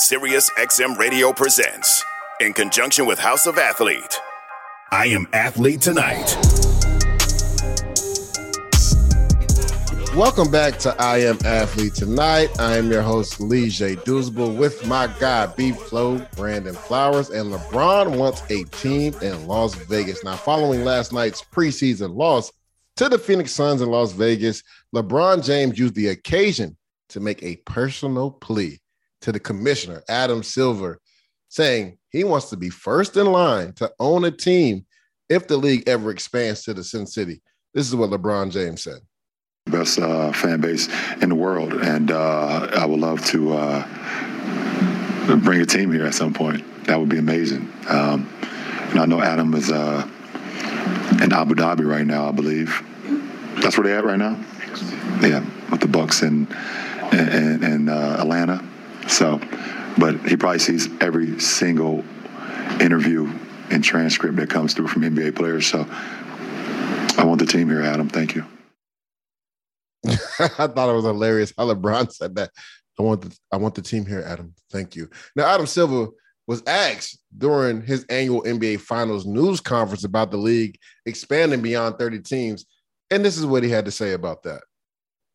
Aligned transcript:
Sirius 0.00 0.48
XM 0.50 0.96
Radio 0.96 1.32
presents, 1.32 2.04
in 2.40 2.52
conjunction 2.52 3.04
with 3.04 3.18
House 3.18 3.46
of 3.46 3.58
Athlete, 3.58 4.20
I 4.92 5.06
Am 5.06 5.26
Athlete 5.32 5.80
Tonight. 5.80 6.36
Welcome 10.14 10.52
back 10.52 10.78
to 10.78 10.94
I 11.00 11.18
Am 11.22 11.36
Athlete 11.44 11.96
Tonight. 11.96 12.48
I 12.60 12.76
am 12.76 12.92
your 12.92 13.02
host, 13.02 13.40
Leger 13.40 13.96
Douzable, 13.96 14.56
with 14.56 14.86
my 14.86 15.08
guy, 15.18 15.46
B 15.46 15.72
Flow, 15.72 16.24
Brandon 16.36 16.76
Flowers, 16.76 17.30
and 17.30 17.52
LeBron 17.52 18.16
wants 18.16 18.48
a 18.50 18.62
team 18.66 19.14
in 19.20 19.48
Las 19.48 19.74
Vegas. 19.74 20.22
Now, 20.22 20.36
following 20.36 20.84
last 20.84 21.12
night's 21.12 21.42
preseason 21.42 22.14
loss 22.14 22.52
to 22.98 23.08
the 23.08 23.18
Phoenix 23.18 23.50
Suns 23.50 23.82
in 23.82 23.90
Las 23.90 24.12
Vegas, 24.12 24.62
LeBron 24.94 25.44
James 25.44 25.76
used 25.76 25.96
the 25.96 26.10
occasion 26.10 26.76
to 27.08 27.18
make 27.18 27.42
a 27.42 27.56
personal 27.66 28.30
plea 28.30 28.78
to 29.22 29.32
the 29.32 29.40
commissioner, 29.40 30.02
Adam 30.08 30.42
Silver, 30.42 31.00
saying 31.48 31.98
he 32.10 32.24
wants 32.24 32.50
to 32.50 32.56
be 32.56 32.70
first 32.70 33.16
in 33.16 33.26
line 33.26 33.72
to 33.74 33.90
own 33.98 34.24
a 34.24 34.30
team 34.30 34.84
if 35.28 35.46
the 35.46 35.56
league 35.56 35.88
ever 35.88 36.10
expands 36.10 36.62
to 36.64 36.74
the 36.74 36.84
Sin 36.84 37.06
City. 37.06 37.40
This 37.74 37.86
is 37.86 37.94
what 37.94 38.10
LeBron 38.10 38.50
James 38.50 38.82
said 38.82 39.00
best 39.70 39.98
uh, 39.98 40.32
fan 40.32 40.60
base 40.60 40.88
in 41.20 41.28
the 41.28 41.34
world, 41.34 41.72
and 41.74 42.10
uh, 42.10 42.68
I 42.74 42.86
would 42.86 43.00
love 43.00 43.24
to 43.26 43.54
uh, 43.54 45.36
bring 45.36 45.60
a 45.60 45.66
team 45.66 45.92
here 45.92 46.06
at 46.06 46.14
some 46.14 46.32
point. 46.32 46.64
That 46.86 46.98
would 46.98 47.08
be 47.08 47.18
amazing. 47.18 47.70
Um, 47.88 48.28
and 48.90 49.00
I 49.00 49.06
know 49.06 49.20
Adam 49.20 49.54
is 49.54 49.70
uh, 49.70 50.08
in 51.22 51.32
Abu 51.32 51.54
Dhabi 51.54 51.86
right 51.86 52.06
now, 52.06 52.28
I 52.28 52.32
believe. 52.32 52.82
That's 53.60 53.76
where 53.76 53.86
they're 53.86 53.98
at 53.98 54.04
right 54.04 54.18
now. 54.18 54.38
Yeah, 55.20 55.44
with 55.70 55.80
the 55.80 55.88
Bucks 55.88 56.22
in 56.22 56.46
in, 57.12 57.64
in 57.64 57.88
uh, 57.88 58.16
Atlanta. 58.20 58.64
So, 59.08 59.40
but 59.98 60.16
he 60.26 60.36
probably 60.36 60.58
sees 60.58 60.88
every 61.00 61.40
single 61.40 62.04
interview 62.80 63.32
and 63.70 63.82
transcript 63.82 64.36
that 64.36 64.50
comes 64.50 64.74
through 64.74 64.88
from 64.88 65.02
NBA 65.02 65.36
players. 65.36 65.66
So, 65.66 65.86
I 67.18 67.24
want 67.24 67.40
the 67.40 67.46
team 67.46 67.68
here, 67.68 67.82
Adam. 67.82 68.08
Thank 68.08 68.34
you. 68.36 68.44
I 70.06 70.68
thought 70.68 70.88
it 70.88 70.94
was 70.94 71.04
hilarious 71.04 71.52
how 71.56 71.66
LeBron 71.66 72.12
said 72.12 72.36
that. 72.36 72.50
I 72.98 73.02
want 73.02 73.22
the 73.22 73.36
I 73.52 73.56
want 73.56 73.74
the 73.74 73.82
team 73.82 74.06
here, 74.06 74.22
Adam. 74.26 74.54
Thank 74.70 74.96
you. 74.96 75.08
Now, 75.36 75.46
Adam 75.46 75.66
Silver 75.66 76.08
was 76.46 76.62
asked 76.66 77.18
during 77.36 77.82
his 77.82 78.04
annual 78.04 78.42
NBA 78.42 78.80
Finals 78.80 79.26
news 79.26 79.60
conference 79.60 80.04
about 80.04 80.30
the 80.30 80.36
league 80.36 80.78
expanding 81.06 81.60
beyond 81.60 81.98
30 81.98 82.20
teams, 82.20 82.66
and 83.10 83.24
this 83.24 83.36
is 83.36 83.46
what 83.46 83.62
he 83.62 83.70
had 83.70 83.84
to 83.84 83.90
say 83.90 84.12
about 84.12 84.42
that. 84.44 84.62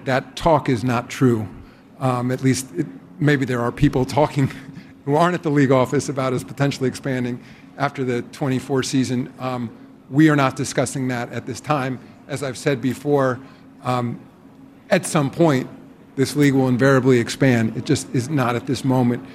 That 0.05 0.35
talk 0.35 0.69
is 0.69 0.83
not 0.83 1.09
true. 1.09 1.47
Um, 1.99 2.31
at 2.31 2.41
least 2.41 2.67
it, 2.75 2.87
maybe 3.19 3.45
there 3.45 3.61
are 3.61 3.71
people 3.71 4.05
talking 4.05 4.51
who 5.05 5.15
aren't 5.15 5.35
at 5.35 5.43
the 5.43 5.51
league 5.51 5.71
office 5.71 6.09
about 6.09 6.33
us 6.33 6.43
potentially 6.43 6.87
expanding 6.87 7.43
after 7.77 8.03
the 8.03 8.21
24 8.21 8.83
season. 8.83 9.33
Um, 9.39 9.75
we 10.09 10.29
are 10.29 10.35
not 10.35 10.55
discussing 10.55 11.07
that 11.09 11.31
at 11.31 11.45
this 11.45 11.59
time. 11.59 11.99
As 12.27 12.43
I've 12.43 12.57
said 12.57 12.81
before, 12.81 13.39
um, 13.83 14.19
at 14.89 15.05
some 15.05 15.29
point, 15.29 15.69
this 16.15 16.35
league 16.35 16.53
will 16.53 16.67
invariably 16.67 17.19
expand. 17.19 17.75
It 17.75 17.85
just 17.85 18.07
is 18.13 18.29
not 18.29 18.55
at 18.55 18.67
this 18.67 18.85
moment. 18.85 19.25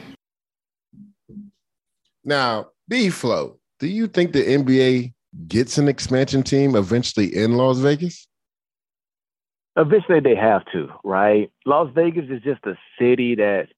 Now, 2.24 2.68
B 2.88 3.10
Flow, 3.10 3.58
do 3.80 3.88
you 3.88 4.06
think 4.06 4.32
the 4.32 4.44
NBA 4.44 5.12
gets 5.48 5.78
an 5.78 5.88
expansion 5.88 6.42
team 6.42 6.76
eventually 6.76 7.34
in 7.34 7.54
Las 7.54 7.78
Vegas? 7.78 8.27
Eventually, 9.78 10.20
they 10.20 10.34
have 10.34 10.64
to, 10.72 10.88
right? 11.04 11.50
Las 11.64 11.88
Vegas 11.94 12.24
is 12.28 12.42
just 12.42 12.66
a 12.66 12.74
city 12.98 13.36
that's 13.36 13.70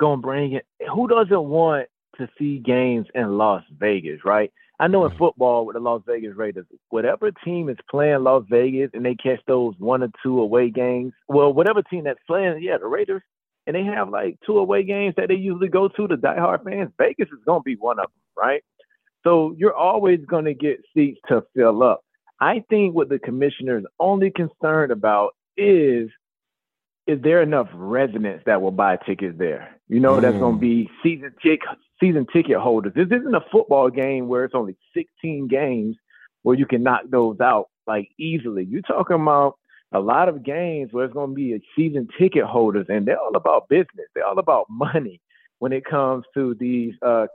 going 0.00 0.18
to 0.18 0.22
bring 0.22 0.52
it. 0.54 0.66
Who 0.92 1.06
doesn't 1.06 1.44
want 1.44 1.86
to 2.18 2.28
see 2.38 2.58
games 2.58 3.06
in 3.14 3.38
Las 3.38 3.62
Vegas, 3.78 4.24
right? 4.24 4.52
I 4.78 4.88
know 4.88 5.04
in 5.04 5.10
mm-hmm. 5.10 5.18
football 5.18 5.64
with 5.64 5.74
the 5.74 5.80
Las 5.80 6.02
Vegas 6.06 6.36
Raiders, 6.36 6.66
whatever 6.90 7.30
team 7.30 7.68
is 7.68 7.76
playing 7.88 8.24
Las 8.24 8.44
Vegas 8.50 8.90
and 8.92 9.04
they 9.04 9.14
catch 9.14 9.40
those 9.46 9.74
one 9.78 10.02
or 10.02 10.10
two 10.22 10.40
away 10.40 10.70
games, 10.70 11.12
well, 11.28 11.52
whatever 11.52 11.82
team 11.82 12.04
that's 12.04 12.18
playing, 12.26 12.62
yeah, 12.62 12.76
the 12.78 12.86
Raiders, 12.86 13.22
and 13.66 13.74
they 13.74 13.84
have 13.84 14.08
like 14.08 14.38
two 14.44 14.58
away 14.58 14.82
games 14.82 15.14
that 15.16 15.28
they 15.28 15.34
usually 15.34 15.68
go 15.68 15.88
to, 15.88 16.06
the 16.06 16.16
diehard 16.16 16.64
fans, 16.64 16.90
Vegas 16.98 17.28
is 17.28 17.44
going 17.46 17.60
to 17.60 17.64
be 17.64 17.76
one 17.76 17.98
of 17.98 18.06
them, 18.06 18.12
right? 18.36 18.62
So 19.24 19.54
you're 19.56 19.74
always 19.74 20.20
going 20.26 20.44
to 20.44 20.54
get 20.54 20.84
seats 20.94 21.20
to 21.28 21.42
fill 21.54 21.82
up. 21.82 22.02
I 22.38 22.62
think 22.68 22.94
what 22.94 23.08
the 23.08 23.18
commissioner 23.18 23.78
is 23.78 23.86
only 23.98 24.30
concerned 24.30 24.92
about 24.92 25.34
is 25.56 26.10
is 27.06 27.22
there 27.22 27.40
enough 27.40 27.68
residents 27.72 28.42
that 28.46 28.60
will 28.60 28.72
buy 28.72 28.96
tickets 28.96 29.38
there? 29.38 29.78
You 29.88 30.00
know, 30.00 30.16
mm. 30.16 30.22
that's 30.22 30.38
going 30.38 30.56
to 30.56 30.60
be 30.60 30.90
season 31.02 31.32
ticket 31.42 31.68
season 32.00 32.26
ticket 32.32 32.58
holders. 32.58 32.92
This 32.94 33.06
isn't 33.06 33.34
a 33.34 33.44
football 33.52 33.90
game 33.90 34.28
where 34.28 34.44
it's 34.44 34.54
only 34.54 34.76
16 34.94 35.48
games 35.48 35.96
where 36.42 36.56
you 36.56 36.66
can 36.66 36.82
knock 36.82 37.02
those 37.10 37.40
out 37.40 37.68
like 37.86 38.08
easily. 38.18 38.64
You're 38.64 38.82
talking 38.82 39.16
about 39.16 39.56
a 39.92 40.00
lot 40.00 40.28
of 40.28 40.42
games 40.42 40.92
where 40.92 41.04
it's 41.04 41.14
going 41.14 41.30
to 41.30 41.34
be 41.34 41.54
a 41.54 41.60
season 41.76 42.08
ticket 42.18 42.44
holders, 42.44 42.86
and 42.88 43.06
they're 43.06 43.18
all 43.18 43.36
about 43.36 43.68
business. 43.68 44.06
They're 44.14 44.26
all 44.26 44.38
about 44.38 44.66
money 44.68 45.20
when 45.58 45.72
it 45.72 45.84
comes 45.84 46.24
to 46.34 46.54
these 46.58 46.94
uh, 47.02 47.26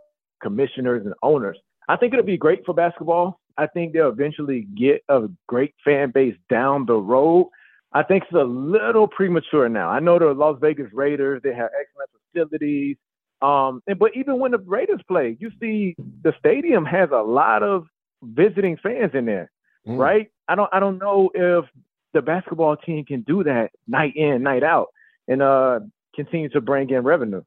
commissioners 0.42 1.06
and 1.06 1.16
owners. 1.24 1.58
I 1.88 1.96
think 1.96 2.14
it'll 2.14 2.26
be 2.26 2.38
great 2.38 2.66
for 2.66 2.74
basketball. 2.74 3.40
I 3.58 3.68
think 3.68 3.94
they'll 3.94 4.10
eventually 4.10 4.68
get 4.78 5.04
a 5.10 5.28
great 5.48 5.74
fan 5.84 6.12
base 6.12 6.36
down 6.50 6.86
the 6.86 6.96
road. 6.96 7.50
I 7.94 8.04
think 8.04 8.24
it's 8.24 8.34
a 8.34 8.44
little 8.44 9.08
premature 9.08 9.68
now. 9.68 9.90
I 9.90 10.00
know 10.00 10.18
the 10.18 10.34
Las 10.34 10.58
Vegas 10.62 10.88
Raiders, 10.94 11.42
they 11.44 11.54
have 11.54 11.70
excellent 11.80 12.10
facilities. 12.32 12.98
Um, 13.42 13.82
and, 13.88 14.00
but 14.00 14.12
even 14.16 14.40
when 14.40 14.52
the 14.52 14.60
Raiders 14.60 15.02
play, 15.08 15.36
you 15.40 15.52
see 15.60 15.96
the 16.24 16.34
stadium 16.40 16.86
has 16.86 17.10
a 17.12 17.22
lot 17.22 17.64
of 17.64 17.86
visiting 18.22 18.78
fans 18.78 19.12
in 19.14 19.26
there, 19.26 19.52
mm. 19.88 19.98
right? 19.98 20.32
I 20.48 20.56
don't 20.56 20.70
I 20.72 20.80
don't 20.80 21.00
know 21.00 21.32
if 21.34 21.66
the 22.14 22.22
basketball 22.22 22.76
team 22.78 23.06
can 23.06 23.22
do 23.22 23.44
that 23.44 23.72
night 23.88 24.16
in, 24.16 24.44
night 24.44 24.64
out, 24.64 24.88
and 25.28 25.42
uh, 25.42 25.80
continue 26.16 26.50
to 26.50 26.62
bring 26.62 26.90
in 26.90 27.04
revenue. 27.04 27.42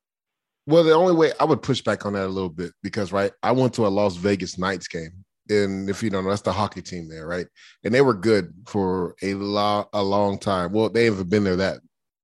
Well, 0.66 0.82
the 0.82 0.93
only 0.93 1.14
way 1.14 1.32
I 1.38 1.44
would 1.44 1.62
push 1.62 1.82
back 1.82 2.06
on 2.06 2.14
that 2.14 2.25
a 2.25 2.29
little 2.29 2.49
bit 2.49 2.73
because 2.82 3.12
right, 3.12 3.32
I 3.43 3.52
went 3.52 3.75
to 3.75 3.87
a 3.87 3.88
Las 3.88 4.17
Vegas 4.17 4.58
Knights 4.58 4.88
game, 4.88 5.25
and 5.49 5.88
if 5.91 6.02
you 6.02 6.11
don't 6.11 6.25
know, 6.25 6.31
that's 6.31 6.43
the 6.43 6.52
hockey 6.52 6.82
team 6.82 7.08
there, 7.08 7.26
right? 7.26 7.46
And 7.85 7.94
they 7.94 8.00
were 8.00 8.14
good 8.14 8.52
for 8.67 9.14
a 9.23 9.35
lot 9.35 9.88
a 9.93 10.02
long 10.02 10.38
time. 10.38 10.73
Well, 10.73 10.88
they 10.88 11.05
haven't 11.05 11.31
been 11.31 11.44
there 11.44 11.56
that 11.56 11.81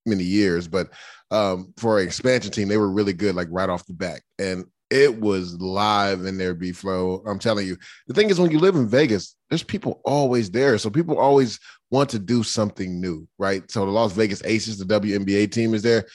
many 0.06 0.24
years, 0.24 0.66
but 0.68 0.90
um, 1.30 1.72
for 1.76 1.98
an 1.98 2.06
expansion 2.06 2.50
team, 2.50 2.68
they 2.68 2.76
were 2.76 2.90
really 2.90 3.12
good, 3.12 3.34
like 3.34 3.48
right 3.50 3.68
off 3.68 3.86
the 3.86 3.92
back. 3.92 4.22
And 4.38 4.64
it 4.90 5.20
was 5.20 5.54
live 5.60 6.24
in 6.24 6.36
their 6.36 6.54
B 6.54 6.72
flow. 6.72 7.22
I'm 7.26 7.38
telling 7.38 7.66
you. 7.66 7.76
The 8.08 8.14
thing 8.14 8.28
is, 8.28 8.40
when 8.40 8.50
you 8.50 8.58
live 8.58 8.74
in 8.74 8.88
Vegas, 8.88 9.36
there's 9.48 9.62
people 9.62 10.00
always 10.04 10.50
there. 10.50 10.76
So 10.78 10.90
people 10.90 11.18
always 11.18 11.60
want 11.90 12.10
to 12.10 12.18
do 12.18 12.42
something 12.42 13.00
new, 13.00 13.28
right? 13.38 13.68
So 13.70 13.86
the 13.86 13.92
Las 13.92 14.12
Vegas 14.12 14.42
Aces, 14.44 14.78
the 14.78 15.00
WNBA 15.00 15.52
team 15.52 15.74
is 15.74 15.82
there. 15.82 16.06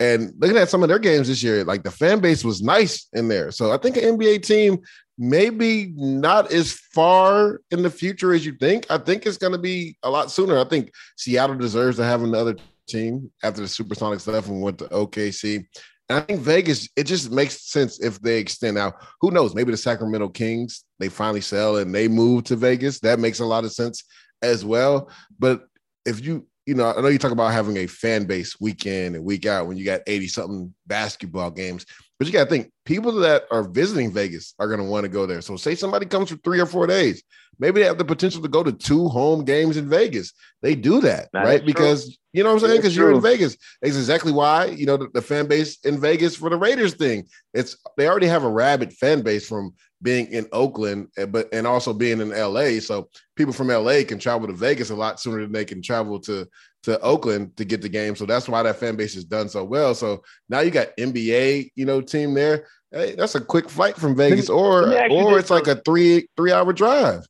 And 0.00 0.32
looking 0.38 0.56
at 0.56 0.68
some 0.68 0.82
of 0.82 0.88
their 0.88 0.98
games 0.98 1.28
this 1.28 1.42
year, 1.42 1.62
like 1.62 1.84
the 1.84 1.90
fan 1.90 2.20
base 2.20 2.42
was 2.42 2.62
nice 2.62 3.06
in 3.12 3.28
there. 3.28 3.52
So 3.52 3.70
I 3.70 3.76
think 3.76 3.96
an 3.96 4.18
NBA 4.18 4.44
team 4.44 4.78
maybe 5.18 5.92
not 5.96 6.52
as 6.52 6.72
far 6.72 7.60
in 7.70 7.82
the 7.82 7.90
future 7.90 8.32
as 8.32 8.44
you 8.44 8.52
think. 8.52 8.86
I 8.90 8.98
think 8.98 9.26
it's 9.26 9.38
going 9.38 9.52
to 9.52 9.58
be 9.58 9.96
a 10.02 10.10
lot 10.10 10.30
sooner. 10.30 10.58
I 10.58 10.64
think 10.64 10.92
Seattle 11.16 11.56
deserves 11.56 11.96
to 11.98 12.04
have 12.04 12.22
another 12.22 12.56
team 12.88 13.30
after 13.42 13.60
the 13.60 13.66
Supersonics 13.66 14.26
left 14.26 14.48
and 14.48 14.62
went 14.62 14.78
to 14.78 14.86
OKC. 14.86 15.66
And 16.08 16.18
I 16.18 16.22
think 16.22 16.40
Vegas, 16.40 16.88
it 16.96 17.04
just 17.04 17.30
makes 17.30 17.70
sense 17.70 18.00
if 18.00 18.20
they 18.20 18.38
extend 18.38 18.76
out. 18.76 18.94
Who 19.20 19.30
knows? 19.30 19.54
Maybe 19.54 19.70
the 19.70 19.76
Sacramento 19.76 20.28
Kings, 20.28 20.84
they 20.98 21.08
finally 21.08 21.40
sell 21.40 21.76
and 21.76 21.94
they 21.94 22.08
move 22.08 22.44
to 22.44 22.56
Vegas. 22.56 23.00
That 23.00 23.18
makes 23.18 23.40
a 23.40 23.46
lot 23.46 23.64
of 23.64 23.72
sense 23.72 24.04
as 24.42 24.64
well. 24.64 25.08
But 25.38 25.64
if 26.04 26.24
you, 26.24 26.46
you 26.66 26.74
know, 26.74 26.92
I 26.92 27.00
know 27.00 27.08
you 27.08 27.18
talk 27.18 27.32
about 27.32 27.52
having 27.52 27.76
a 27.78 27.86
fan 27.86 28.24
base 28.24 28.60
week 28.60 28.86
in 28.86 29.14
and 29.14 29.24
week 29.24 29.46
out 29.46 29.66
when 29.66 29.76
you 29.76 29.84
got 29.84 30.02
80 30.06 30.28
something 30.28 30.74
basketball 30.86 31.50
games, 31.50 31.86
but 32.22 32.28
you 32.28 32.32
got 32.32 32.44
to 32.44 32.50
think 32.50 32.70
people 32.84 33.10
that 33.10 33.46
are 33.50 33.64
visiting 33.64 34.12
Vegas 34.12 34.54
are 34.60 34.68
going 34.68 34.78
to 34.78 34.86
want 34.86 35.02
to 35.02 35.08
go 35.08 35.26
there. 35.26 35.40
So, 35.40 35.56
say 35.56 35.74
somebody 35.74 36.06
comes 36.06 36.30
for 36.30 36.36
three 36.36 36.60
or 36.60 36.66
four 36.66 36.86
days, 36.86 37.20
maybe 37.58 37.80
they 37.80 37.86
have 37.88 37.98
the 37.98 38.04
potential 38.04 38.40
to 38.42 38.48
go 38.48 38.62
to 38.62 38.70
two 38.70 39.08
home 39.08 39.44
games 39.44 39.76
in 39.76 39.88
Vegas. 39.88 40.32
They 40.60 40.76
do 40.76 41.00
that, 41.00 41.30
that 41.32 41.44
right? 41.44 41.66
Because 41.66 42.16
you 42.32 42.44
know 42.44 42.54
what 42.54 42.62
I'm 42.62 42.68
saying? 42.68 42.78
Because 42.78 42.96
you're 42.96 43.10
in 43.10 43.20
Vegas. 43.20 43.56
It's 43.82 43.96
exactly 43.96 44.30
why 44.30 44.66
you 44.66 44.86
know 44.86 44.96
the, 44.96 45.08
the, 45.12 45.20
fan 45.20 45.48
base 45.48 45.80
in 45.84 46.00
Vegas 46.00 46.36
for 46.36 46.48
the 46.48 46.56
Raiders 46.56 46.94
thing. 46.94 47.26
It's 47.54 47.76
they 47.96 48.06
already 48.06 48.28
have 48.28 48.44
a 48.44 48.48
rabid 48.48 48.92
fan 48.92 49.22
base 49.22 49.48
from 49.48 49.74
being 50.00 50.26
in 50.28 50.46
Oakland, 50.52 51.08
eh, 51.16 51.26
but 51.26 51.48
and 51.52 51.66
also 51.66 51.92
being 51.92 52.20
in 52.20 52.30
LA. 52.30 52.78
So 52.78 53.08
people 53.34 53.52
from 53.52 53.66
LA 53.66 54.04
can 54.06 54.20
travel 54.20 54.46
to 54.46 54.54
Vegas 54.54 54.90
a 54.90 54.94
lot 54.94 55.18
sooner 55.18 55.40
than 55.40 55.50
they 55.50 55.64
can 55.64 55.82
travel 55.82 56.20
to 56.20 56.46
to 56.82 57.00
Oakland 57.00 57.56
to 57.56 57.64
get 57.64 57.82
the 57.82 57.88
game. 57.88 58.16
So 58.16 58.26
that's 58.26 58.48
why 58.48 58.62
that 58.62 58.76
fan 58.76 58.96
base 58.96 59.14
has 59.14 59.24
done 59.24 59.48
so 59.48 59.64
well. 59.64 59.94
So 59.94 60.22
now 60.48 60.60
you 60.60 60.70
got 60.70 60.96
NBA, 60.96 61.70
you 61.74 61.84
know, 61.84 62.00
team 62.00 62.34
there. 62.34 62.66
Hey, 62.90 63.14
that's 63.14 63.34
a 63.34 63.40
quick 63.40 63.70
flight 63.70 63.96
from 63.96 64.14
Vegas, 64.14 64.48
me, 64.48 64.54
or 64.54 64.92
or 65.10 65.38
it's 65.38 65.50
like 65.50 65.66
a 65.66 65.76
three 65.76 66.28
three 66.36 66.52
hour 66.52 66.72
drive. 66.72 67.24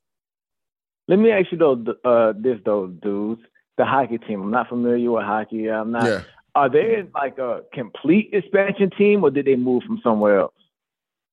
Let 1.07 1.19
me 1.19 1.31
ask 1.31 1.51
you 1.51 1.57
though, 1.57 1.83
uh, 2.03 2.33
this 2.35 2.59
though, 2.65 2.87
dudes, 2.87 3.41
the 3.77 3.85
hockey 3.85 4.17
team. 4.17 4.41
I'm 4.41 4.51
not 4.51 4.69
familiar 4.69 5.11
with 5.11 5.23
hockey. 5.23 5.69
I'm 5.69 5.91
not. 5.91 6.05
Yeah. 6.05 6.21
Are 6.55 6.69
they 6.69 7.05
like 7.15 7.37
a 7.39 7.61
complete 7.73 8.29
expansion 8.33 8.89
team, 8.91 9.23
or 9.23 9.31
did 9.31 9.45
they 9.45 9.55
move 9.55 9.83
from 9.83 9.99
somewhere 10.03 10.39
else? 10.41 10.53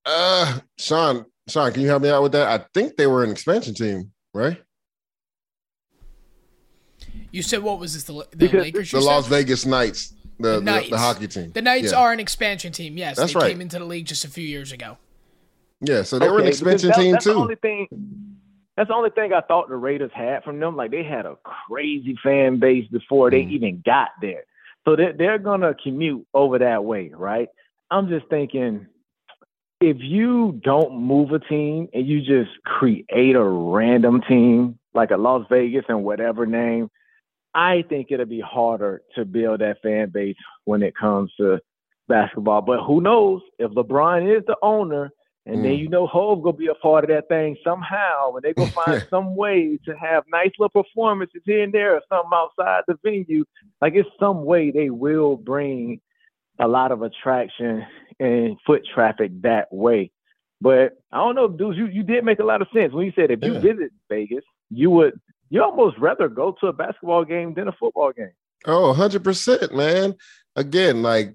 Uh, 0.07 0.61
Sean, 0.79 1.27
Sean, 1.49 1.73
can 1.73 1.83
you 1.83 1.89
help 1.89 2.03
me 2.03 2.09
out 2.09 2.23
with 2.23 2.33
that? 2.33 2.49
I 2.49 2.65
think 2.73 2.97
they 2.97 3.07
were 3.07 3.23
an 3.23 3.31
expansion 3.31 3.75
team, 3.75 4.13
right? 4.33 4.61
You 7.31 7.43
said 7.43 7.63
what 7.63 7.79
was 7.79 7.95
this? 7.95 8.05
The, 8.05 8.27
the 8.35 8.49
Lakers? 8.49 8.91
The 8.91 9.01
Las 9.01 9.27
Vegas 9.27 9.65
Knights, 9.65 10.15
the, 10.39 10.57
the, 10.57 10.61
Knights. 10.61 10.87
the, 10.87 10.91
the 10.97 10.99
hockey 10.99 11.29
team. 11.29 11.53
The 11.53 11.63
Knights 11.63 11.93
yeah. 11.93 11.99
are 11.99 12.13
an 12.13 12.21
expansion 12.21 12.73
team. 12.73 12.97
Yes, 12.97 13.17
that's 13.17 13.33
they 13.33 13.39
right. 13.39 13.51
came 13.51 13.61
into 13.61 13.79
the 13.79 13.85
league 13.85 14.07
just 14.07 14.25
a 14.25 14.29
few 14.29 14.47
years 14.47 14.73
ago. 14.73 14.99
Yeah, 15.81 16.03
so 16.03 16.19
they 16.19 16.27
okay, 16.27 16.33
were 16.33 16.41
an 16.41 16.47
expansion 16.47 16.89
that, 16.89 16.99
team 16.99 17.13
that's 17.13 17.25
too. 17.25 17.33
The 17.33 17.39
only 17.39 17.55
thing, 17.57 17.87
that's 18.77 18.89
the 18.89 18.95
only 18.95 19.11
thing 19.11 19.33
I 19.33 19.41
thought 19.41 19.69
the 19.69 19.77
Raiders 19.77 20.11
had 20.15 20.45
from 20.45 20.61
them. 20.61 20.77
Like 20.77 20.91
they 20.91 21.05
had 21.05 21.25
a 21.25 21.37
crazy 21.45 22.17
fan 22.23 22.59
base 22.59 22.87
before 22.89 23.31
they 23.31 23.43
mm. 23.43 23.53
even 23.53 23.83
got 23.85 24.09
there. 24.21 24.45
So 24.85 24.97
they're, 24.97 25.13
they're 25.13 25.39
gonna 25.39 25.75
commute 25.75 26.27
over 26.35 26.59
that 26.59 26.85
way, 26.85 27.11
right? 27.15 27.49
I'm 27.91 28.09
just 28.09 28.27
thinking 28.29 28.87
if 29.81 29.97
you 30.01 30.61
don't 30.63 31.01
move 31.01 31.33
a 31.33 31.39
team 31.39 31.89
and 31.95 32.07
you 32.07 32.21
just 32.21 32.51
create 32.65 33.35
a 33.35 33.43
random 33.43 34.21
team 34.29 34.79
like 34.93 35.11
a 35.11 35.17
Las 35.17 35.47
Vegas 35.49 35.85
and 35.89 36.05
whatever 36.05 36.45
name, 36.45 36.91
I 37.55 37.85
think 37.89 38.09
it'll 38.11 38.27
be 38.27 38.41
harder 38.41 39.03
to 39.17 39.25
build 39.25 39.61
that 39.61 39.83
fan 39.83 40.11
base 40.11 40.37
when 40.65 40.83
it 40.83 40.95
comes 40.97 41.33
to 41.39 41.61
basketball. 42.09 42.63
But 42.63 42.85
who 42.85 43.01
knows 43.01 43.43
if 43.59 43.71
LeBron 43.73 44.37
is 44.39 44.45
the 44.47 44.57
owner 44.63 45.11
and 45.47 45.59
mm. 45.59 45.63
then 45.63 45.75
you 45.75 45.89
know 45.89 46.07
Hov 46.07 46.43
gonna 46.43 46.57
be 46.57 46.69
a 46.69 46.75
part 46.75 47.05
of 47.05 47.11
that 47.11 47.29
thing 47.29 47.57
somehow, 47.65 48.35
and 48.35 48.43
they 48.43 48.53
gonna 48.53 48.71
find 48.71 49.07
some 49.11 49.35
way 49.35 49.79
to 49.85 49.97
have 49.97 50.25
nice 50.31 50.51
little 50.59 50.83
performances 50.83 51.43
here 51.45 51.63
and 51.63 51.73
there 51.73 51.95
or 51.95 52.03
something 52.09 52.31
outside 52.33 52.83
the 52.87 52.99
venue. 53.03 53.45
Like 53.81 53.95
it's 53.95 54.09
some 54.19 54.45
way 54.45 54.71
they 54.71 54.91
will 54.91 55.37
bring 55.37 56.01
a 56.59 56.69
lot 56.69 56.93
of 56.93 57.03
attraction 57.03 57.87
and 58.19 58.57
foot 58.67 58.87
traffic 58.95 59.33
that 59.43 59.73
way. 59.73 60.11
But 60.61 60.99
I 61.11 61.17
don't 61.17 61.35
know, 61.35 61.49
dudes, 61.49 61.79
you, 61.79 61.87
you 61.87 62.03
did 62.03 62.23
make 62.23 62.39
a 62.39 62.45
lot 62.45 62.61
of 62.61 62.69
sense 62.75 62.93
when 62.93 63.07
you 63.07 63.13
said 63.17 63.31
if 63.31 63.43
you 63.43 63.55
yeah. 63.55 63.61
visit 63.61 63.93
Vegas, 64.11 64.45
you 64.69 64.91
would 64.91 65.19
you 65.51 65.63
almost 65.63 65.99
rather 65.99 66.29
go 66.29 66.57
to 66.61 66.69
a 66.69 66.73
basketball 66.73 67.25
game 67.25 67.55
than 67.55 67.69
a 67.69 67.73
football 67.73 68.13
game. 68.13 68.33
Oh, 68.67 68.95
100%, 68.97 69.75
man. 69.75 70.15
Again, 70.57 71.03
like 71.03 71.35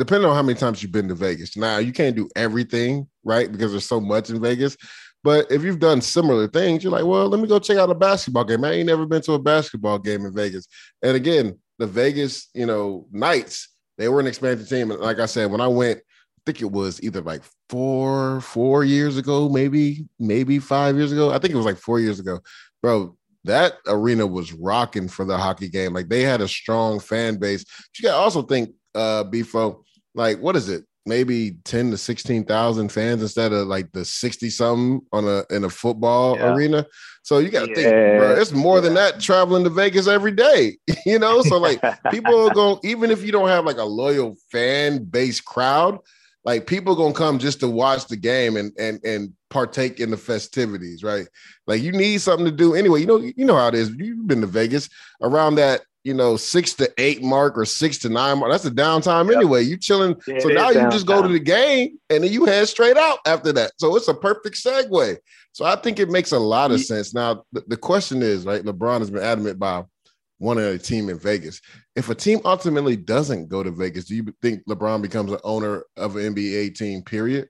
depending 0.00 0.28
on 0.28 0.34
how 0.34 0.42
many 0.42 0.58
times 0.58 0.82
you've 0.82 0.92
been 0.92 1.08
to 1.08 1.14
Vegas. 1.14 1.56
Now, 1.56 1.76
you 1.78 1.92
can't 1.92 2.16
do 2.16 2.28
everything, 2.34 3.06
right? 3.22 3.52
Because 3.52 3.70
there's 3.70 3.86
so 3.86 4.00
much 4.00 4.30
in 4.30 4.40
Vegas. 4.40 4.76
But 5.22 5.52
if 5.52 5.62
you've 5.62 5.78
done 5.78 6.00
similar 6.00 6.48
things, 6.48 6.82
you're 6.82 6.92
like, 6.92 7.04
well, 7.04 7.28
let 7.28 7.38
me 7.38 7.46
go 7.46 7.58
check 7.58 7.76
out 7.76 7.90
a 7.90 7.94
basketball 7.94 8.44
game. 8.44 8.64
I 8.64 8.72
ain't 8.72 8.86
never 8.86 9.04
been 9.04 9.20
to 9.22 9.34
a 9.34 9.38
basketball 9.38 9.98
game 9.98 10.24
in 10.24 10.34
Vegas. 10.34 10.66
And 11.02 11.14
again, 11.16 11.58
the 11.78 11.86
Vegas, 11.86 12.48
you 12.54 12.64
know, 12.64 13.06
Knights, 13.12 13.68
they 13.98 14.08
were 14.08 14.20
an 14.20 14.26
expansion 14.26 14.66
team. 14.66 14.90
And 14.90 15.00
like 15.00 15.18
I 15.18 15.26
said, 15.26 15.50
when 15.50 15.60
I 15.60 15.68
went, 15.68 15.98
I 15.98 16.40
think 16.46 16.62
it 16.62 16.72
was 16.72 17.02
either 17.02 17.20
like 17.20 17.42
four, 17.68 18.40
four 18.40 18.84
years 18.84 19.18
ago, 19.18 19.50
maybe, 19.50 20.06
maybe 20.18 20.58
five 20.58 20.96
years 20.96 21.12
ago. 21.12 21.30
I 21.30 21.38
think 21.38 21.52
it 21.52 21.58
was 21.58 21.66
like 21.66 21.76
four 21.76 22.00
years 22.00 22.18
ago. 22.18 22.40
Bro, 22.82 23.18
that 23.44 23.74
arena 23.86 24.26
was 24.26 24.52
rocking 24.52 25.08
for 25.08 25.24
the 25.24 25.36
hockey 25.36 25.68
game. 25.68 25.92
Like 25.92 26.08
they 26.08 26.22
had 26.22 26.40
a 26.40 26.48
strong 26.48 27.00
fan 27.00 27.36
base. 27.36 27.64
You 27.98 28.08
got 28.08 28.16
to 28.16 28.22
also 28.22 28.42
think, 28.42 28.70
uh, 28.94 29.24
B 29.24 29.42
Flow, 29.42 29.84
like 30.14 30.38
what 30.40 30.56
is 30.56 30.68
it? 30.68 30.84
Maybe 31.06 31.56
10 31.64 31.92
to 31.92 31.96
16,000 31.96 32.92
fans 32.92 33.22
instead 33.22 33.52
of 33.52 33.66
like 33.66 33.90
the 33.92 34.04
60 34.04 34.50
something 34.50 35.00
on 35.12 35.26
a 35.26 35.44
in 35.50 35.64
a 35.64 35.70
football 35.70 36.36
yeah. 36.36 36.52
arena. 36.52 36.86
So 37.22 37.38
you 37.38 37.48
got 37.48 37.66
to 37.66 37.68
yeah. 37.70 37.74
think, 37.74 38.18
bro, 38.18 38.34
it's 38.36 38.52
more 38.52 38.76
yeah. 38.76 38.80
than 38.82 38.94
that 38.94 39.20
traveling 39.20 39.64
to 39.64 39.70
Vegas 39.70 40.08
every 40.08 40.32
day, 40.32 40.76
you 41.06 41.18
know? 41.18 41.42
So 41.42 41.58
like 41.58 41.80
people 42.10 42.48
are 42.48 42.54
going, 42.54 42.78
even 42.84 43.10
if 43.10 43.24
you 43.24 43.32
don't 43.32 43.48
have 43.48 43.64
like 43.64 43.78
a 43.78 43.84
loyal 43.84 44.36
fan 44.52 45.04
base 45.04 45.40
crowd, 45.40 45.98
like 46.44 46.66
people 46.66 46.94
gonna 46.94 47.14
come 47.14 47.38
just 47.38 47.60
to 47.60 47.68
watch 47.68 48.06
the 48.06 48.16
game 48.16 48.56
and 48.56 48.72
and 48.78 49.00
and 49.04 49.32
partake 49.50 50.00
in 50.00 50.10
the 50.10 50.16
festivities, 50.16 51.02
right? 51.02 51.26
Like 51.66 51.82
you 51.82 51.92
need 51.92 52.20
something 52.20 52.46
to 52.46 52.52
do 52.52 52.74
anyway. 52.74 53.00
You 53.00 53.06
know, 53.06 53.18
you 53.18 53.44
know 53.44 53.56
how 53.56 53.68
it 53.68 53.74
is. 53.74 53.90
You've 53.90 54.26
been 54.26 54.40
to 54.40 54.46
Vegas 54.46 54.88
around 55.20 55.56
that, 55.56 55.82
you 56.04 56.14
know, 56.14 56.36
six 56.36 56.72
to 56.74 56.90
eight 56.96 57.22
mark 57.22 57.58
or 57.58 57.66
six 57.66 57.98
to 57.98 58.08
nine 58.08 58.38
mark. 58.38 58.50
That's 58.50 58.64
the 58.64 58.70
downtime 58.70 59.28
yep. 59.28 59.36
anyway. 59.36 59.62
You 59.62 59.76
chilling. 59.76 60.18
So 60.38 60.48
now 60.48 60.70
you 60.70 60.88
just 60.90 61.06
go 61.06 61.20
to 61.20 61.28
the 61.28 61.40
game 61.40 61.98
and 62.08 62.24
then 62.24 62.32
you 62.32 62.46
head 62.46 62.68
straight 62.68 62.96
out 62.96 63.18
after 63.26 63.52
that. 63.52 63.72
So 63.78 63.96
it's 63.96 64.08
a 64.08 64.14
perfect 64.14 64.56
segue. 64.56 65.18
So 65.52 65.64
I 65.64 65.76
think 65.76 65.98
it 65.98 66.08
makes 66.08 66.32
a 66.32 66.38
lot 66.38 66.70
of 66.70 66.80
sense. 66.80 67.12
Now 67.12 67.44
the, 67.52 67.62
the 67.66 67.76
question 67.76 68.22
is, 68.22 68.46
right? 68.46 68.62
LeBron 68.62 69.00
has 69.00 69.10
been 69.10 69.22
adamant 69.22 69.58
by 69.58 69.84
wanting 70.38 70.64
a 70.64 70.78
team 70.78 71.10
in 71.10 71.18
Vegas. 71.18 71.60
If 71.96 72.08
a 72.08 72.14
team 72.14 72.40
ultimately 72.44 72.96
doesn't 72.96 73.48
go 73.48 73.62
to 73.62 73.70
Vegas, 73.70 74.06
do 74.06 74.14
you 74.14 74.34
think 74.40 74.64
LeBron 74.66 75.02
becomes 75.02 75.32
an 75.32 75.40
owner 75.44 75.84
of 75.96 76.16
an 76.16 76.34
NBA 76.34 76.76
team? 76.76 77.02
Period. 77.02 77.48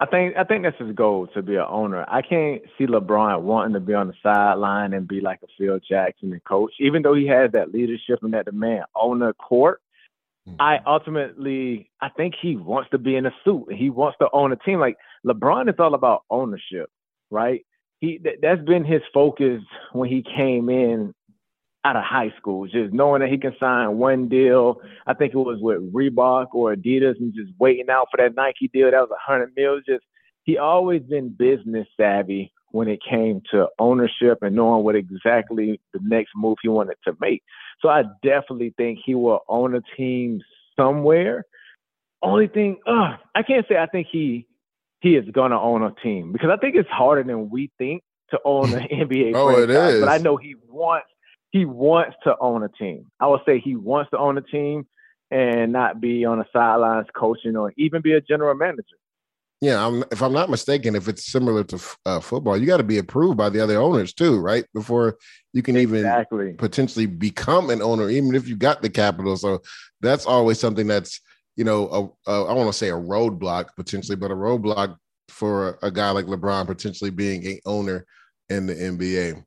I 0.00 0.06
think 0.06 0.36
I 0.36 0.44
think 0.44 0.62
that's 0.62 0.78
his 0.78 0.94
goal 0.94 1.26
to 1.34 1.42
be 1.42 1.56
an 1.56 1.66
owner. 1.68 2.04
I 2.08 2.22
can't 2.22 2.62
see 2.76 2.86
LeBron 2.86 3.42
wanting 3.42 3.74
to 3.74 3.80
be 3.80 3.94
on 3.94 4.06
the 4.06 4.14
sideline 4.22 4.92
and 4.92 5.08
be 5.08 5.20
like 5.20 5.40
a 5.42 5.46
Phil 5.58 5.80
Jackson 5.80 6.32
and 6.32 6.44
coach, 6.44 6.72
even 6.78 7.02
though 7.02 7.14
he 7.14 7.26
has 7.26 7.50
that 7.52 7.72
leadership 7.72 8.20
and 8.22 8.32
that 8.32 8.44
demand 8.44 8.84
on 8.94 9.18
the 9.18 9.32
court. 9.34 9.80
Mm-hmm. 10.48 10.62
I 10.62 10.78
ultimately 10.86 11.90
I 12.00 12.10
think 12.10 12.34
he 12.40 12.56
wants 12.56 12.90
to 12.90 12.98
be 12.98 13.16
in 13.16 13.26
a 13.26 13.32
suit 13.44 13.66
and 13.70 13.78
he 13.78 13.90
wants 13.90 14.18
to 14.20 14.28
own 14.32 14.52
a 14.52 14.56
team. 14.56 14.78
Like 14.78 14.98
LeBron 15.26 15.68
is 15.68 15.74
all 15.80 15.94
about 15.94 16.22
ownership, 16.30 16.90
right? 17.32 17.66
He 17.98 18.20
that's 18.40 18.62
been 18.62 18.84
his 18.84 19.02
focus 19.12 19.62
when 19.92 20.08
he 20.08 20.22
came 20.22 20.68
in 20.68 21.12
out 21.84 21.96
of 21.96 22.02
high 22.02 22.32
school, 22.36 22.66
just 22.66 22.92
knowing 22.92 23.20
that 23.20 23.30
he 23.30 23.38
can 23.38 23.54
sign 23.58 23.98
one 23.98 24.28
deal. 24.28 24.80
I 25.06 25.14
think 25.14 25.32
it 25.32 25.38
was 25.38 25.58
with 25.60 25.92
Reebok 25.92 26.48
or 26.52 26.74
Adidas, 26.74 27.18
and 27.20 27.34
just 27.34 27.52
waiting 27.58 27.88
out 27.90 28.08
for 28.10 28.16
that 28.18 28.34
Nike 28.34 28.68
deal. 28.68 28.90
That 28.90 29.00
was 29.00 29.10
a 29.10 29.30
hundred 29.30 29.52
mil. 29.56 29.80
Just 29.86 30.04
he 30.44 30.58
always 30.58 31.02
been 31.02 31.28
business 31.28 31.86
savvy 31.96 32.52
when 32.70 32.88
it 32.88 33.00
came 33.08 33.42
to 33.50 33.68
ownership 33.78 34.38
and 34.42 34.54
knowing 34.54 34.84
what 34.84 34.94
exactly 34.94 35.80
the 35.92 36.00
next 36.02 36.30
move 36.34 36.58
he 36.62 36.68
wanted 36.68 36.96
to 37.04 37.16
make. 37.20 37.42
So 37.80 37.88
I 37.88 38.04
definitely 38.22 38.74
think 38.76 38.98
he 39.04 39.14
will 39.14 39.40
own 39.48 39.74
a 39.74 39.80
team 39.96 40.40
somewhere. 40.76 41.44
Only 42.22 42.48
thing, 42.48 42.78
uh, 42.86 43.16
I 43.34 43.42
can't 43.42 43.66
say 43.68 43.76
I 43.78 43.86
think 43.86 44.08
he 44.10 44.46
he 45.00 45.14
is 45.14 45.24
gonna 45.30 45.60
own 45.60 45.82
a 45.84 45.94
team 46.02 46.32
because 46.32 46.50
I 46.50 46.56
think 46.56 46.74
it's 46.74 46.88
harder 46.88 47.22
than 47.22 47.50
we 47.50 47.70
think 47.78 48.02
to 48.30 48.40
own 48.44 48.72
an 48.74 48.88
NBA 48.92 49.32
oh, 49.34 49.52
franchise. 49.54 49.92
It 49.92 49.94
is. 49.94 50.00
But 50.00 50.08
I 50.08 50.18
know 50.18 50.36
he 50.36 50.56
wants 50.68 51.06
he 51.50 51.64
wants 51.64 52.16
to 52.24 52.36
own 52.40 52.62
a 52.62 52.68
team. 52.68 53.06
I 53.20 53.26
would 53.26 53.40
say 53.46 53.58
he 53.58 53.76
wants 53.76 54.10
to 54.10 54.18
own 54.18 54.38
a 54.38 54.42
team 54.42 54.86
and 55.30 55.72
not 55.72 56.00
be 56.00 56.24
on 56.24 56.38
the 56.38 56.46
sidelines 56.52 57.06
coaching 57.14 57.56
or 57.56 57.72
even 57.76 58.02
be 58.02 58.12
a 58.12 58.20
general 58.20 58.54
manager. 58.54 58.84
Yeah, 59.60 59.84
I'm, 59.84 60.04
if 60.12 60.22
I'm 60.22 60.32
not 60.32 60.50
mistaken, 60.50 60.94
if 60.94 61.08
it's 61.08 61.26
similar 61.26 61.64
to 61.64 61.80
uh, 62.06 62.20
football, 62.20 62.56
you 62.56 62.66
got 62.66 62.76
to 62.76 62.84
be 62.84 62.98
approved 62.98 63.36
by 63.36 63.48
the 63.48 63.60
other 63.60 63.80
owners 63.80 64.14
too, 64.14 64.38
right? 64.38 64.64
Before 64.72 65.16
you 65.52 65.62
can 65.62 65.76
exactly. 65.76 66.44
even 66.44 66.56
potentially 66.58 67.06
become 67.06 67.70
an 67.70 67.82
owner, 67.82 68.08
even 68.08 68.36
if 68.36 68.46
you 68.46 68.54
got 68.54 68.82
the 68.82 68.90
capital. 68.90 69.36
So 69.36 69.60
that's 70.00 70.26
always 70.26 70.60
something 70.60 70.86
that's 70.86 71.20
you 71.58 71.64
know, 71.64 72.14
a, 72.26 72.30
a, 72.30 72.44
I 72.44 72.52
want 72.52 72.68
to 72.68 72.72
say 72.72 72.88
a 72.88 72.92
roadblock 72.92 73.74
potentially, 73.74 74.14
but 74.14 74.30
a 74.30 74.34
roadblock 74.34 74.96
for 75.28 75.70
a, 75.82 75.88
a 75.88 75.90
guy 75.90 76.10
like 76.12 76.26
LeBron 76.26 76.66
potentially 76.66 77.10
being 77.10 77.44
a 77.44 77.60
owner 77.66 78.06
in 78.48 78.66
the 78.66 78.74
NBA. 78.74 79.44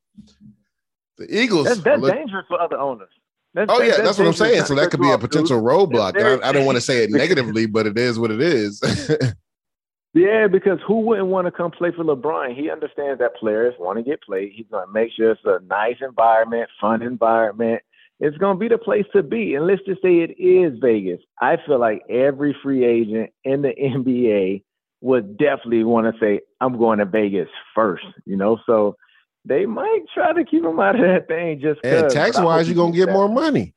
The 1.21 1.41
Eagles. 1.41 1.65
That's, 1.65 1.81
that's 1.81 2.01
look- 2.01 2.13
dangerous 2.13 2.45
for 2.47 2.59
other 2.59 2.77
owners. 2.77 3.09
That's, 3.53 3.69
oh 3.69 3.81
yeah, 3.81 3.97
that's, 3.97 4.17
what 4.17 4.27
I'm 4.27 4.33
saying. 4.33 4.63
So 4.63 4.75
that 4.75 4.91
could 4.91 5.01
be 5.01 5.11
a 5.11 5.17
potential 5.17 5.61
roadblock. 5.61 6.15
I, 6.15 6.47
I, 6.47 6.53
don't 6.53 6.65
want 6.65 6.77
to 6.77 6.81
say 6.81 7.03
it 7.03 7.09
negatively, 7.11 7.65
but 7.65 7.85
it 7.85 7.97
is 7.97 8.17
what 8.17 8.31
it 8.31 8.39
is. 8.39 8.81
yeah, 10.13 10.47
because 10.47 10.79
who 10.87 11.01
wouldn't 11.01 11.27
want 11.27 11.47
to 11.47 11.51
come 11.51 11.69
play 11.69 11.91
for 11.91 12.05
LeBron? 12.05 12.55
He 12.55 12.69
understands 12.69 13.19
that 13.19 13.35
players 13.35 13.73
want 13.77 13.97
to 13.97 14.03
get 14.03 14.21
played. 14.21 14.53
He's 14.55 14.67
going 14.71 14.87
to 14.87 14.93
make 14.93 15.11
sure 15.11 15.31
it's 15.31 15.41
a 15.43 15.59
nice 15.65 15.97
environment, 16.01 16.69
fun 16.79 17.01
environment. 17.01 17.81
It's 18.21 18.37
going 18.37 18.55
to 18.55 18.59
be 18.59 18.69
the 18.69 18.77
place 18.77 19.05
to 19.13 19.21
be. 19.21 19.55
And 19.55 19.67
let's 19.67 19.81
just 19.85 20.01
say 20.01 20.19
it 20.19 20.39
is 20.39 20.79
Vegas. 20.79 21.19
I 21.41 21.57
feel 21.65 21.79
like 21.79 22.03
every 22.09 22.55
free 22.63 22.85
agent 22.85 23.31
in 23.43 23.63
the 23.63 23.73
NBA 23.83 24.63
would 25.01 25.37
definitely 25.37 25.83
want 25.83 26.13
to 26.13 26.19
say, 26.21 26.39
"I'm 26.61 26.77
going 26.77 26.99
to 26.99 27.05
Vegas 27.05 27.49
first. 27.75 28.05
You 28.25 28.37
know, 28.37 28.59
so 28.65 28.95
they 29.45 29.65
might 29.65 30.01
try 30.13 30.33
to 30.33 30.43
keep 30.43 30.63
him 30.63 30.79
out 30.79 30.95
of 30.95 31.01
that 31.01 31.27
thing 31.27 31.59
just 31.59 31.79
and 31.83 32.09
tax 32.09 32.39
wise, 32.39 32.67
you're 32.67 32.75
gonna 32.75 32.95
get 32.95 33.07
that. 33.07 33.13
more 33.13 33.29
money. 33.29 33.73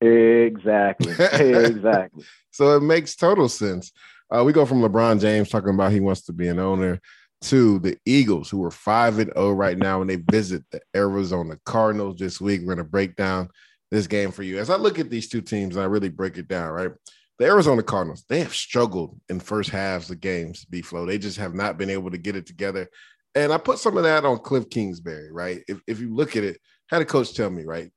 Exactly. 0.00 1.12
exactly. 1.32 2.24
so 2.50 2.76
it 2.76 2.82
makes 2.82 3.14
total 3.14 3.48
sense. 3.48 3.92
Uh, 4.30 4.42
we 4.42 4.52
go 4.52 4.64
from 4.64 4.80
LeBron 4.80 5.20
James 5.20 5.48
talking 5.48 5.74
about 5.74 5.92
he 5.92 6.00
wants 6.00 6.22
to 6.22 6.32
be 6.32 6.48
an 6.48 6.58
owner 6.58 7.00
to 7.42 7.78
the 7.80 7.98
Eagles, 8.06 8.48
who 8.48 8.64
are 8.64 8.70
five 8.70 9.18
and 9.18 9.32
zero 9.34 9.48
oh 9.48 9.52
right 9.52 9.76
now, 9.76 10.00
and 10.00 10.08
they 10.08 10.16
visit 10.16 10.64
the 10.70 10.80
Arizona 10.96 11.58
Cardinals 11.66 12.18
this 12.18 12.40
week. 12.40 12.62
We're 12.62 12.74
gonna 12.74 12.88
break 12.88 13.16
down 13.16 13.50
this 13.90 14.06
game 14.06 14.30
for 14.32 14.42
you. 14.42 14.58
As 14.58 14.70
I 14.70 14.76
look 14.76 14.98
at 14.98 15.10
these 15.10 15.28
two 15.28 15.42
teams, 15.42 15.76
and 15.76 15.82
I 15.82 15.86
really 15.86 16.08
break 16.08 16.38
it 16.38 16.48
down, 16.48 16.72
right? 16.72 16.90
The 17.38 17.46
Arizona 17.46 17.82
Cardinals, 17.82 18.24
they 18.28 18.40
have 18.40 18.54
struggled 18.54 19.18
in 19.28 19.40
first 19.40 19.70
halves 19.70 20.10
of 20.10 20.20
games, 20.20 20.64
B 20.64 20.80
flow. 20.80 21.04
They 21.04 21.18
just 21.18 21.38
have 21.38 21.54
not 21.54 21.76
been 21.76 21.90
able 21.90 22.10
to 22.10 22.18
get 22.18 22.36
it 22.36 22.46
together. 22.46 22.88
And 23.34 23.52
I 23.52 23.58
put 23.58 23.78
some 23.78 23.96
of 23.96 24.02
that 24.04 24.24
on 24.24 24.38
Cliff 24.38 24.68
Kingsbury, 24.68 25.32
right? 25.32 25.62
If, 25.66 25.80
if 25.86 26.00
you 26.00 26.14
look 26.14 26.36
at 26.36 26.44
it, 26.44 26.58
had 26.88 27.02
a 27.02 27.06
coach 27.06 27.34
tell 27.34 27.50
me, 27.50 27.64
right? 27.64 27.90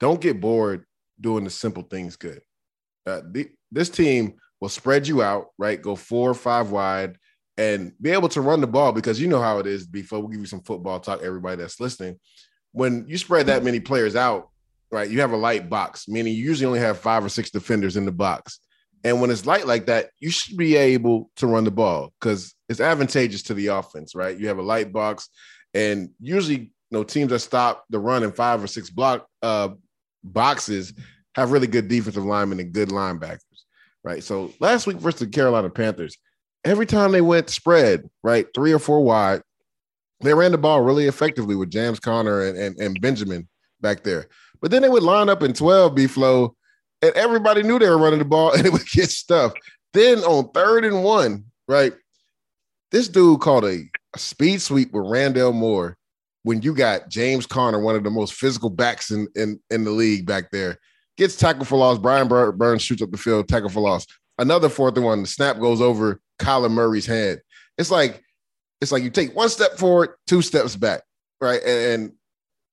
Don't 0.00 0.20
get 0.20 0.40
bored 0.40 0.84
doing 1.20 1.44
the 1.44 1.50
simple 1.50 1.82
things 1.82 2.16
good. 2.16 2.40
Uh, 3.06 3.22
the, 3.30 3.48
this 3.72 3.88
team 3.88 4.34
will 4.60 4.68
spread 4.68 5.06
you 5.06 5.22
out, 5.22 5.46
right? 5.58 5.80
Go 5.80 5.96
four 5.96 6.30
or 6.30 6.34
five 6.34 6.70
wide 6.70 7.16
and 7.56 7.92
be 8.00 8.10
able 8.10 8.28
to 8.28 8.40
run 8.40 8.60
the 8.60 8.66
ball 8.66 8.92
because 8.92 9.20
you 9.20 9.28
know 9.28 9.40
how 9.40 9.58
it 9.58 9.66
is. 9.66 9.86
Before 9.86 10.20
we'll 10.20 10.28
give 10.28 10.40
you 10.40 10.46
some 10.46 10.62
football 10.62 11.00
talk, 11.00 11.22
everybody 11.22 11.56
that's 11.56 11.80
listening. 11.80 12.18
When 12.72 13.06
you 13.08 13.16
spread 13.16 13.46
that 13.46 13.64
many 13.64 13.80
players 13.80 14.14
out, 14.14 14.50
right, 14.90 15.08
you 15.08 15.20
have 15.20 15.32
a 15.32 15.36
light 15.36 15.70
box, 15.70 16.08
meaning 16.08 16.34
you 16.34 16.44
usually 16.44 16.66
only 16.66 16.80
have 16.80 16.98
five 16.98 17.24
or 17.24 17.30
six 17.30 17.50
defenders 17.50 17.96
in 17.96 18.04
the 18.04 18.12
box. 18.12 18.60
And 19.06 19.20
when 19.20 19.30
it's 19.30 19.46
light 19.46 19.68
like 19.68 19.86
that, 19.86 20.10
you 20.18 20.30
should 20.30 20.56
be 20.56 20.74
able 20.74 21.30
to 21.36 21.46
run 21.46 21.62
the 21.62 21.70
ball 21.70 22.12
because 22.18 22.56
it's 22.68 22.80
advantageous 22.80 23.44
to 23.44 23.54
the 23.54 23.68
offense, 23.68 24.16
right? 24.16 24.36
You 24.36 24.48
have 24.48 24.58
a 24.58 24.62
light 24.62 24.92
box, 24.92 25.28
and 25.74 26.10
usually, 26.20 26.58
you 26.58 26.70
know, 26.90 27.04
teams 27.04 27.30
that 27.30 27.38
stop 27.38 27.84
the 27.88 28.00
run 28.00 28.24
in 28.24 28.32
five 28.32 28.64
or 28.64 28.66
six 28.66 28.90
block 28.90 29.28
uh, 29.42 29.68
boxes 30.24 30.92
have 31.36 31.52
really 31.52 31.68
good 31.68 31.86
defensive 31.86 32.24
linemen 32.24 32.58
and 32.58 32.72
good 32.72 32.88
linebackers, 32.88 33.38
right? 34.02 34.24
So 34.24 34.52
last 34.58 34.88
week 34.88 34.96
versus 34.96 35.20
the 35.20 35.28
Carolina 35.28 35.70
Panthers, 35.70 36.18
every 36.64 36.84
time 36.84 37.12
they 37.12 37.20
went 37.20 37.48
spread, 37.48 38.10
right, 38.24 38.48
three 38.56 38.72
or 38.72 38.80
four 38.80 39.04
wide, 39.04 39.40
they 40.20 40.34
ran 40.34 40.50
the 40.50 40.58
ball 40.58 40.80
really 40.80 41.06
effectively 41.06 41.54
with 41.54 41.70
James 41.70 42.00
Conner 42.00 42.42
and, 42.42 42.58
and, 42.58 42.76
and 42.80 43.00
Benjamin 43.00 43.46
back 43.80 44.02
there. 44.02 44.26
But 44.60 44.72
then 44.72 44.82
they 44.82 44.88
would 44.88 45.04
line 45.04 45.28
up 45.28 45.44
in 45.44 45.52
12 45.52 45.94
B 45.94 46.08
flow, 46.08 46.56
and 47.06 47.16
everybody 47.16 47.62
knew 47.62 47.78
they 47.78 47.88
were 47.88 47.98
running 47.98 48.18
the 48.18 48.24
ball 48.24 48.52
and 48.56 48.66
it 48.66 48.72
would 48.72 48.86
get 48.86 49.10
stuffed. 49.10 49.58
Then 49.92 50.18
on 50.20 50.50
third 50.50 50.84
and 50.84 51.02
one, 51.02 51.44
right, 51.68 51.92
this 52.90 53.08
dude 53.08 53.40
called 53.40 53.64
a, 53.64 53.82
a 54.14 54.18
speed 54.18 54.60
sweep 54.60 54.92
with 54.92 55.04
Rondale 55.04 55.54
Moore 55.54 55.96
when 56.42 56.62
you 56.62 56.74
got 56.74 57.08
James 57.08 57.44
Conner, 57.44 57.80
one 57.80 57.96
of 57.96 58.04
the 58.04 58.10
most 58.10 58.34
physical 58.34 58.70
backs 58.70 59.10
in, 59.10 59.26
in, 59.34 59.58
in 59.70 59.82
the 59.82 59.90
league 59.90 60.26
back 60.26 60.50
there, 60.52 60.78
gets 61.16 61.34
tackled 61.34 61.66
for 61.66 61.76
loss. 61.76 61.98
Brian 61.98 62.28
Burns 62.28 62.82
shoots 62.82 63.02
up 63.02 63.10
the 63.10 63.16
field, 63.16 63.48
tackle 63.48 63.68
for 63.68 63.80
loss. 63.80 64.06
Another 64.38 64.68
fourth 64.68 64.96
and 64.96 65.04
one, 65.04 65.22
the 65.22 65.26
snap 65.26 65.58
goes 65.58 65.80
over 65.80 66.20
Kyler 66.38 66.70
Murray's 66.70 67.06
head. 67.06 67.40
It's 67.78 67.90
like 67.90 68.22
it's 68.80 68.92
like 68.92 69.02
you 69.02 69.10
take 69.10 69.34
one 69.34 69.48
step 69.48 69.72
forward, 69.72 70.10
two 70.26 70.42
steps 70.42 70.76
back, 70.76 71.02
right? 71.40 71.60
And, 71.62 72.02
and 72.02 72.12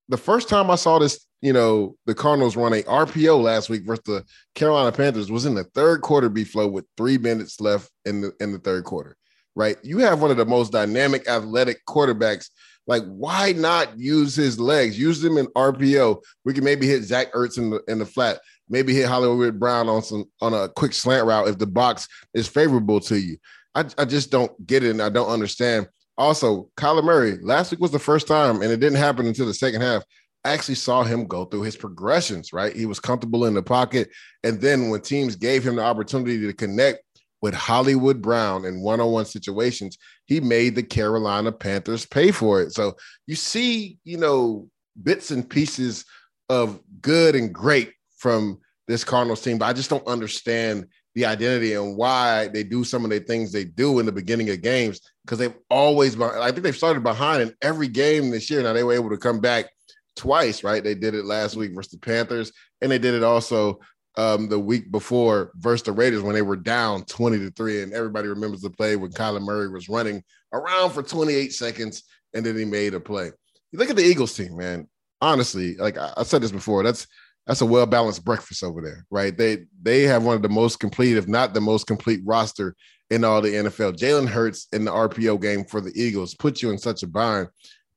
the 0.08 0.18
first 0.18 0.48
time 0.48 0.70
I 0.70 0.76
saw 0.76 0.98
this, 0.98 1.26
you 1.44 1.52
know, 1.52 1.96
the 2.06 2.14
Cardinals 2.14 2.56
run 2.56 2.72
a 2.72 2.82
RPO 2.82 3.42
last 3.42 3.68
week 3.68 3.84
versus 3.84 4.04
the 4.04 4.24
Carolina 4.54 4.90
Panthers 4.90 5.30
was 5.30 5.46
in 5.46 5.54
the 5.54 5.64
third 5.64 6.00
quarter 6.00 6.28
B 6.28 6.42
flow 6.42 6.66
with 6.66 6.86
three 6.96 7.18
minutes 7.18 7.60
left 7.60 7.90
in 8.04 8.22
the 8.22 8.32
in 8.40 8.52
the 8.52 8.58
third 8.58 8.84
quarter 8.84 9.16
right? 9.56 9.76
You 9.82 9.98
have 9.98 10.20
one 10.20 10.30
of 10.30 10.36
the 10.36 10.44
most 10.44 10.72
dynamic, 10.72 11.28
athletic 11.28 11.84
quarterbacks. 11.86 12.48
Like, 12.86 13.04
why 13.04 13.52
not 13.52 13.98
use 13.98 14.34
his 14.34 14.58
legs? 14.58 14.98
Use 14.98 15.20
them 15.20 15.38
in 15.38 15.46
RPO. 15.48 16.22
We 16.44 16.52
can 16.52 16.64
maybe 16.64 16.86
hit 16.86 17.02
Zach 17.02 17.32
Ertz 17.32 17.56
in 17.56 17.70
the 17.70 17.82
in 17.88 17.98
the 17.98 18.06
flat. 18.06 18.40
Maybe 18.68 18.94
hit 18.94 19.08
Hollywood 19.08 19.58
Brown 19.58 19.88
on 19.88 20.02
some 20.02 20.24
on 20.40 20.52
a 20.52 20.68
quick 20.68 20.92
slant 20.92 21.26
route 21.26 21.48
if 21.48 21.58
the 21.58 21.66
box 21.66 22.08
is 22.34 22.48
favorable 22.48 23.00
to 23.00 23.18
you. 23.18 23.38
I, 23.74 23.86
I 23.98 24.04
just 24.04 24.30
don't 24.30 24.66
get 24.66 24.84
it 24.84 24.90
and 24.90 25.02
I 25.02 25.08
don't 25.08 25.30
understand. 25.30 25.88
Also, 26.16 26.70
Kyler 26.76 27.02
Murray, 27.02 27.38
last 27.42 27.70
week 27.70 27.80
was 27.80 27.90
the 27.90 27.98
first 27.98 28.28
time, 28.28 28.62
and 28.62 28.70
it 28.70 28.78
didn't 28.78 28.98
happen 28.98 29.26
until 29.26 29.46
the 29.46 29.54
second 29.54 29.80
half. 29.80 30.04
I 30.44 30.52
actually 30.52 30.74
saw 30.74 31.04
him 31.04 31.26
go 31.26 31.46
through 31.46 31.62
his 31.62 31.76
progressions, 31.76 32.52
right? 32.52 32.76
He 32.76 32.86
was 32.86 33.00
comfortable 33.00 33.46
in 33.46 33.54
the 33.54 33.62
pocket. 33.62 34.10
And 34.42 34.60
then 34.60 34.90
when 34.90 35.00
teams 35.00 35.36
gave 35.36 35.66
him 35.66 35.76
the 35.76 35.82
opportunity 35.82 36.40
to 36.40 36.52
connect, 36.52 37.00
with 37.44 37.52
Hollywood 37.52 38.22
Brown 38.22 38.64
in 38.64 38.80
one 38.80 39.00
on 39.00 39.12
one 39.12 39.26
situations, 39.26 39.98
he 40.24 40.40
made 40.40 40.74
the 40.74 40.82
Carolina 40.82 41.52
Panthers 41.52 42.06
pay 42.06 42.30
for 42.30 42.62
it. 42.62 42.72
So 42.72 42.96
you 43.26 43.34
see, 43.34 43.98
you 44.02 44.16
know, 44.16 44.70
bits 45.02 45.30
and 45.30 45.46
pieces 45.46 46.06
of 46.48 46.80
good 47.02 47.36
and 47.36 47.52
great 47.52 47.92
from 48.16 48.60
this 48.88 49.04
Cardinals 49.04 49.42
team, 49.42 49.58
but 49.58 49.66
I 49.66 49.74
just 49.74 49.90
don't 49.90 50.06
understand 50.06 50.86
the 51.14 51.26
identity 51.26 51.74
and 51.74 51.98
why 51.98 52.48
they 52.48 52.62
do 52.62 52.82
some 52.82 53.04
of 53.04 53.10
the 53.10 53.20
things 53.20 53.52
they 53.52 53.64
do 53.64 53.98
in 53.98 54.06
the 54.06 54.12
beginning 54.12 54.48
of 54.48 54.62
games 54.62 55.02
because 55.26 55.38
they've 55.38 55.58
always 55.68 56.16
been, 56.16 56.30
I 56.30 56.50
think 56.50 56.62
they've 56.62 56.74
started 56.74 57.02
behind 57.02 57.42
in 57.42 57.54
every 57.60 57.88
game 57.88 58.30
this 58.30 58.48
year. 58.48 58.62
Now 58.62 58.72
they 58.72 58.84
were 58.84 58.94
able 58.94 59.10
to 59.10 59.18
come 59.18 59.40
back 59.40 59.66
twice, 60.16 60.64
right? 60.64 60.82
They 60.82 60.94
did 60.94 61.14
it 61.14 61.24
last 61.24 61.56
week 61.56 61.72
versus 61.74 61.92
the 61.92 61.98
Panthers, 61.98 62.52
and 62.80 62.90
they 62.90 62.98
did 62.98 63.14
it 63.14 63.22
also 63.22 63.80
um, 64.16 64.48
the 64.48 64.58
week 64.58 64.90
before 64.90 65.50
versus 65.56 65.84
the 65.84 65.92
Raiders 65.92 66.22
when 66.22 66.34
they 66.34 66.42
were 66.42 66.56
down 66.56 67.04
20 67.04 67.38
to 67.38 67.50
3. 67.50 67.82
And 67.82 67.92
everybody 67.92 68.28
remembers 68.28 68.60
the 68.60 68.70
play 68.70 68.96
when 68.96 69.10
Kyler 69.10 69.42
Murray 69.42 69.68
was 69.68 69.88
running 69.88 70.22
around 70.52 70.90
for 70.90 71.02
28 71.02 71.52
seconds 71.52 72.04
and 72.32 72.44
then 72.44 72.56
he 72.56 72.64
made 72.64 72.94
a 72.94 73.00
play. 73.00 73.30
You 73.72 73.78
look 73.78 73.90
at 73.90 73.96
the 73.96 74.04
Eagles 74.04 74.34
team, 74.34 74.56
man. 74.56 74.88
Honestly, 75.20 75.76
like 75.76 75.96
I, 75.98 76.12
I 76.16 76.22
said 76.22 76.42
this 76.42 76.52
before, 76.52 76.82
that's 76.82 77.06
that's 77.46 77.60
a 77.60 77.66
well-balanced 77.66 78.24
breakfast 78.24 78.64
over 78.64 78.80
there, 78.80 79.06
right? 79.10 79.36
They 79.36 79.66
they 79.82 80.02
have 80.02 80.24
one 80.24 80.36
of 80.36 80.42
the 80.42 80.48
most 80.48 80.80
complete, 80.80 81.16
if 81.16 81.28
not 81.28 81.54
the 81.54 81.60
most 81.60 81.86
complete 81.86 82.20
roster 82.24 82.74
in 83.10 83.24
all 83.24 83.40
the 83.40 83.50
NFL. 83.50 83.96
Jalen 83.96 84.28
Hurts 84.28 84.66
in 84.72 84.84
the 84.84 84.90
RPO 84.90 85.40
game 85.40 85.64
for 85.64 85.80
the 85.80 85.92
Eagles 85.94 86.34
put 86.34 86.62
you 86.62 86.70
in 86.70 86.78
such 86.78 87.02
a 87.02 87.06
bind 87.06 87.48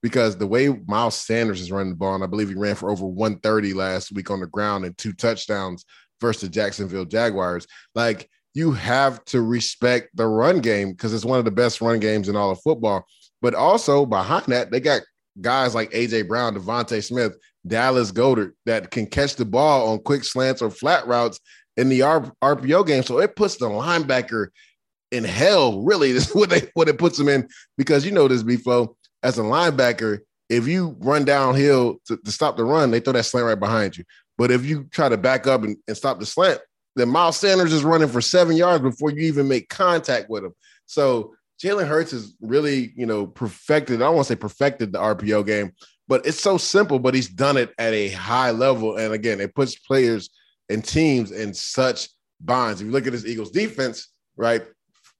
because 0.07 0.37
the 0.37 0.47
way 0.47 0.69
Miles 0.87 1.15
Sanders 1.15 1.59
is 1.59 1.69
running 1.69 1.89
the 1.89 1.97
ball, 1.97 2.15
and 2.15 2.23
I 2.23 2.27
believe 2.27 2.47
he 2.47 2.55
ran 2.55 2.75
for 2.75 2.89
over 2.89 3.05
130 3.05 3.73
last 3.73 4.13
week 4.13 4.31
on 4.31 4.39
the 4.39 4.47
ground 4.47 4.85
and 4.85 4.97
two 4.97 5.11
touchdowns 5.11 5.83
versus 6.21 6.43
the 6.43 6.49
Jacksonville 6.49 7.03
Jaguars. 7.03 7.67
Like 7.93 8.29
you 8.53 8.71
have 8.71 9.23
to 9.25 9.41
respect 9.41 10.15
the 10.15 10.25
run 10.25 10.61
game 10.61 10.91
because 10.91 11.13
it's 11.13 11.25
one 11.25 11.39
of 11.39 11.45
the 11.45 11.51
best 11.51 11.81
run 11.81 11.99
games 11.99 12.29
in 12.29 12.37
all 12.37 12.51
of 12.51 12.61
football. 12.61 13.05
But 13.41 13.53
also 13.53 14.05
behind 14.05 14.45
that, 14.45 14.71
they 14.71 14.79
got 14.79 15.01
guys 15.41 15.75
like 15.75 15.91
AJ 15.91 16.29
Brown, 16.29 16.55
DeVonta 16.55 17.03
Smith, 17.03 17.35
Dallas 17.67 18.13
Goedert 18.13 18.53
that 18.65 18.89
can 18.89 19.07
catch 19.07 19.35
the 19.35 19.45
ball 19.45 19.89
on 19.89 19.99
quick 19.99 20.23
slants 20.23 20.61
or 20.61 20.71
flat 20.71 21.05
routes 21.05 21.41
in 21.75 21.89
the 21.89 22.01
R- 22.01 22.31
RPO 22.41 22.87
game. 22.87 23.03
So 23.03 23.19
it 23.19 23.35
puts 23.35 23.57
the 23.57 23.67
linebacker 23.67 24.47
in 25.11 25.23
hell. 25.23 25.83
Really, 25.83 26.11
is 26.11 26.33
what 26.33 26.49
they 26.49 26.69
what 26.73 26.89
it 26.89 26.97
puts 26.97 27.17
them 27.17 27.29
in 27.29 27.47
because 27.77 28.05
you 28.05 28.11
know 28.11 28.27
this 28.27 28.43
before 28.43 28.95
as 29.23 29.37
a 29.37 29.43
linebacker. 29.43 30.19
If 30.49 30.67
you 30.67 30.95
run 30.99 31.25
downhill 31.25 31.97
to, 32.07 32.17
to 32.17 32.31
stop 32.31 32.57
the 32.57 32.63
run, 32.63 32.91
they 32.91 32.99
throw 32.99 33.13
that 33.13 33.23
slant 33.23 33.47
right 33.47 33.59
behind 33.59 33.97
you. 33.97 34.05
But 34.37 34.51
if 34.51 34.65
you 34.65 34.85
try 34.91 35.09
to 35.09 35.17
back 35.17 35.47
up 35.47 35.63
and, 35.63 35.77
and 35.87 35.97
stop 35.97 36.19
the 36.19 36.25
slant, 36.25 36.59
then 36.95 37.09
Miles 37.09 37.37
Sanders 37.37 37.73
is 37.73 37.83
running 37.83 38.07
for 38.07 38.21
seven 38.21 38.55
yards 38.55 38.81
before 38.81 39.11
you 39.11 39.21
even 39.21 39.47
make 39.47 39.69
contact 39.69 40.29
with 40.29 40.43
him. 40.43 40.53
So 40.85 41.35
Jalen 41.61 41.87
Hurts 41.87 42.11
has 42.11 42.33
really, 42.41 42.93
you 42.95 43.05
know, 43.05 43.27
perfected. 43.27 43.97
I 43.97 44.05
don't 44.05 44.15
want 44.15 44.27
to 44.27 44.33
say 44.33 44.39
perfected 44.39 44.91
the 44.91 44.99
RPO 44.99 45.45
game, 45.45 45.73
but 46.07 46.25
it's 46.25 46.39
so 46.39 46.57
simple. 46.57 46.99
But 46.99 47.13
he's 47.13 47.29
done 47.29 47.57
it 47.57 47.73
at 47.77 47.93
a 47.93 48.09
high 48.09 48.51
level, 48.51 48.97
and 48.97 49.13
again, 49.13 49.41
it 49.41 49.55
puts 49.55 49.75
players 49.75 50.29
and 50.69 50.83
teams 50.83 51.31
in 51.31 51.53
such 51.53 52.09
bonds. 52.39 52.81
If 52.81 52.87
you 52.87 52.93
look 52.93 53.07
at 53.07 53.13
this 53.13 53.25
Eagles 53.25 53.51
defense, 53.51 54.09
right, 54.35 54.63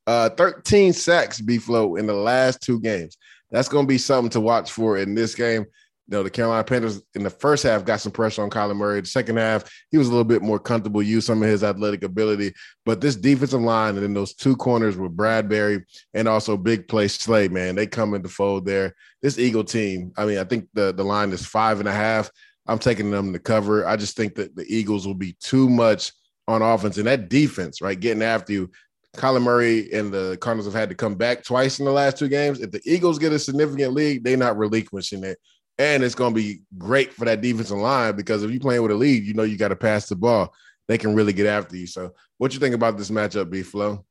uh, 0.06 0.30
13 0.30 0.94
sacks, 0.94 1.42
B 1.42 1.58
flow 1.58 1.96
in 1.96 2.08
the 2.08 2.14
last 2.14 2.62
two 2.62 2.80
games. 2.80 3.18
That's 3.52 3.70
going 3.70 3.86
to 3.86 3.88
be 3.88 3.98
something 3.98 4.30
to 4.32 4.42
watch 4.42 4.72
for 4.72 4.98
in 4.98 5.16
this 5.16 5.36
game 5.36 5.66
you 6.08 6.16
know, 6.16 6.24
the 6.24 6.30
Carolina 6.30 6.64
Panthers 6.64 7.02
in 7.16 7.24
the 7.24 7.30
first 7.30 7.64
half 7.64 7.84
got 7.84 8.00
some 8.00 8.14
pressure 8.14 8.42
on 8.42 8.50
Kyler 8.50 8.76
Murray. 8.76 9.02
The 9.02 9.08
second 9.08 9.36
half, 9.36 9.70
he 9.92 9.98
was 9.98 10.08
a 10.08 10.12
little 10.12 10.24
bit 10.24 10.42
more 10.42 10.60
comfortable, 10.60 11.04
used 11.04 11.28
some 11.28 11.44
of 11.44 11.50
his 11.50 11.66
athletic 11.66 12.04
ability. 12.04 12.54
But 12.86 13.02
this 13.02 13.18
defensive 13.18 13.60
line 13.60 13.96
and 13.96 14.04
then 14.04 14.14
those 14.14 14.34
two 14.34 14.56
corners 14.56 14.96
with 14.96 15.18
Bradberry 15.18 15.84
and 16.14 16.30
also 16.30 16.56
big 16.56 16.88
play 16.88 17.10
Slay, 17.10 17.50
man, 17.50 17.76
they 17.76 17.88
come 17.88 18.14
into 18.14 18.30
fold 18.30 18.66
there. 18.66 18.96
This 19.22 19.38
Eagle 19.38 19.66
team, 19.66 20.14
I 20.16 20.26
mean, 20.26 20.38
I 20.38 20.46
think 20.46 20.70
the, 20.74 20.94
the 20.94 21.04
line 21.04 21.32
is 21.34 21.46
five 21.46 21.80
and 21.80 21.90
a 21.90 21.94
half. 21.94 22.32
I'm 22.68 22.80
taking 22.80 23.12
them 23.12 23.34
to 23.34 23.40
cover. 23.40 23.86
I 23.86 23.98
just 23.98 24.16
think 24.16 24.36
that 24.36 24.56
the 24.56 24.66
Eagles 24.70 25.06
will 25.06 25.14
be 25.14 25.36
too 25.42 25.70
much 25.70 26.14
on 26.48 26.62
offense 26.62 26.98
and 26.98 27.08
that 27.08 27.28
defense, 27.28 27.82
right? 27.82 28.00
Getting 28.00 28.24
after 28.24 28.54
you. 28.54 28.72
Kyler 29.16 29.42
Murray 29.42 29.92
and 29.94 30.12
the 30.12 30.38
Cardinals 30.42 30.66
have 30.66 30.80
had 30.80 30.90
to 30.90 30.96
come 30.96 31.16
back 31.16 31.44
twice 31.44 31.80
in 31.80 31.86
the 31.86 31.92
last 31.92 32.18
two 32.18 32.28
games. 32.28 32.60
If 32.60 32.72
the 32.72 32.82
Eagles 32.86 33.20
get 33.20 33.34
a 33.34 33.40
significant 33.40 33.94
lead, 33.94 34.24
they're 34.24 34.38
not 34.38 34.58
relinquishing 34.58 35.24
it. 35.24 35.40
And 35.80 36.04
it's 36.04 36.16
going 36.16 36.34
to 36.34 36.40
be 36.40 36.62
great 36.78 37.14
for 37.14 37.26
that 37.26 37.42
defensive 37.42 37.78
line 37.78 38.16
because 38.16 38.44
if 38.44 38.52
you're 38.52 38.60
playing 38.60 38.82
with 38.82 38.92
a 38.92 38.96
lead, 38.96 39.24
you 39.24 39.34
know 39.34 39.44
you 39.44 39.58
got 39.58 39.70
to 39.70 39.76
pass 39.76 40.08
the 40.08 40.16
ball. 40.16 40.54
They 40.88 40.98
can 40.98 41.14
really 41.14 41.34
get 41.34 41.46
after 41.46 41.76
you. 41.76 41.86
So, 41.86 42.14
what 42.38 42.54
you 42.54 42.60
think 42.60 42.74
about 42.74 42.98
this 42.98 43.12
matchup, 43.12 43.50
B 43.50 43.62
Flow? 43.62 44.06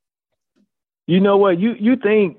You 1.07 1.21
know 1.21 1.37
what? 1.37 1.59
You 1.59 1.75
you 1.79 1.97
think 1.97 2.39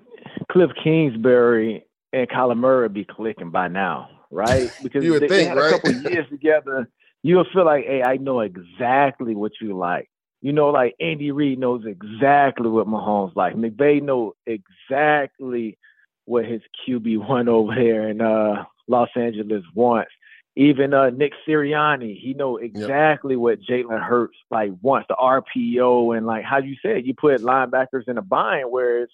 Cliff 0.52 0.72
Kingsbury 0.82 1.86
and 2.14 2.30
Kyler 2.30 2.58
Murray 2.58 2.84
would 2.84 2.94
be 2.94 3.06
clicking 3.06 3.52
by 3.52 3.68
now, 3.68 4.10
right? 4.32 4.72
Because 4.84 5.04
you 5.04 5.12
would 5.12 5.24
they, 5.24 5.28
think, 5.28 5.42
they 5.42 5.46
had 5.46 5.58
right? 5.58 5.74
a 5.74 5.80
couple 5.80 6.12
years 6.12 6.28
together. 6.30 6.90
You'll 7.24 7.46
feel 7.54 7.66
like, 7.66 7.86
hey, 7.86 8.04
I 8.04 8.18
know 8.18 8.42
exactly 8.42 9.36
what 9.36 9.54
you 9.60 9.78
like. 9.78 10.10
You 10.42 10.54
know, 10.54 10.70
like 10.70 10.96
Andy 11.00 11.32
Reid 11.32 11.60
knows 11.60 11.84
exactly 11.86 12.70
what 12.70 12.88
Mahomes 12.88 13.36
like. 13.36 13.56
McVay 13.56 14.02
knows 14.02 14.34
exactly 14.46 15.78
what 16.26 16.46
his 16.46 16.62
QB 16.88 17.28
one 17.28 17.50
over 17.50 17.74
there 17.74 18.10
in 18.10 18.22
uh, 18.22 18.66
Los 18.88 19.10
Angeles 19.16 19.64
wants. 19.74 20.12
Even 20.56 20.94
uh, 20.94 21.10
Nick 21.12 21.34
Sirianni, 21.48 22.20
he 22.20 22.34
know 22.34 22.58
exactly 22.58 23.36
yep. 23.36 23.40
what 23.40 23.62
Jalen 23.62 24.04
Hurts 24.04 24.38
like 24.50 24.72
wants 24.82 25.08
the 25.08 25.16
RPO 25.16 26.18
and 26.18 26.26
like 26.26 26.44
how 26.44 26.58
you 26.58 26.76
said 26.82 27.06
you 27.06 27.14
put 27.14 27.42
linebackers 27.42 28.08
in 28.08 28.18
a 28.18 28.24
bind, 28.24 28.72
whereas 28.72 29.10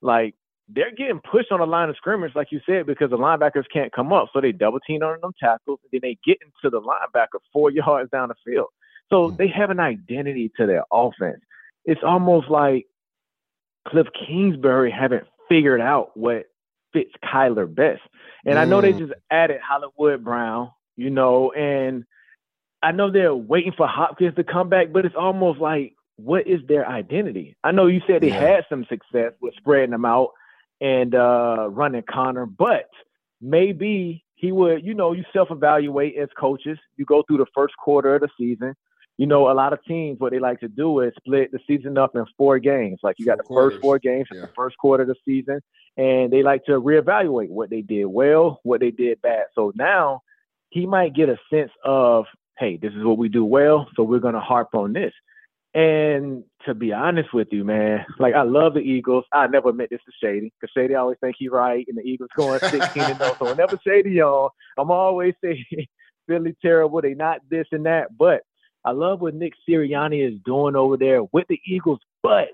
like 0.00 0.34
they're 0.72 0.94
getting 0.94 1.20
pushed 1.20 1.52
on 1.52 1.60
the 1.60 1.66
line 1.66 1.88
of 1.88 1.96
scrimmage, 1.96 2.34
like 2.34 2.52
you 2.52 2.60
said, 2.64 2.86
because 2.86 3.10
the 3.10 3.18
linebackers 3.18 3.64
can't 3.72 3.92
come 3.92 4.12
up, 4.12 4.28
so 4.32 4.40
they 4.40 4.52
double 4.52 4.80
team 4.80 5.02
on 5.02 5.18
them 5.20 5.32
tackles, 5.38 5.80
and 5.82 5.90
then 5.92 6.00
they 6.02 6.18
get 6.24 6.38
into 6.42 6.70
the 6.70 6.80
linebacker 6.80 7.40
four 7.52 7.70
yards 7.70 8.10
down 8.10 8.28
the 8.28 8.34
field. 8.44 8.68
So 9.10 9.28
mm-hmm. 9.28 9.36
they 9.36 9.48
have 9.48 9.70
an 9.70 9.80
identity 9.80 10.50
to 10.56 10.66
their 10.66 10.84
offense. 10.92 11.40
It's 11.84 12.02
almost 12.04 12.48
like 12.48 12.86
Cliff 13.88 14.06
Kingsbury 14.26 14.90
haven't 14.90 15.26
figured 15.48 15.80
out 15.80 16.16
what 16.16 16.46
fits 16.92 17.12
Kyler 17.24 17.72
best. 17.72 18.02
And 18.44 18.56
mm. 18.56 18.60
I 18.60 18.64
know 18.64 18.80
they 18.80 18.92
just 18.92 19.12
added 19.30 19.60
Hollywood 19.66 20.24
Brown, 20.24 20.70
you 20.96 21.10
know, 21.10 21.52
and 21.52 22.04
I 22.82 22.92
know 22.92 23.10
they're 23.10 23.34
waiting 23.34 23.72
for 23.76 23.86
Hopkins 23.86 24.34
to 24.36 24.44
come 24.44 24.68
back, 24.68 24.92
but 24.92 25.04
it's 25.04 25.14
almost 25.16 25.60
like, 25.60 25.94
what 26.16 26.46
is 26.46 26.60
their 26.68 26.86
identity? 26.86 27.56
I 27.64 27.72
know 27.72 27.86
you 27.86 28.02
said 28.06 28.22
they 28.22 28.28
yeah. 28.28 28.40
had 28.40 28.66
some 28.68 28.84
success 28.88 29.32
with 29.40 29.54
spreading 29.56 29.90
them 29.90 30.04
out 30.04 30.30
and 30.80 31.14
uh, 31.14 31.68
running 31.70 32.02
Conner, 32.08 32.46
but 32.46 32.88
maybe 33.40 34.24
he 34.34 34.52
would, 34.52 34.84
you 34.84 34.94
know, 34.94 35.12
you 35.12 35.24
self 35.32 35.50
evaluate 35.50 36.16
as 36.16 36.28
coaches. 36.38 36.78
You 36.96 37.04
go 37.04 37.22
through 37.22 37.38
the 37.38 37.46
first 37.54 37.74
quarter 37.76 38.14
of 38.14 38.22
the 38.22 38.28
season. 38.38 38.74
You 39.20 39.26
know, 39.26 39.50
a 39.50 39.52
lot 39.52 39.74
of 39.74 39.84
teams, 39.84 40.18
what 40.18 40.32
they 40.32 40.38
like 40.38 40.60
to 40.60 40.68
do 40.68 41.00
is 41.00 41.12
split 41.18 41.52
the 41.52 41.58
season 41.66 41.98
up 41.98 42.16
in 42.16 42.24
four 42.38 42.58
games. 42.58 43.00
Like 43.02 43.16
you 43.18 43.26
got 43.26 43.36
four 43.36 43.42
the 43.42 43.42
quarters. 43.42 43.72
first 43.74 43.82
four 43.82 43.98
games 43.98 44.28
yeah. 44.32 44.40
the 44.40 44.50
first 44.56 44.78
quarter 44.78 45.02
of 45.02 45.10
the 45.10 45.14
season, 45.26 45.60
and 45.98 46.32
they 46.32 46.42
like 46.42 46.64
to 46.64 46.80
reevaluate 46.80 47.50
what 47.50 47.68
they 47.68 47.82
did 47.82 48.06
well, 48.06 48.60
what 48.62 48.80
they 48.80 48.90
did 48.90 49.20
bad. 49.20 49.44
So 49.54 49.74
now 49.76 50.22
he 50.70 50.86
might 50.86 51.14
get 51.14 51.28
a 51.28 51.36
sense 51.52 51.70
of, 51.84 52.24
hey, 52.58 52.78
this 52.78 52.94
is 52.94 53.04
what 53.04 53.18
we 53.18 53.28
do 53.28 53.44
well, 53.44 53.88
so 53.94 54.04
we're 54.04 54.20
gonna 54.20 54.40
harp 54.40 54.74
on 54.74 54.94
this. 54.94 55.12
And 55.74 56.42
to 56.64 56.72
be 56.72 56.94
honest 56.94 57.34
with 57.34 57.48
you, 57.50 57.62
man, 57.62 58.06
like 58.18 58.32
I 58.32 58.44
love 58.44 58.72
the 58.72 58.80
Eagles. 58.80 59.26
I 59.34 59.48
never 59.48 59.68
admit 59.68 59.90
this 59.90 60.00
to 60.06 60.12
Shady 60.26 60.50
because 60.58 60.72
Shady 60.74 60.94
always 60.94 61.18
think 61.20 61.36
he's 61.38 61.50
right, 61.50 61.84
and 61.88 61.98
the 61.98 62.08
Eagles 62.08 62.30
going 62.34 62.58
16 62.58 63.02
and 63.02 63.18
0. 63.18 63.36
So 63.38 63.44
whenever 63.50 63.78
Shady 63.86 64.22
on, 64.22 64.48
I'm 64.78 64.90
always 64.90 65.34
saying 65.44 65.66
Philly 66.26 66.56
terrible. 66.62 67.02
They 67.02 67.12
not 67.12 67.40
this 67.50 67.66
and 67.70 67.84
that. 67.84 68.16
But 68.16 68.44
I 68.84 68.92
love 68.92 69.20
what 69.20 69.34
Nick 69.34 69.54
Sirianni 69.68 70.26
is 70.26 70.40
doing 70.44 70.76
over 70.76 70.96
there 70.96 71.22
with 71.24 71.46
the 71.48 71.60
Eagles. 71.66 72.00
But 72.22 72.48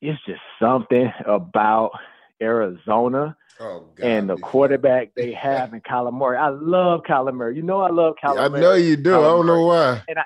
it's 0.00 0.20
just 0.26 0.40
something 0.60 1.12
about 1.26 1.92
Arizona 2.40 3.36
oh, 3.60 3.84
and 4.02 4.28
the 4.28 4.36
quarterback 4.36 5.14
they 5.14 5.32
have 5.32 5.72
in 5.72 5.80
Kyler 5.80 6.12
Murray. 6.12 6.36
I 6.36 6.48
love 6.48 7.02
Kyler 7.08 7.34
Murray. 7.34 7.56
You 7.56 7.62
know 7.62 7.80
I 7.80 7.90
love 7.90 8.14
Kyler. 8.22 8.40
I 8.40 8.48
Murray. 8.48 8.60
know 8.60 8.74
you 8.74 8.96
do. 8.96 9.10
Kyler 9.10 9.18
I 9.18 9.28
don't 9.28 9.46
know 9.46 9.66
why. 9.66 10.02
And 10.08 10.18
I 10.18 10.24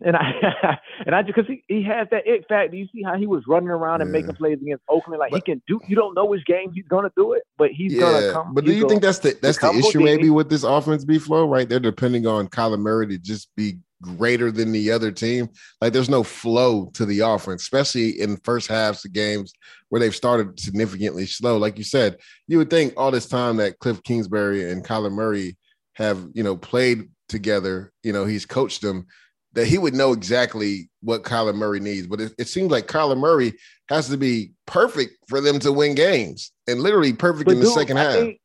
and 0.00 0.16
I 0.16 0.78
and 1.06 1.14
I 1.14 1.22
just 1.22 1.34
because 1.34 1.50
he, 1.50 1.64
he 1.66 1.82
has 1.82 2.08
that 2.10 2.26
it 2.26 2.46
factor. 2.48 2.76
You 2.76 2.86
see 2.94 3.02
how 3.02 3.16
he 3.16 3.26
was 3.26 3.42
running 3.46 3.68
around 3.68 4.00
yeah. 4.00 4.04
and 4.04 4.12
making 4.12 4.34
plays 4.34 4.58
against 4.62 4.84
Oakland, 4.88 5.18
like 5.18 5.32
but, 5.32 5.38
he 5.38 5.52
can 5.52 5.62
do. 5.66 5.80
You 5.88 5.96
don't 5.96 6.14
know 6.14 6.24
which 6.24 6.44
game 6.44 6.72
he's 6.72 6.86
gonna 6.88 7.12
do 7.16 7.32
it, 7.32 7.42
but 7.58 7.70
he's 7.70 7.94
yeah, 7.94 8.00
gonna 8.00 8.32
come. 8.32 8.54
But 8.54 8.64
do 8.64 8.72
you 8.72 8.88
think 8.88 9.02
that's 9.02 9.18
the 9.18 9.36
that's 9.42 9.58
the 9.58 9.72
issue 9.72 10.00
maybe 10.00 10.30
with 10.30 10.48
this 10.48 10.62
offense 10.62 11.04
B 11.04 11.18
flow 11.18 11.48
right? 11.48 11.68
They're 11.68 11.80
depending 11.80 12.26
on 12.26 12.48
Kyler 12.48 12.78
Murray 12.78 13.08
to 13.08 13.18
just 13.18 13.48
be 13.56 13.78
greater 14.02 14.50
than 14.50 14.72
the 14.72 14.90
other 14.90 15.10
team. 15.10 15.48
Like 15.80 15.94
there's 15.94 16.10
no 16.10 16.22
flow 16.22 16.90
to 16.94 17.06
the 17.06 17.20
offense, 17.20 17.62
especially 17.62 18.20
in 18.20 18.36
first 18.38 18.68
halves 18.68 19.04
of 19.04 19.12
games 19.12 19.54
where 19.88 20.00
they've 20.00 20.14
started 20.14 20.60
significantly 20.60 21.24
slow. 21.24 21.56
Like 21.56 21.78
you 21.78 21.84
said, 21.84 22.18
you 22.46 22.58
would 22.58 22.68
think 22.68 22.92
all 22.96 23.10
this 23.10 23.26
time 23.26 23.56
that 23.56 23.78
Cliff 23.78 24.02
Kingsbury 24.02 24.70
and 24.70 24.84
Kyler 24.84 25.12
Murray 25.12 25.56
have 25.94 26.26
you 26.34 26.42
know 26.42 26.56
played 26.56 27.08
together. 27.28 27.92
You 28.02 28.12
know 28.12 28.26
he's 28.26 28.44
coached 28.44 28.82
them 28.82 29.06
that 29.54 29.66
he 29.66 29.78
would 29.78 29.94
know 29.94 30.12
exactly 30.12 30.88
what 31.02 31.22
Kyler 31.22 31.54
Murray 31.54 31.80
needs. 31.80 32.06
But 32.06 32.20
it, 32.20 32.32
it, 32.38 32.48
seems 32.48 32.70
like 32.70 32.86
Kyler 32.86 33.18
Murray 33.18 33.52
has 33.88 34.08
to 34.08 34.16
be 34.16 34.52
perfect 34.66 35.16
for 35.28 35.40
them 35.40 35.58
to 35.60 35.72
win 35.72 35.94
games 35.94 36.52
and 36.66 36.80
literally 36.80 37.12
perfect 37.12 37.46
but 37.46 37.52
in 37.52 37.58
the 37.58 37.66
dude, 37.66 37.74
second 37.74 37.98
I 37.98 38.02
half. 38.02 38.14
Think, 38.14 38.40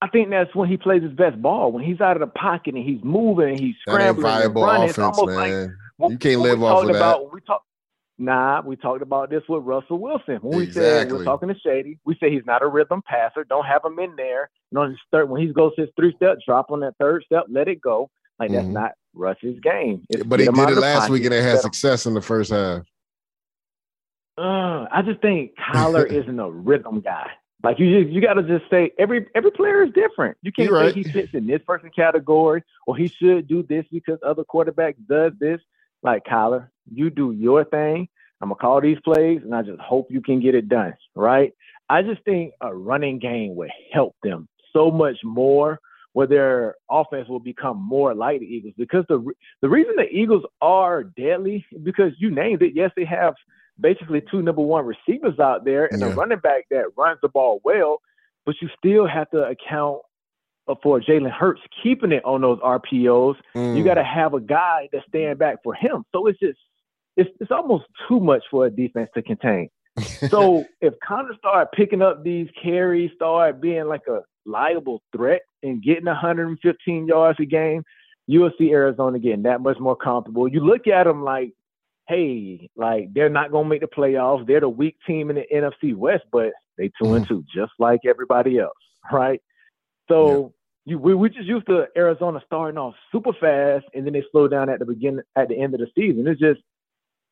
I 0.00 0.08
think 0.08 0.30
that's 0.30 0.54
when 0.54 0.68
he 0.68 0.76
plays 0.76 1.02
his 1.02 1.12
best 1.12 1.40
ball. 1.42 1.72
When 1.72 1.82
he's 1.82 2.00
out 2.00 2.16
of 2.16 2.20
the 2.20 2.32
pocket 2.38 2.74
and 2.74 2.84
he's 2.84 3.02
moving 3.02 3.50
and 3.50 3.60
he's 3.60 3.74
scrambling 3.80 4.22
that 4.22 4.44
ain't 4.44 4.44
viable 4.44 4.62
running, 4.62 4.90
offense, 4.90 5.26
man. 5.26 5.76
Like, 5.98 6.10
you 6.12 6.18
can't 6.18 6.40
live 6.40 6.62
off 6.62 6.84
of 6.84 6.90
about, 6.90 7.24
that. 7.24 7.32
We 7.32 7.40
talk, 7.40 7.64
nah, 8.16 8.62
we 8.64 8.76
talked 8.76 9.02
about 9.02 9.30
this 9.30 9.42
with 9.48 9.64
Russell 9.64 9.98
Wilson. 9.98 10.36
When 10.36 10.58
we 10.58 10.70
said 10.70 11.10
we're 11.10 11.24
talking 11.24 11.48
to 11.48 11.58
Shady, 11.58 11.98
we 12.04 12.16
say 12.20 12.30
he's 12.30 12.46
not 12.46 12.62
a 12.62 12.68
rhythm 12.68 13.02
passer. 13.02 13.42
Don't 13.42 13.66
have 13.66 13.84
him 13.84 13.98
in 13.98 14.14
there. 14.14 14.50
You 14.70 14.78
know, 14.78 14.94
third, 15.10 15.28
when 15.28 15.42
he 15.42 15.52
goes 15.52 15.72
his 15.76 15.88
three 15.96 16.14
step, 16.14 16.38
drop 16.46 16.70
on 16.70 16.80
that 16.80 16.94
third 17.00 17.24
step, 17.24 17.46
let 17.48 17.66
it 17.66 17.80
go. 17.80 18.08
Like 18.38 18.52
that's 18.52 18.64
mm-hmm. 18.64 18.74
not 18.74 18.92
Russ's 19.14 19.58
game. 19.60 20.04
It's 20.10 20.22
but 20.22 20.38
he 20.38 20.46
did 20.46 20.70
it 20.70 20.78
last 20.78 21.10
week 21.10 21.24
and 21.24 21.34
it 21.34 21.42
had 21.42 21.58
success 21.58 22.06
in 22.06 22.14
the 22.14 22.22
first 22.22 22.52
half. 22.52 22.82
Uh, 24.36 24.86
I 24.92 25.02
just 25.04 25.20
think 25.20 25.52
Kyler 25.58 26.06
isn't 26.12 26.38
a 26.38 26.48
rhythm 26.48 27.00
guy. 27.00 27.30
Like 27.62 27.78
you, 27.80 28.02
just, 28.02 28.12
you 28.14 28.20
got 28.20 28.34
to 28.34 28.42
just 28.44 28.70
say 28.70 28.92
every 28.98 29.26
every 29.34 29.50
player 29.50 29.82
is 29.84 29.92
different. 29.92 30.36
You 30.42 30.52
can't 30.52 30.70
You're 30.70 30.78
say 30.80 30.86
right. 30.86 30.94
he 30.94 31.02
fits 31.04 31.30
in 31.34 31.46
this 31.46 31.60
person 31.66 31.90
category 31.94 32.62
or 32.86 32.96
he 32.96 33.08
should 33.08 33.48
do 33.48 33.64
this 33.64 33.84
because 33.90 34.18
other 34.24 34.44
quarterback 34.44 34.96
does 35.08 35.32
this. 35.40 35.60
Like 36.02 36.24
Kyler, 36.24 36.68
you 36.92 37.10
do 37.10 37.32
your 37.32 37.64
thing. 37.64 38.08
I'm 38.40 38.50
gonna 38.50 38.56
call 38.60 38.80
these 38.80 38.98
plays, 39.04 39.40
and 39.42 39.54
I 39.54 39.62
just 39.62 39.80
hope 39.80 40.06
you 40.10 40.20
can 40.20 40.40
get 40.40 40.54
it 40.54 40.68
done. 40.68 40.94
Right? 41.16 41.52
I 41.90 42.02
just 42.02 42.22
think 42.24 42.52
a 42.60 42.72
running 42.74 43.18
game 43.18 43.56
would 43.56 43.70
help 43.92 44.14
them 44.22 44.48
so 44.72 44.90
much 44.92 45.16
more 45.24 45.80
where 46.12 46.26
their 46.28 46.76
offense 46.90 47.28
will 47.28 47.40
become 47.40 47.76
more 47.82 48.14
like 48.14 48.40
the 48.40 48.46
Eagles. 48.46 48.74
Because 48.78 49.04
the 49.08 49.24
the 49.62 49.68
reason 49.68 49.94
the 49.96 50.08
Eagles 50.08 50.44
are 50.60 51.02
deadly 51.04 51.66
because 51.82 52.12
you 52.18 52.30
named 52.30 52.62
it. 52.62 52.74
Yes, 52.74 52.92
they 52.96 53.04
have 53.04 53.34
basically 53.80 54.22
two 54.30 54.42
number 54.42 54.62
one 54.62 54.84
receivers 54.84 55.38
out 55.38 55.64
there 55.64 55.86
and 55.86 56.00
yeah. 56.00 56.08
a 56.08 56.14
running 56.14 56.38
back 56.38 56.64
that 56.70 56.86
runs 56.96 57.18
the 57.22 57.28
ball 57.28 57.60
well, 57.64 58.00
but 58.46 58.56
you 58.60 58.68
still 58.78 59.06
have 59.06 59.30
to 59.30 59.42
account 59.44 60.00
for 60.82 61.00
Jalen 61.00 61.30
Hurts 61.30 61.62
keeping 61.82 62.12
it 62.12 62.24
on 62.24 62.42
those 62.42 62.58
RPOs. 62.60 63.36
Mm. 63.54 63.76
You 63.76 63.84
got 63.84 63.94
to 63.94 64.04
have 64.04 64.34
a 64.34 64.40
guy 64.40 64.88
to 64.92 65.00
stand 65.08 65.38
back 65.38 65.58
for 65.62 65.74
him. 65.74 66.04
So 66.12 66.26
it's 66.26 66.38
just 66.38 66.58
it's 67.16 67.30
it's 67.40 67.50
almost 67.50 67.84
too 68.08 68.20
much 68.20 68.42
for 68.50 68.66
a 68.66 68.70
defense 68.70 69.10
to 69.14 69.22
contain. 69.22 69.70
so 70.28 70.64
if 70.80 70.94
Conner 71.06 71.34
start 71.38 71.72
picking 71.72 72.02
up 72.02 72.22
these 72.22 72.48
carries, 72.62 73.10
start 73.14 73.60
being 73.60 73.86
like 73.86 74.06
a 74.08 74.20
liable 74.46 75.02
threat 75.14 75.42
and 75.62 75.82
getting 75.82 76.04
115 76.04 77.06
yards 77.06 77.38
a 77.40 77.44
game, 77.44 77.82
you 78.26 78.40
will 78.40 78.52
see 78.58 78.70
Arizona 78.70 79.18
getting 79.18 79.42
that 79.42 79.60
much 79.60 79.78
more 79.80 79.96
comfortable. 79.96 80.46
You 80.46 80.60
look 80.60 80.86
at 80.86 81.04
them 81.04 81.24
like, 81.24 81.52
hey, 82.08 82.70
like 82.74 83.12
they're 83.12 83.28
not 83.28 83.50
going 83.50 83.64
to 83.64 83.68
make 83.68 83.82
the 83.82 83.86
playoffs. 83.86 84.46
They're 84.46 84.60
the 84.60 84.68
weak 84.68 84.96
team 85.06 85.30
in 85.30 85.36
the 85.36 85.44
NFC 85.52 85.94
West, 85.94 86.24
but 86.32 86.52
they 86.76 86.90
2 87.02 87.14
and 87.14 87.24
mm-hmm. 87.24 87.34
two, 87.34 87.44
just 87.54 87.72
like 87.78 88.00
everybody 88.06 88.58
else, 88.58 88.76
right? 89.12 89.40
So 90.08 90.54
yeah. 90.84 90.92
you, 90.92 90.98
we 90.98 91.14
we 91.14 91.28
just 91.28 91.46
used 91.46 91.66
to 91.66 91.86
Arizona 91.96 92.40
starting 92.46 92.78
off 92.78 92.94
super 93.12 93.32
fast 93.38 93.84
and 93.94 94.06
then 94.06 94.14
they 94.14 94.24
slow 94.32 94.48
down 94.48 94.70
at 94.70 94.78
the 94.78 94.86
beginning 94.86 95.22
at 95.36 95.48
the 95.48 95.60
end 95.60 95.74
of 95.74 95.80
the 95.80 95.88
season. 95.94 96.26
It's 96.26 96.40
just 96.40 96.60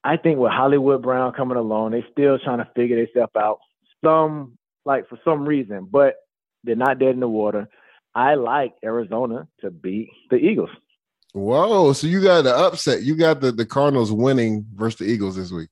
I 0.04 0.16
think 0.16 0.38
with 0.38 0.52
Hollywood 0.52 1.02
Brown 1.02 1.32
coming 1.32 1.56
along, 1.56 1.92
they 1.92 2.04
still 2.12 2.38
trying 2.38 2.58
to 2.58 2.68
figure 2.76 2.96
themselves 2.96 3.32
out. 3.36 3.58
Some 4.04 4.58
like 4.84 5.08
for 5.08 5.18
some 5.24 5.46
reason, 5.46 5.88
but 5.90 6.16
they're 6.64 6.76
not 6.76 6.98
dead 6.98 7.14
in 7.14 7.20
the 7.20 7.28
water. 7.28 7.68
I 8.14 8.34
like 8.34 8.74
Arizona 8.84 9.48
to 9.60 9.70
beat 9.70 10.10
the 10.30 10.36
Eagles. 10.36 10.70
Whoa! 11.36 11.92
So 11.92 12.06
you 12.06 12.22
got 12.22 12.44
the 12.44 12.56
upset. 12.56 13.02
You 13.02 13.14
got 13.14 13.42
the, 13.42 13.52
the 13.52 13.66
Cardinals 13.66 14.10
winning 14.10 14.64
versus 14.74 15.00
the 15.00 15.04
Eagles 15.04 15.36
this 15.36 15.52
week. 15.52 15.68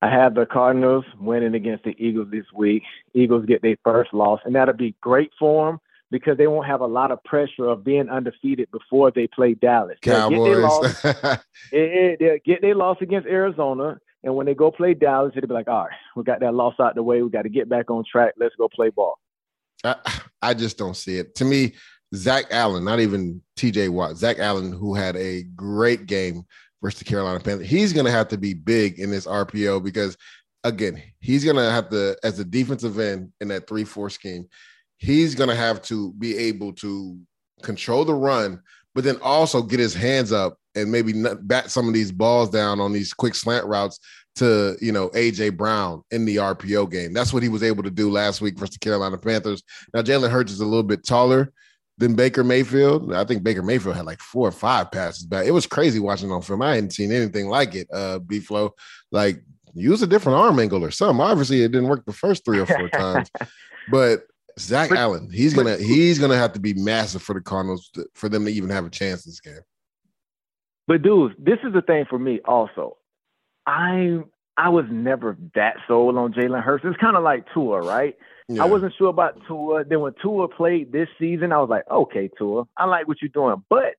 I 0.00 0.08
have 0.08 0.34
the 0.34 0.46
Cardinals 0.46 1.04
winning 1.20 1.54
against 1.54 1.84
the 1.84 1.94
Eagles 1.98 2.28
this 2.30 2.46
week. 2.54 2.82
Eagles 3.12 3.44
get 3.44 3.60
their 3.60 3.76
first 3.84 4.14
loss, 4.14 4.40
and 4.46 4.54
that'll 4.54 4.74
be 4.74 4.94
great 5.02 5.30
for 5.38 5.66
them 5.66 5.78
because 6.10 6.38
they 6.38 6.46
won't 6.46 6.66
have 6.66 6.80
a 6.80 6.86
lot 6.86 7.10
of 7.10 7.22
pressure 7.24 7.66
of 7.66 7.84
being 7.84 8.08
undefeated 8.08 8.70
before 8.70 9.10
they 9.10 9.26
play 9.26 9.52
Dallas. 9.52 9.98
Cowboys. 10.00 10.38
They'll 10.38 10.54
get, 10.54 10.62
loss, 11.22 12.48
their 12.62 12.74
loss 12.74 12.96
against 13.02 13.28
Arizona, 13.28 13.98
and 14.24 14.34
when 14.34 14.46
they 14.46 14.54
go 14.54 14.70
play 14.70 14.94
Dallas, 14.94 15.34
it'll 15.36 15.48
be 15.48 15.54
like, 15.54 15.68
all 15.68 15.84
right, 15.84 15.96
we 16.16 16.22
got 16.22 16.40
that 16.40 16.54
loss 16.54 16.76
out 16.80 16.94
the 16.94 17.02
way. 17.02 17.20
We 17.20 17.28
got 17.28 17.42
to 17.42 17.50
get 17.50 17.68
back 17.68 17.90
on 17.90 18.04
track. 18.10 18.32
Let's 18.38 18.54
go 18.56 18.70
play 18.74 18.88
ball. 18.88 19.18
I, 19.84 19.96
I 20.40 20.54
just 20.54 20.78
don't 20.78 20.96
see 20.96 21.18
it. 21.18 21.34
To 21.34 21.44
me, 21.44 21.74
Zach 22.16 22.46
Allen, 22.50 22.84
not 22.84 23.00
even 23.00 23.42
JJ 23.56 23.90
Watt, 23.90 24.16
Zach 24.16 24.38
Allen, 24.38 24.72
who 24.72 24.94
had 24.94 25.16
a 25.16 25.42
great 25.54 26.06
game 26.06 26.44
versus 26.82 26.98
the 26.98 27.04
Carolina 27.04 27.40
Panthers, 27.40 27.68
he's 27.68 27.92
going 27.92 28.06
to 28.06 28.12
have 28.12 28.28
to 28.28 28.38
be 28.38 28.54
big 28.54 28.98
in 28.98 29.10
this 29.10 29.26
RPO 29.26 29.82
because, 29.82 30.16
again, 30.64 31.02
he's 31.20 31.44
going 31.44 31.56
to 31.56 31.70
have 31.70 31.88
to, 31.90 32.16
as 32.22 32.38
a 32.38 32.44
defensive 32.44 32.98
end 32.98 33.32
in 33.40 33.48
that 33.48 33.68
3 33.68 33.84
4 33.84 34.10
scheme, 34.10 34.48
he's 34.98 35.34
going 35.34 35.50
to 35.50 35.56
have 35.56 35.82
to 35.82 36.12
be 36.14 36.36
able 36.36 36.72
to 36.74 37.18
control 37.62 38.04
the 38.04 38.14
run, 38.14 38.60
but 38.94 39.04
then 39.04 39.18
also 39.22 39.62
get 39.62 39.80
his 39.80 39.94
hands 39.94 40.32
up 40.32 40.58
and 40.74 40.92
maybe 40.92 41.12
bat 41.42 41.70
some 41.70 41.88
of 41.88 41.94
these 41.94 42.12
balls 42.12 42.50
down 42.50 42.80
on 42.80 42.92
these 42.92 43.12
quick 43.12 43.34
slant 43.34 43.66
routes 43.66 43.98
to 44.36 44.76
you 44.80 44.92
know 44.92 45.08
AJ 45.10 45.56
Brown 45.56 46.02
in 46.10 46.24
the 46.24 46.36
RPO 46.36 46.90
game. 46.90 47.12
That's 47.12 47.32
what 47.32 47.42
he 47.42 47.48
was 47.48 47.62
able 47.62 47.82
to 47.82 47.90
do 47.90 48.10
last 48.10 48.40
week 48.40 48.58
versus 48.58 48.74
the 48.74 48.80
Carolina 48.80 49.16
Panthers. 49.16 49.62
Now 49.94 50.02
Jalen 50.02 50.30
Hurts 50.30 50.52
is 50.52 50.60
a 50.60 50.66
little 50.66 50.82
bit 50.82 51.04
taller 51.04 51.52
than 51.98 52.14
Baker 52.14 52.44
Mayfield. 52.44 53.12
I 53.12 53.24
think 53.24 53.42
Baker 53.42 53.62
Mayfield 53.62 53.96
had 53.96 54.06
like 54.06 54.20
four 54.20 54.48
or 54.48 54.52
five 54.52 54.90
passes 54.90 55.24
back. 55.24 55.46
It 55.46 55.52
was 55.52 55.66
crazy 55.66 55.98
watching 55.98 56.30
on 56.30 56.42
film. 56.42 56.62
I 56.62 56.74
hadn't 56.74 56.92
seen 56.92 57.12
anything 57.12 57.48
like 57.48 57.74
it. 57.74 57.88
Uh, 57.92 58.18
B 58.18 58.40
flow 58.40 58.74
like 59.10 59.42
use 59.74 60.02
a 60.02 60.06
different 60.06 60.38
arm 60.38 60.58
angle 60.58 60.84
or 60.84 60.90
something. 60.90 61.20
Obviously, 61.20 61.62
it 61.62 61.72
didn't 61.72 61.88
work 61.88 62.04
the 62.04 62.12
first 62.12 62.44
three 62.44 62.58
or 62.58 62.66
four 62.66 62.88
times, 62.94 63.30
but 63.90 64.26
Zach 64.58 64.90
but, 64.90 64.98
Allen, 64.98 65.30
he's 65.30 65.54
gonna 65.54 65.76
he's 65.76 66.18
gonna 66.18 66.36
have 66.36 66.52
to 66.54 66.60
be 66.60 66.74
massive 66.74 67.22
for 67.22 67.34
the 67.34 67.40
Cardinals 67.40 67.90
to, 67.94 68.06
for 68.14 68.28
them 68.28 68.44
to 68.44 68.50
even 68.50 68.70
have 68.70 68.86
a 68.86 68.90
chance 68.90 69.24
this 69.24 69.40
game. 69.40 69.60
But 70.86 71.02
dude, 71.02 71.34
this 71.38 71.58
is 71.64 71.72
the 71.72 71.82
thing 71.82 72.06
for 72.08 72.18
me 72.18 72.40
also. 72.44 72.96
I'm 73.66 74.26
I 74.56 74.70
was 74.70 74.86
never 74.90 75.36
that 75.54 75.76
sold 75.86 76.16
on 76.16 76.32
Jalen 76.32 76.62
Hurts. 76.62 76.84
It's 76.86 76.96
kind 76.96 77.16
of 77.16 77.22
like 77.22 77.46
Tua, 77.52 77.82
right? 77.82 78.16
Yeah. 78.48 78.62
I 78.62 78.66
wasn't 78.66 78.94
sure 78.96 79.08
about 79.08 79.40
Tua. 79.48 79.84
Then 79.84 80.00
when 80.00 80.14
Tua 80.22 80.48
played 80.48 80.92
this 80.92 81.08
season, 81.18 81.52
I 81.52 81.58
was 81.58 81.68
like, 81.68 81.84
okay, 81.90 82.30
Tua, 82.38 82.64
I 82.76 82.84
like 82.84 83.08
what 83.08 83.20
you're 83.20 83.28
doing, 83.28 83.64
but 83.68 83.94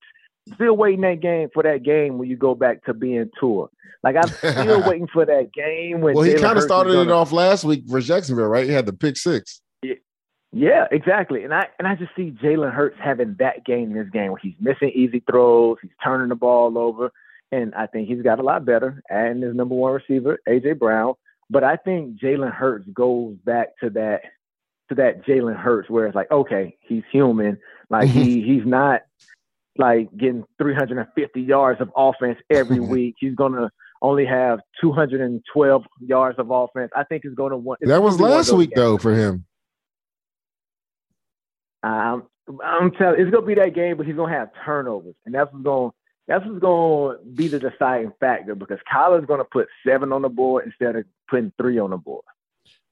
still 0.54 0.78
waiting 0.78 1.02
that 1.02 1.20
game 1.20 1.50
for 1.54 1.64
that 1.64 1.84
game 1.84 2.18
when 2.18 2.30
you 2.30 2.38
go 2.38 2.56
back 2.56 2.84
to 2.86 2.94
being 2.94 3.30
Tua. 3.40 3.68
Like 4.04 4.16
I'm 4.16 4.30
still 4.30 4.84
waiting 4.88 5.08
for 5.12 5.26
that 5.26 5.52
game 5.54 6.02
when. 6.02 6.16
Well, 6.16 6.24
he 6.24 6.36
kind 6.36 6.58
of 6.58 6.64
started 6.64 6.94
gonna... 6.94 7.10
it 7.10 7.14
off 7.14 7.32
last 7.32 7.64
week 7.64 7.84
for 7.90 8.00
Jacksonville, 8.00 8.48
right? 8.48 8.66
He 8.66 8.72
had 8.72 8.86
the 8.86 8.94
pick 8.94 9.18
six. 9.18 9.62
Yeah, 10.54 10.86
exactly. 10.92 11.44
And 11.44 11.54
I 11.54 11.68
and 11.78 11.88
I 11.88 11.96
just 11.96 12.16
see 12.16 12.32
Jalen 12.32 12.74
Hurts 12.74 12.98
having 13.04 13.36
that 13.40 13.66
game 13.66 13.92
in 13.92 13.98
this 13.98 14.10
game 14.10 14.32
where 14.32 14.42
he's 14.42 14.56
missing 14.60 14.92
easy 14.96 15.22
throws, 15.30 15.78
he's 15.82 15.92
turning 16.02 16.30
the 16.30 16.36
ball 16.36 16.78
over, 16.78 17.12
and 17.52 17.76
I 17.76 17.86
think 17.88 18.08
he's 18.08 18.22
got 18.22 18.40
a 18.40 18.44
lot 18.44 18.66
better. 18.66 19.04
And 19.10 19.44
his 19.44 19.54
number 19.54 19.76
one 19.76 19.94
receiver, 19.94 20.40
AJ 20.48 20.80
Brown. 20.80 21.16
But 21.50 21.64
I 21.64 21.76
think 21.76 22.20
Jalen 22.20 22.54
Hurts 22.54 22.88
goes 22.94 23.36
back 23.46 23.78
to 23.82 23.90
that 23.92 24.22
to 24.90 24.96
that 24.96 25.26
Jalen 25.26 25.56
Hurts 25.56 25.90
where 25.90 26.06
it's 26.06 26.16
like, 26.16 26.32
okay, 26.32 26.78
he's 26.82 27.04
human. 27.12 27.58
Like 27.90 28.10
he 28.10 28.42
he's 28.42 28.66
not 28.66 29.02
like 29.78 30.16
getting 30.18 30.44
350 30.60 31.42
yards 31.42 31.82
of 31.82 31.92
offense 31.96 32.38
every 32.50 32.80
week. 32.94 33.16
He's 33.20 33.36
gonna 33.36 33.70
only 34.02 34.26
have 34.26 34.60
212 34.82 35.84
yards 36.02 36.40
of 36.40 36.52
offense. 36.52 36.92
I 36.96 37.04
think 37.04 37.24
he's 37.24 37.36
gonna 37.36 37.58
want. 37.58 37.80
That 37.82 38.02
was 38.02 38.20
last 38.20 38.52
week 38.54 38.72
games. 38.72 38.76
though 38.76 38.98
for 38.98 39.14
him. 39.14 39.46
Um, 41.84 42.28
I'm 42.64 42.92
telling, 42.92 43.22
it's 43.22 43.32
gonna 43.32 43.46
be 43.46 43.56
that 43.56 43.74
game, 43.74 43.98
but 43.98 44.06
he's 44.06 44.16
gonna 44.16 44.34
have 44.34 44.50
turnovers, 44.66 45.16
and 45.26 45.34
that's 45.34 45.52
what's 45.52 45.64
going. 45.64 45.92
That's 46.28 46.46
what's 46.46 46.60
going 46.60 47.18
to 47.18 47.26
be 47.26 47.48
the 47.48 47.58
deciding 47.58 48.12
factor 48.20 48.54
because 48.54 48.80
Kyler's 48.94 49.26
going 49.26 49.40
to 49.40 49.46
put 49.46 49.70
seven 49.88 50.12
on 50.12 50.24
the 50.24 50.30
board 50.30 50.66
instead 50.66 50.98
of 50.98 51.06
putting 51.30 51.54
three 51.58 51.80
on 51.80 51.92
the 51.92 51.98
board. 51.98 52.26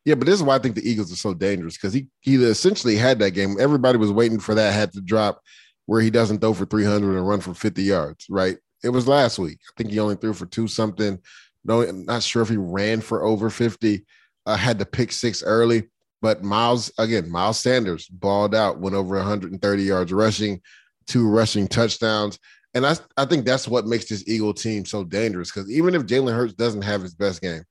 Yeah, 0.05 0.15
but 0.15 0.27
this 0.27 0.35
is 0.35 0.43
why 0.43 0.55
I 0.55 0.59
think 0.59 0.75
the 0.75 0.87
Eagles 0.87 1.11
are 1.11 1.17
so 1.17 1.33
dangerous 1.33 1.75
because 1.75 1.93
he 1.93 2.07
he 2.21 2.35
essentially 2.35 2.95
had 2.95 3.19
that 3.19 3.31
game. 3.31 3.57
Everybody 3.59 3.97
was 3.97 4.11
waiting 4.11 4.39
for 4.39 4.53
that 4.55 4.73
hat 4.73 4.93
to 4.93 5.01
drop 5.01 5.41
where 5.87 6.01
he 6.01 6.09
doesn't 6.09 6.39
throw 6.39 6.53
for 6.53 6.65
300 6.65 7.15
and 7.15 7.27
run 7.27 7.39
for 7.39 7.53
50 7.53 7.83
yards, 7.83 8.25
right? 8.29 8.57
It 8.83 8.89
was 8.89 9.07
last 9.07 9.39
week. 9.39 9.59
I 9.67 9.71
think 9.77 9.91
he 9.91 9.99
only 9.99 10.15
threw 10.15 10.33
for 10.33 10.45
two 10.45 10.67
something. 10.67 11.19
No, 11.63 11.81
I'm 11.81 12.05
not 12.05 12.23
sure 12.23 12.41
if 12.41 12.49
he 12.49 12.57
ran 12.57 13.01
for 13.01 13.23
over 13.23 13.49
50. 13.49 14.05
Uh, 14.45 14.55
had 14.55 14.77
the 14.77 14.85
pick 14.85 15.11
six 15.11 15.43
early. 15.43 15.89
But 16.21 16.43
Miles, 16.43 16.91
again, 16.97 17.29
Miles 17.29 17.59
Sanders 17.59 18.07
balled 18.07 18.55
out, 18.55 18.79
went 18.79 18.95
over 18.95 19.15
130 19.15 19.83
yards 19.83 20.13
rushing, 20.13 20.61
two 21.07 21.27
rushing 21.27 21.67
touchdowns. 21.67 22.39
And 22.73 22.85
I, 22.85 22.95
I 23.17 23.25
think 23.25 23.45
that's 23.45 23.67
what 23.67 23.85
makes 23.85 24.05
this 24.05 24.27
Eagle 24.27 24.53
team 24.53 24.85
so 24.85 25.03
dangerous. 25.03 25.51
Because 25.51 25.69
even 25.71 25.95
if 25.95 26.03
Jalen 26.03 26.35
Hurts 26.35 26.53
doesn't 26.53 26.83
have 26.83 27.01
his 27.01 27.15
best 27.15 27.41
game, 27.41 27.63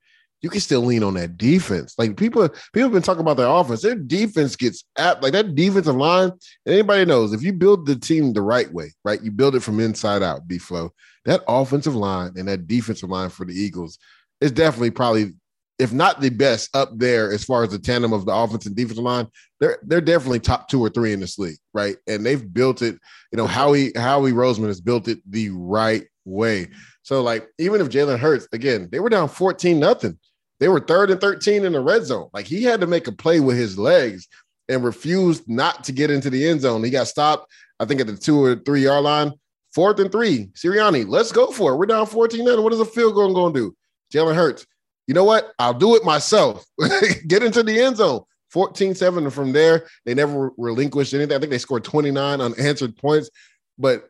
you 0.44 0.50
can 0.50 0.60
still 0.60 0.82
lean 0.82 1.02
on 1.02 1.14
that 1.14 1.38
defense. 1.38 1.94
Like 1.96 2.18
people, 2.18 2.46
people 2.74 2.82
have 2.82 2.92
been 2.92 3.00
talking 3.00 3.22
about 3.22 3.38
their 3.38 3.48
offense. 3.48 3.80
Their 3.80 3.94
defense 3.94 4.56
gets 4.56 4.84
at 4.98 5.22
like 5.22 5.32
that 5.32 5.54
defensive 5.54 5.96
line. 5.96 6.32
anybody 6.66 7.06
knows 7.06 7.32
if 7.32 7.42
you 7.42 7.54
build 7.54 7.86
the 7.86 7.96
team 7.96 8.34
the 8.34 8.42
right 8.42 8.70
way, 8.70 8.92
right? 9.06 9.22
You 9.22 9.30
build 9.30 9.56
it 9.56 9.60
from 9.60 9.80
inside 9.80 10.22
out, 10.22 10.46
B 10.46 10.58
flow. 10.58 10.92
That 11.24 11.42
offensive 11.48 11.96
line 11.96 12.32
and 12.36 12.46
that 12.48 12.66
defensive 12.66 13.08
line 13.08 13.30
for 13.30 13.46
the 13.46 13.54
Eagles 13.54 13.98
is 14.42 14.52
definitely 14.52 14.90
probably 14.90 15.32
if 15.78 15.92
not 15.94 16.20
the 16.20 16.28
best, 16.28 16.76
up 16.76 16.90
there 16.94 17.32
as 17.32 17.42
far 17.42 17.64
as 17.64 17.70
the 17.70 17.78
tandem 17.78 18.12
of 18.12 18.26
the 18.26 18.32
offense 18.32 18.66
and 18.66 18.76
defensive 18.76 19.02
line. 19.02 19.26
They're 19.60 19.78
they're 19.82 20.02
definitely 20.02 20.40
top 20.40 20.68
two 20.68 20.80
or 20.80 20.90
three 20.90 21.14
in 21.14 21.20
this 21.20 21.38
league, 21.38 21.56
right? 21.72 21.96
And 22.06 22.24
they've 22.24 22.52
built 22.52 22.82
it. 22.82 22.98
You 23.32 23.38
know, 23.38 23.46
Howie 23.46 23.92
Howie 23.96 24.32
Roseman 24.32 24.66
has 24.66 24.82
built 24.82 25.08
it 25.08 25.20
the 25.26 25.48
right 25.50 26.04
way. 26.26 26.68
So, 27.02 27.22
like, 27.22 27.48
even 27.58 27.80
if 27.80 27.88
Jalen 27.88 28.18
Hurts, 28.18 28.46
again, 28.52 28.88
they 28.92 29.00
were 29.00 29.08
down 29.08 29.28
14 29.28 29.78
nothing. 29.78 30.18
They 30.60 30.68
were 30.68 30.80
third 30.80 31.10
and 31.10 31.20
13 31.20 31.64
in 31.64 31.72
the 31.72 31.80
red 31.80 32.04
zone. 32.04 32.28
Like 32.32 32.46
he 32.46 32.62
had 32.62 32.80
to 32.80 32.86
make 32.86 33.06
a 33.06 33.12
play 33.12 33.40
with 33.40 33.56
his 33.56 33.78
legs 33.78 34.28
and 34.68 34.84
refused 34.84 35.48
not 35.48 35.84
to 35.84 35.92
get 35.92 36.10
into 36.10 36.30
the 36.30 36.46
end 36.46 36.62
zone. 36.62 36.82
He 36.82 36.90
got 36.90 37.08
stopped, 37.08 37.52
I 37.80 37.84
think, 37.84 38.00
at 38.00 38.06
the 38.06 38.16
two 38.16 38.42
or 38.42 38.56
three 38.56 38.82
yard 38.82 39.04
line. 39.04 39.32
Fourth 39.74 39.98
and 39.98 40.12
three. 40.12 40.46
Sirianni, 40.54 41.06
let's 41.08 41.32
go 41.32 41.50
for 41.50 41.72
it. 41.72 41.76
We're 41.76 41.86
down 41.86 42.06
14 42.06 42.44
nothing. 42.44 42.62
What 42.62 42.72
is 42.72 42.80
a 42.80 42.84
field 42.84 43.14
goal 43.14 43.34
going 43.34 43.52
to 43.52 43.60
do? 43.60 43.76
Jalen 44.12 44.36
Hurts 44.36 44.66
you 45.06 45.14
know 45.14 45.24
what? 45.24 45.52
I'll 45.58 45.74
do 45.74 45.96
it 45.96 46.04
myself. 46.04 46.64
Get 47.26 47.42
into 47.42 47.62
the 47.62 47.80
end 47.80 47.96
zone. 47.96 48.22
14 48.50 48.94
7. 48.94 49.24
And 49.24 49.32
from 49.32 49.52
there, 49.52 49.86
they 50.04 50.14
never 50.14 50.52
relinquished 50.56 51.12
anything. 51.12 51.36
I 51.36 51.40
think 51.40 51.50
they 51.50 51.58
scored 51.58 51.84
29 51.84 52.40
unanswered 52.40 52.96
points, 52.96 53.30
but 53.78 54.08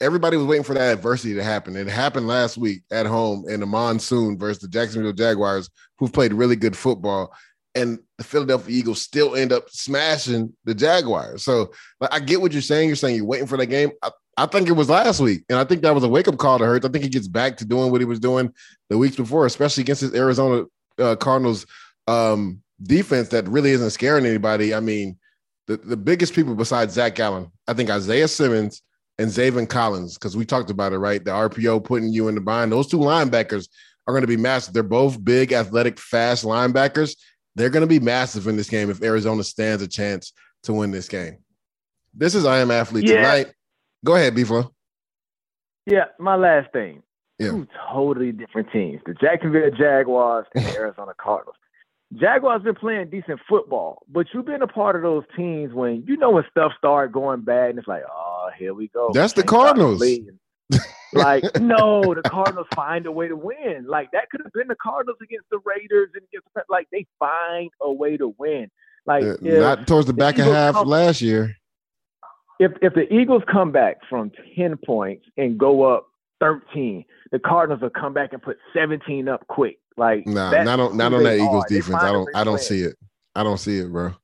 everybody 0.00 0.36
was 0.36 0.46
waiting 0.46 0.64
for 0.64 0.74
that 0.74 0.92
adversity 0.92 1.34
to 1.34 1.42
happen. 1.42 1.76
It 1.76 1.88
happened 1.88 2.28
last 2.28 2.56
week 2.56 2.82
at 2.90 3.06
home 3.06 3.44
in 3.48 3.60
the 3.60 3.66
monsoon 3.66 4.38
versus 4.38 4.60
the 4.60 4.68
Jacksonville 4.68 5.12
Jaguars, 5.12 5.70
who've 5.98 6.12
played 6.12 6.32
really 6.32 6.56
good 6.56 6.76
football. 6.76 7.32
And 7.74 7.98
the 8.16 8.24
Philadelphia 8.24 8.76
Eagles 8.76 9.00
still 9.02 9.34
end 9.34 9.52
up 9.52 9.70
smashing 9.70 10.52
the 10.64 10.74
Jaguars. 10.74 11.44
So 11.44 11.72
like, 12.00 12.12
I 12.12 12.20
get 12.20 12.40
what 12.40 12.52
you're 12.52 12.62
saying. 12.62 12.88
You're 12.88 12.96
saying 12.96 13.16
you're 13.16 13.24
waiting 13.24 13.46
for 13.46 13.56
that 13.56 13.66
game. 13.66 13.90
I, 14.02 14.10
I 14.36 14.46
think 14.46 14.68
it 14.68 14.72
was 14.72 14.88
last 14.88 15.18
week, 15.18 15.42
and 15.48 15.58
I 15.58 15.64
think 15.64 15.82
that 15.82 15.94
was 15.94 16.04
a 16.04 16.08
wake 16.08 16.28
up 16.28 16.38
call 16.38 16.58
to 16.58 16.64
Hurts. 16.64 16.86
I 16.86 16.88
think 16.90 17.02
he 17.02 17.10
gets 17.10 17.26
back 17.26 17.56
to 17.56 17.64
doing 17.64 17.90
what 17.90 18.00
he 18.00 18.04
was 18.04 18.20
doing 18.20 18.52
the 18.88 18.96
weeks 18.96 19.16
before, 19.16 19.46
especially 19.46 19.80
against 19.80 20.02
his 20.02 20.14
Arizona 20.14 20.64
uh, 20.98 21.16
Cardinals 21.16 21.66
um, 22.06 22.62
defense 22.80 23.30
that 23.30 23.48
really 23.48 23.70
isn't 23.72 23.90
scaring 23.90 24.24
anybody. 24.24 24.74
I 24.74 24.78
mean, 24.78 25.18
the, 25.66 25.76
the 25.76 25.96
biggest 25.96 26.34
people 26.34 26.54
besides 26.54 26.94
Zach 26.94 27.18
Allen, 27.18 27.50
I 27.66 27.74
think 27.74 27.90
Isaiah 27.90 28.28
Simmons 28.28 28.80
and 29.18 29.30
Zaven 29.30 29.68
Collins, 29.68 30.14
because 30.14 30.36
we 30.36 30.44
talked 30.44 30.70
about 30.70 30.92
it, 30.92 30.98
right? 30.98 31.24
The 31.24 31.30
RPO 31.30 31.84
putting 31.84 32.08
you 32.08 32.28
in 32.28 32.34
the 32.34 32.40
bind. 32.40 32.70
Those 32.70 32.86
two 32.86 32.98
linebackers 32.98 33.68
are 34.06 34.12
going 34.12 34.22
to 34.22 34.28
be 34.28 34.36
massive. 34.36 34.74
They're 34.74 34.82
both 34.82 35.22
big, 35.22 35.52
athletic, 35.52 35.98
fast 35.98 36.44
linebackers. 36.44 37.16
They're 37.54 37.70
going 37.70 37.82
to 37.82 37.88
be 37.88 38.00
massive 38.00 38.46
in 38.46 38.56
this 38.56 38.70
game 38.70 38.90
if 38.90 39.02
Arizona 39.02 39.42
stands 39.42 39.82
a 39.82 39.88
chance 39.88 40.32
to 40.62 40.72
win 40.72 40.92
this 40.92 41.08
game. 41.08 41.38
This 42.14 42.34
is 42.34 42.44
I 42.44 42.58
Am 42.58 42.70
Athlete 42.70 43.08
yeah. 43.08 43.16
tonight. 43.16 43.52
Go 44.04 44.14
ahead, 44.14 44.34
B 44.34 44.44
Flow. 44.44 44.72
Yeah, 45.86 46.04
my 46.18 46.36
last 46.36 46.72
thing. 46.72 47.02
Yeah. 47.38 47.50
Two 47.50 47.68
totally 47.92 48.32
different 48.32 48.70
teams. 48.72 49.00
The 49.06 49.14
Jacksonville 49.14 49.70
Jaguars 49.70 50.46
and 50.54 50.64
the 50.64 50.74
Arizona 50.76 51.12
Cardinals. 51.18 51.56
Jaguars 52.14 52.62
been 52.62 52.74
playing 52.74 53.10
decent 53.10 53.40
football, 53.48 54.02
but 54.08 54.26
you've 54.32 54.46
been 54.46 54.62
a 54.62 54.66
part 54.66 54.96
of 54.96 55.02
those 55.02 55.24
teams 55.36 55.74
when 55.74 56.04
you 56.06 56.16
know 56.16 56.30
when 56.30 56.44
stuff 56.50 56.72
started 56.78 57.12
going 57.12 57.42
bad 57.42 57.70
and 57.70 57.78
it's 57.78 57.88
like, 57.88 58.02
oh, 58.10 58.48
here 58.58 58.72
we 58.72 58.88
go. 58.88 59.10
That's 59.12 59.34
the 59.34 59.42
Cardinals. 59.42 60.02
like, 61.12 61.44
no, 61.60 62.14
the 62.14 62.22
Cardinals 62.26 62.66
find 62.74 63.04
a 63.06 63.12
way 63.12 63.28
to 63.28 63.36
win. 63.36 63.84
Like 63.86 64.10
that 64.12 64.30
could 64.30 64.40
have 64.42 64.52
been 64.52 64.68
the 64.68 64.76
Cardinals 64.76 65.18
against 65.22 65.50
the 65.50 65.58
Raiders 65.64 66.10
and 66.14 66.24
against 66.32 66.48
the, 66.54 66.62
like 66.70 66.88
they 66.90 67.06
find 67.18 67.70
a 67.80 67.92
way 67.92 68.16
to 68.16 68.34
win. 68.38 68.70
Like 69.04 69.24
uh, 69.24 69.36
if, 69.42 69.60
not 69.60 69.86
towards 69.86 70.06
the 70.06 70.14
back 70.14 70.38
of 70.38 70.46
half 70.46 70.74
come, 70.74 70.88
last 70.88 71.20
year 71.20 71.56
if 72.58 72.72
if 72.82 72.94
the 72.94 73.12
Eagles 73.12 73.42
come 73.50 73.72
back 73.72 73.98
from 74.08 74.32
10 74.56 74.76
points 74.84 75.26
and 75.36 75.58
go 75.58 75.84
up 75.84 76.08
13, 76.40 77.04
the 77.32 77.38
Cardinals 77.38 77.80
will 77.80 77.90
come 77.90 78.12
back 78.12 78.32
and 78.32 78.42
put 78.42 78.58
17 78.74 79.28
up 79.28 79.46
quick. 79.48 79.78
Like 79.98 80.26
nah, 80.26 80.62
not 80.62 80.78
on 80.80 80.96
not 80.96 81.12
on 81.12 81.24
that 81.24 81.34
Eagles 81.34 81.64
defense. 81.68 82.02
I 82.02 82.12
don't 82.12 82.28
I 82.34 82.44
don't 82.44 82.60
see 82.60 82.82
it. 82.82 82.96
I 83.34 83.42
don't 83.42 83.58
see 83.58 83.78
it, 83.78 83.90
bro. 83.90 84.14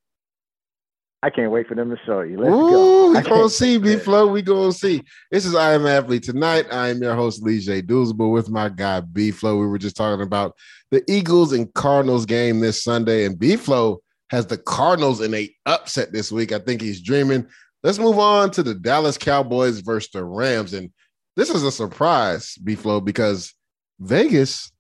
I 1.23 1.31
can't 1.31 1.51
wait 1.51 1.67
for 1.67 1.75
them 1.75 1.89
to 1.91 1.97
show 2.05 2.21
you. 2.21 2.37
Let's 2.37 2.55
Ooh, 2.55 2.71
go. 2.71 3.13
We 3.13 3.23
gonna 3.23 3.49
see, 3.49 3.79
B 3.79 3.97
Flow. 3.97 4.27
We 4.27 4.43
gonna 4.43 4.73
see. 4.73 5.03
This 5.31 5.47
is 5.47 5.55
I 5.55 5.73
am 5.73 5.87
athlete 5.87 6.23
tonight. 6.23 6.67
I 6.71 6.89
am 6.89 7.03
your 7.03 7.15
host, 7.15 7.43
Leger 7.43 7.81
Douzable, 7.81 8.31
with 8.31 8.51
my 8.51 8.69
guy 8.69 9.01
B 9.01 9.31
Flow. 9.31 9.59
We 9.59 9.67
were 9.67 9.79
just 9.79 9.97
talking 9.97 10.23
about 10.23 10.55
the 10.91 11.03
Eagles 11.11 11.53
and 11.53 11.73
Cardinals 11.75 12.27
game 12.27 12.61
this 12.61 12.85
Sunday, 12.85 13.25
and 13.25 13.39
B 13.39 13.57
Flow 13.57 14.01
has 14.31 14.47
the 14.47 14.59
Cardinals 14.59 15.21
in 15.21 15.35
a 15.35 15.51
upset 15.67 16.13
this 16.13 16.31
week. 16.31 16.53
I 16.53 16.59
think 16.59 16.83
he's 16.83 17.01
dreaming. 17.01 17.47
Let's 17.83 17.99
move 17.99 18.19
on 18.19 18.51
to 18.53 18.63
the 18.63 18.75
Dallas 18.75 19.19
Cowboys 19.19 19.81
versus 19.81 20.11
the 20.13 20.25
Rams, 20.25 20.75
and 20.75 20.93
this 21.37 21.51
is 21.51 21.65
a 21.65 21.73
surprise, 21.73 22.55
B 22.63 22.75
Flow, 22.75 23.01
because 23.01 23.55
Vegas 23.99 24.71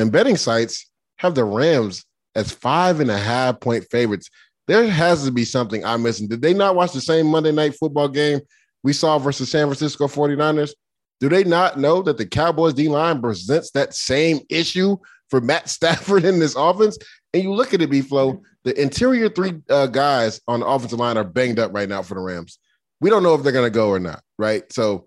and 0.00 0.10
betting 0.10 0.36
sites 0.36 0.88
have 1.16 1.34
the 1.34 1.44
Rams 1.44 2.04
as 2.34 2.52
five 2.52 3.00
and 3.00 3.10
a 3.10 3.18
half 3.18 3.60
point 3.60 3.84
favorites 3.90 4.30
there 4.70 4.88
has 4.88 5.24
to 5.24 5.32
be 5.32 5.44
something 5.44 5.84
I'm 5.84 6.04
missing. 6.04 6.28
Did 6.28 6.42
they 6.42 6.54
not 6.54 6.76
watch 6.76 6.92
the 6.92 7.00
same 7.00 7.26
Monday 7.26 7.50
night 7.50 7.74
football 7.74 8.06
game 8.06 8.40
we 8.84 8.92
saw 8.92 9.18
versus 9.18 9.50
San 9.50 9.66
Francisco 9.66 10.06
49ers? 10.06 10.70
Do 11.18 11.28
they 11.28 11.42
not 11.42 11.80
know 11.80 12.02
that 12.02 12.18
the 12.18 12.24
Cowboys 12.24 12.74
D 12.74 12.88
line 12.88 13.20
presents 13.20 13.72
that 13.72 13.94
same 13.94 14.38
issue 14.48 14.96
for 15.28 15.40
Matt 15.40 15.68
Stafford 15.68 16.24
in 16.24 16.38
this 16.38 16.54
offense? 16.54 16.96
And 17.34 17.42
you 17.42 17.52
look 17.52 17.74
at 17.74 17.82
it, 17.82 17.90
B 17.90 18.00
Flow, 18.00 18.42
the 18.62 18.80
interior 18.80 19.28
three 19.28 19.54
uh, 19.68 19.88
guys 19.88 20.40
on 20.46 20.60
the 20.60 20.66
offensive 20.66 21.00
line 21.00 21.16
are 21.16 21.24
banged 21.24 21.58
up 21.58 21.74
right 21.74 21.88
now 21.88 22.02
for 22.02 22.14
the 22.14 22.20
Rams. 22.20 22.60
We 23.00 23.10
don't 23.10 23.24
know 23.24 23.34
if 23.34 23.42
they're 23.42 23.50
going 23.50 23.66
to 23.66 23.74
go 23.74 23.88
or 23.88 23.98
not, 23.98 24.22
right? 24.38 24.72
So 24.72 25.06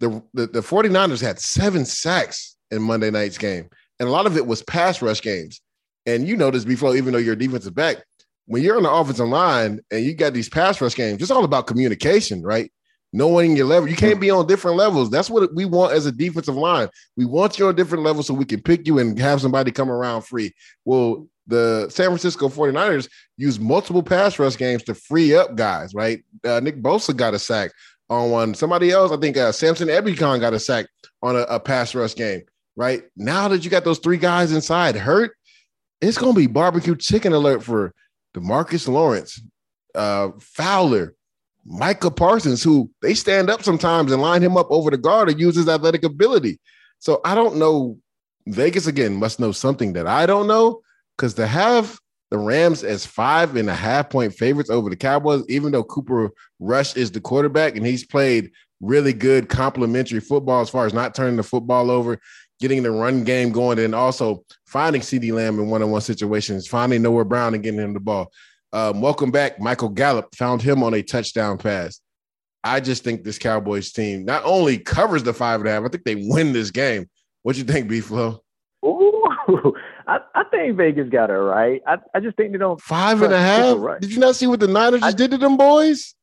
the, 0.00 0.24
the, 0.34 0.48
the 0.48 0.60
49ers 0.60 1.22
had 1.22 1.38
seven 1.38 1.84
sacks 1.84 2.56
in 2.72 2.82
Monday 2.82 3.12
night's 3.12 3.38
game, 3.38 3.68
and 4.04 4.10
a 4.10 4.12
lot 4.12 4.26
of 4.26 4.36
it 4.36 4.46
was 4.46 4.62
pass 4.62 5.00
rush 5.00 5.22
games. 5.22 5.62
And 6.04 6.28
you 6.28 6.36
know 6.36 6.50
this, 6.50 6.66
B 6.66 6.74
Flow, 6.76 6.94
even 6.94 7.14
though 7.14 7.18
you're 7.18 7.32
a 7.32 7.38
defensive 7.38 7.74
back, 7.74 8.04
when 8.44 8.62
you're 8.62 8.76
on 8.76 8.82
the 8.82 8.92
offensive 8.92 9.26
line 9.26 9.80
and 9.90 10.04
you 10.04 10.14
got 10.14 10.34
these 10.34 10.50
pass 10.50 10.78
rush 10.78 10.94
games, 10.94 11.22
it's 11.22 11.30
all 11.30 11.44
about 11.44 11.66
communication, 11.66 12.42
right? 12.42 12.70
Knowing 13.14 13.56
your 13.56 13.64
level. 13.64 13.88
You 13.88 13.96
can't 13.96 14.20
be 14.20 14.30
on 14.30 14.46
different 14.46 14.76
levels. 14.76 15.08
That's 15.08 15.30
what 15.30 15.54
we 15.54 15.64
want 15.64 15.94
as 15.94 16.04
a 16.04 16.12
defensive 16.12 16.56
line. 16.56 16.88
We 17.16 17.24
want 17.24 17.58
you 17.58 17.68
on 17.68 17.76
different 17.76 18.04
levels 18.04 18.26
so 18.26 18.34
we 18.34 18.44
can 18.44 18.60
pick 18.60 18.86
you 18.86 18.98
and 18.98 19.18
have 19.18 19.40
somebody 19.40 19.70
come 19.70 19.90
around 19.90 20.22
free. 20.22 20.52
Well, 20.84 21.26
the 21.46 21.88
San 21.88 22.08
Francisco 22.08 22.48
49ers 22.48 23.08
use 23.38 23.58
multiple 23.58 24.02
pass 24.02 24.38
rush 24.38 24.58
games 24.58 24.82
to 24.84 24.94
free 24.94 25.34
up 25.34 25.54
guys, 25.54 25.94
right? 25.94 26.22
Uh, 26.44 26.60
Nick 26.60 26.82
Bosa 26.82 27.16
got 27.16 27.34
a 27.34 27.38
sack 27.38 27.70
on 28.10 28.30
one. 28.30 28.54
Somebody 28.54 28.90
else, 28.90 29.12
I 29.12 29.16
think 29.16 29.36
uh, 29.36 29.52
Samson 29.52 29.88
Ebukam 29.88 30.40
got 30.40 30.52
a 30.52 30.58
sack 30.58 30.86
on 31.22 31.36
a, 31.36 31.40
a 31.42 31.60
pass 31.60 31.94
rush 31.94 32.14
game, 32.14 32.42
right? 32.76 33.02
Now 33.16 33.48
that 33.48 33.64
you 33.64 33.70
got 33.70 33.84
those 33.84 33.98
three 33.98 34.16
guys 34.16 34.52
inside 34.52 34.96
hurt, 34.96 35.36
it's 36.00 36.18
going 36.18 36.34
to 36.34 36.40
be 36.40 36.46
barbecue 36.46 36.96
chicken 36.96 37.32
alert 37.32 37.62
for 37.62 37.94
Demarcus 38.34 38.88
Lawrence, 38.88 39.40
uh, 39.94 40.30
Fowler, 40.40 41.14
Micah 41.64 42.10
Parsons, 42.10 42.62
who 42.62 42.90
they 43.00 43.14
stand 43.14 43.48
up 43.48 43.62
sometimes 43.62 44.12
and 44.12 44.20
line 44.20 44.42
him 44.42 44.56
up 44.56 44.66
over 44.70 44.90
the 44.90 44.98
guard 44.98 45.30
and 45.30 45.40
use 45.40 45.56
his 45.56 45.68
athletic 45.68 46.04
ability. 46.04 46.58
So 46.98 47.20
I 47.24 47.34
don't 47.34 47.56
know. 47.56 47.98
Vegas 48.46 48.86
again 48.86 49.14
must 49.14 49.40
know 49.40 49.52
something 49.52 49.94
that 49.94 50.06
I 50.06 50.26
don't 50.26 50.46
know 50.46 50.82
because 51.16 51.32
to 51.34 51.46
have 51.46 51.98
the 52.30 52.36
Rams 52.36 52.84
as 52.84 53.06
five 53.06 53.56
and 53.56 53.70
a 53.70 53.74
half 53.74 54.10
point 54.10 54.34
favorites 54.34 54.68
over 54.68 54.90
the 54.90 54.96
Cowboys, 54.96 55.44
even 55.48 55.72
though 55.72 55.84
Cooper 55.84 56.30
Rush 56.58 56.96
is 56.96 57.10
the 57.10 57.20
quarterback 57.20 57.76
and 57.76 57.86
he's 57.86 58.04
played 58.04 58.50
really 58.80 59.12
good 59.12 59.48
complementary 59.48 60.20
football 60.20 60.60
as 60.60 60.68
far 60.68 60.84
as 60.84 60.92
not 60.92 61.14
turning 61.14 61.36
the 61.36 61.42
football 61.42 61.90
over, 61.90 62.20
getting 62.60 62.82
the 62.82 62.90
run 62.90 63.24
game 63.24 63.50
going, 63.50 63.78
and 63.78 63.94
also 63.94 64.44
finding 64.66 65.02
CeeDee 65.02 65.32
Lamb 65.32 65.58
in 65.58 65.68
one-on-one 65.68 66.00
situations, 66.00 66.66
finding 66.66 67.02
Noah 67.02 67.24
Brown 67.24 67.54
and 67.54 67.62
getting 67.62 67.80
him 67.80 67.94
the 67.94 68.00
ball. 68.00 68.30
Um, 68.72 69.00
welcome 69.00 69.30
back, 69.30 69.60
Michael 69.60 69.88
Gallup 69.88 70.34
found 70.34 70.60
him 70.60 70.82
on 70.82 70.94
a 70.94 71.02
touchdown 71.02 71.58
pass. 71.58 72.00
I 72.64 72.80
just 72.80 73.04
think 73.04 73.22
this 73.22 73.38
Cowboys 73.38 73.92
team 73.92 74.24
not 74.24 74.42
only 74.44 74.78
covers 74.78 75.22
the 75.22 75.34
five 75.34 75.60
and 75.60 75.68
a 75.68 75.72
half, 75.72 75.84
I 75.84 75.88
think 75.88 76.04
they 76.04 76.16
win 76.16 76.52
this 76.52 76.70
game. 76.70 77.08
What 77.42 77.56
you 77.56 77.64
think, 77.64 77.88
B 77.88 78.00
Flow? 78.00 78.42
Ooh, 78.84 79.22
I, 80.06 80.18
I 80.34 80.44
think 80.50 80.76
Vegas 80.76 81.08
got 81.10 81.30
it 81.30 81.34
right. 81.34 81.82
I, 81.86 81.98
I 82.14 82.20
just 82.20 82.36
think 82.36 82.52
they 82.52 82.58
don't 82.58 82.80
five 82.80 83.22
and 83.22 83.32
a 83.32 83.38
half. 83.38 84.00
Did 84.00 84.12
you 84.12 84.18
not 84.18 84.34
see 84.34 84.46
what 84.46 84.60
the 84.60 84.68
Niners 84.68 85.02
I, 85.02 85.08
just 85.08 85.18
did 85.18 85.30
to 85.32 85.38
them 85.38 85.56
boys? 85.56 86.14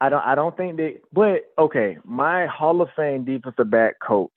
I 0.00 0.08
don't 0.08 0.22
I 0.22 0.34
don't 0.34 0.56
think 0.56 0.76
they 0.76 0.98
but 1.12 1.42
okay, 1.58 1.96
my 2.04 2.46
Hall 2.46 2.80
of 2.82 2.88
Fame 2.96 3.24
defensive 3.24 3.70
back 3.70 3.94
coach 4.00 4.30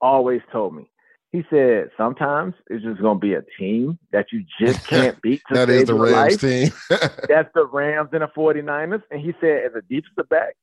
always 0.00 0.40
told 0.52 0.74
me. 0.74 0.90
He 1.32 1.44
said 1.48 1.90
sometimes 1.96 2.54
it's 2.68 2.84
just 2.84 3.00
gonna 3.00 3.18
be 3.18 3.34
a 3.34 3.42
team 3.58 3.98
that 4.12 4.26
you 4.32 4.44
just 4.60 4.84
can't 4.86 5.20
beat 5.22 5.42
to 5.48 5.54
that 5.54 5.68
save 5.68 5.82
is 5.82 5.88
the 5.88 5.94
Rams 5.94 6.12
life. 6.12 6.40
team. 6.40 6.72
That's 7.28 7.48
the 7.54 7.66
Rams 7.66 8.10
and 8.12 8.22
the 8.22 8.28
49ers. 8.36 9.02
And 9.10 9.20
he 9.20 9.32
said 9.40 9.62
as 9.64 9.72
a 9.76 9.82
defensive 9.82 10.28
back, 10.28 10.56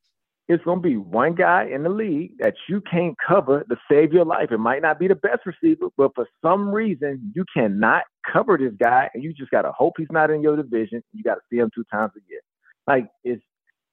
it's 0.49 0.63
gonna 0.65 0.81
be 0.81 0.97
one 0.97 1.35
guy 1.35 1.65
in 1.73 1.83
the 1.83 1.89
league 1.89 2.33
that 2.39 2.55
you 2.67 2.81
can't 2.81 3.15
cover 3.25 3.63
to 3.63 3.75
save 3.89 4.11
your 4.11 4.25
life. 4.25 4.51
It 4.51 4.59
might 4.59 4.81
not 4.81 4.99
be 4.99 5.07
the 5.07 5.15
best 5.15 5.45
receiver, 5.45 5.87
but 5.95 6.11
for 6.15 6.27
some 6.41 6.69
reason 6.69 7.31
you 7.33 7.45
cannot 7.53 8.03
cover 8.31 8.57
this 8.57 8.73
guy 8.77 9.09
and 9.13 9.23
you 9.23 9.33
just 9.33 9.51
gotta 9.51 9.71
hope 9.71 9.93
he's 9.97 10.07
not 10.11 10.31
in 10.31 10.41
your 10.41 10.57
division. 10.57 11.01
You 11.13 11.23
gotta 11.23 11.41
see 11.49 11.57
him 11.57 11.69
two 11.73 11.85
times 11.91 12.11
a 12.17 12.21
year. 12.29 12.41
Like 12.87 13.09
it's 13.23 13.43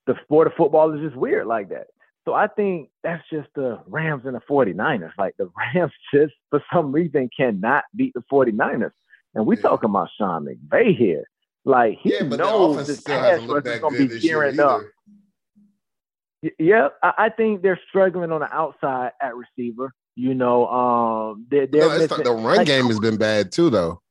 the 0.06 0.14
sport 0.24 0.46
of 0.48 0.54
football 0.56 0.92
is 0.92 1.00
just 1.00 1.16
weird 1.16 1.46
like 1.46 1.68
that. 1.70 1.86
So 2.24 2.32
I 2.32 2.46
think 2.46 2.88
that's 3.02 3.22
just 3.30 3.48
the 3.54 3.80
Rams 3.86 4.22
and 4.24 4.34
the 4.34 4.40
49ers. 4.40 5.12
Like 5.18 5.34
the 5.38 5.50
Rams 5.74 5.92
just 6.12 6.34
for 6.50 6.62
some 6.72 6.92
reason 6.92 7.28
cannot 7.36 7.84
beat 7.94 8.14
the 8.14 8.22
49ers. 8.32 8.92
And 9.34 9.46
we 9.46 9.56
yeah. 9.56 9.62
talking 9.62 9.90
about 9.90 10.08
Sean 10.16 10.46
McVay 10.46 10.96
here. 10.96 11.24
Like 11.64 11.98
he 12.02 12.14
yeah, 12.14 12.22
knows 12.22 12.86
this 12.86 13.00
pass 13.00 13.40
rush 13.42 13.64
is 13.64 13.80
gonna 13.80 13.98
be 13.98 14.20
gearing 14.20 14.60
up. 14.60 14.82
Yeah, 16.58 16.88
I 17.02 17.30
think 17.30 17.62
they're 17.62 17.80
struggling 17.88 18.30
on 18.30 18.40
the 18.40 18.54
outside 18.54 19.12
at 19.22 19.34
receiver. 19.34 19.94
You 20.14 20.34
know, 20.34 20.68
um, 20.68 21.46
they're, 21.50 21.66
they're 21.66 21.88
no, 21.88 21.98
missing, 21.98 22.22
the 22.22 22.32
run 22.32 22.58
like, 22.58 22.66
game 22.66 22.86
has 22.86 23.00
been 23.00 23.16
bad 23.16 23.50
too, 23.50 23.70
though. 23.70 24.02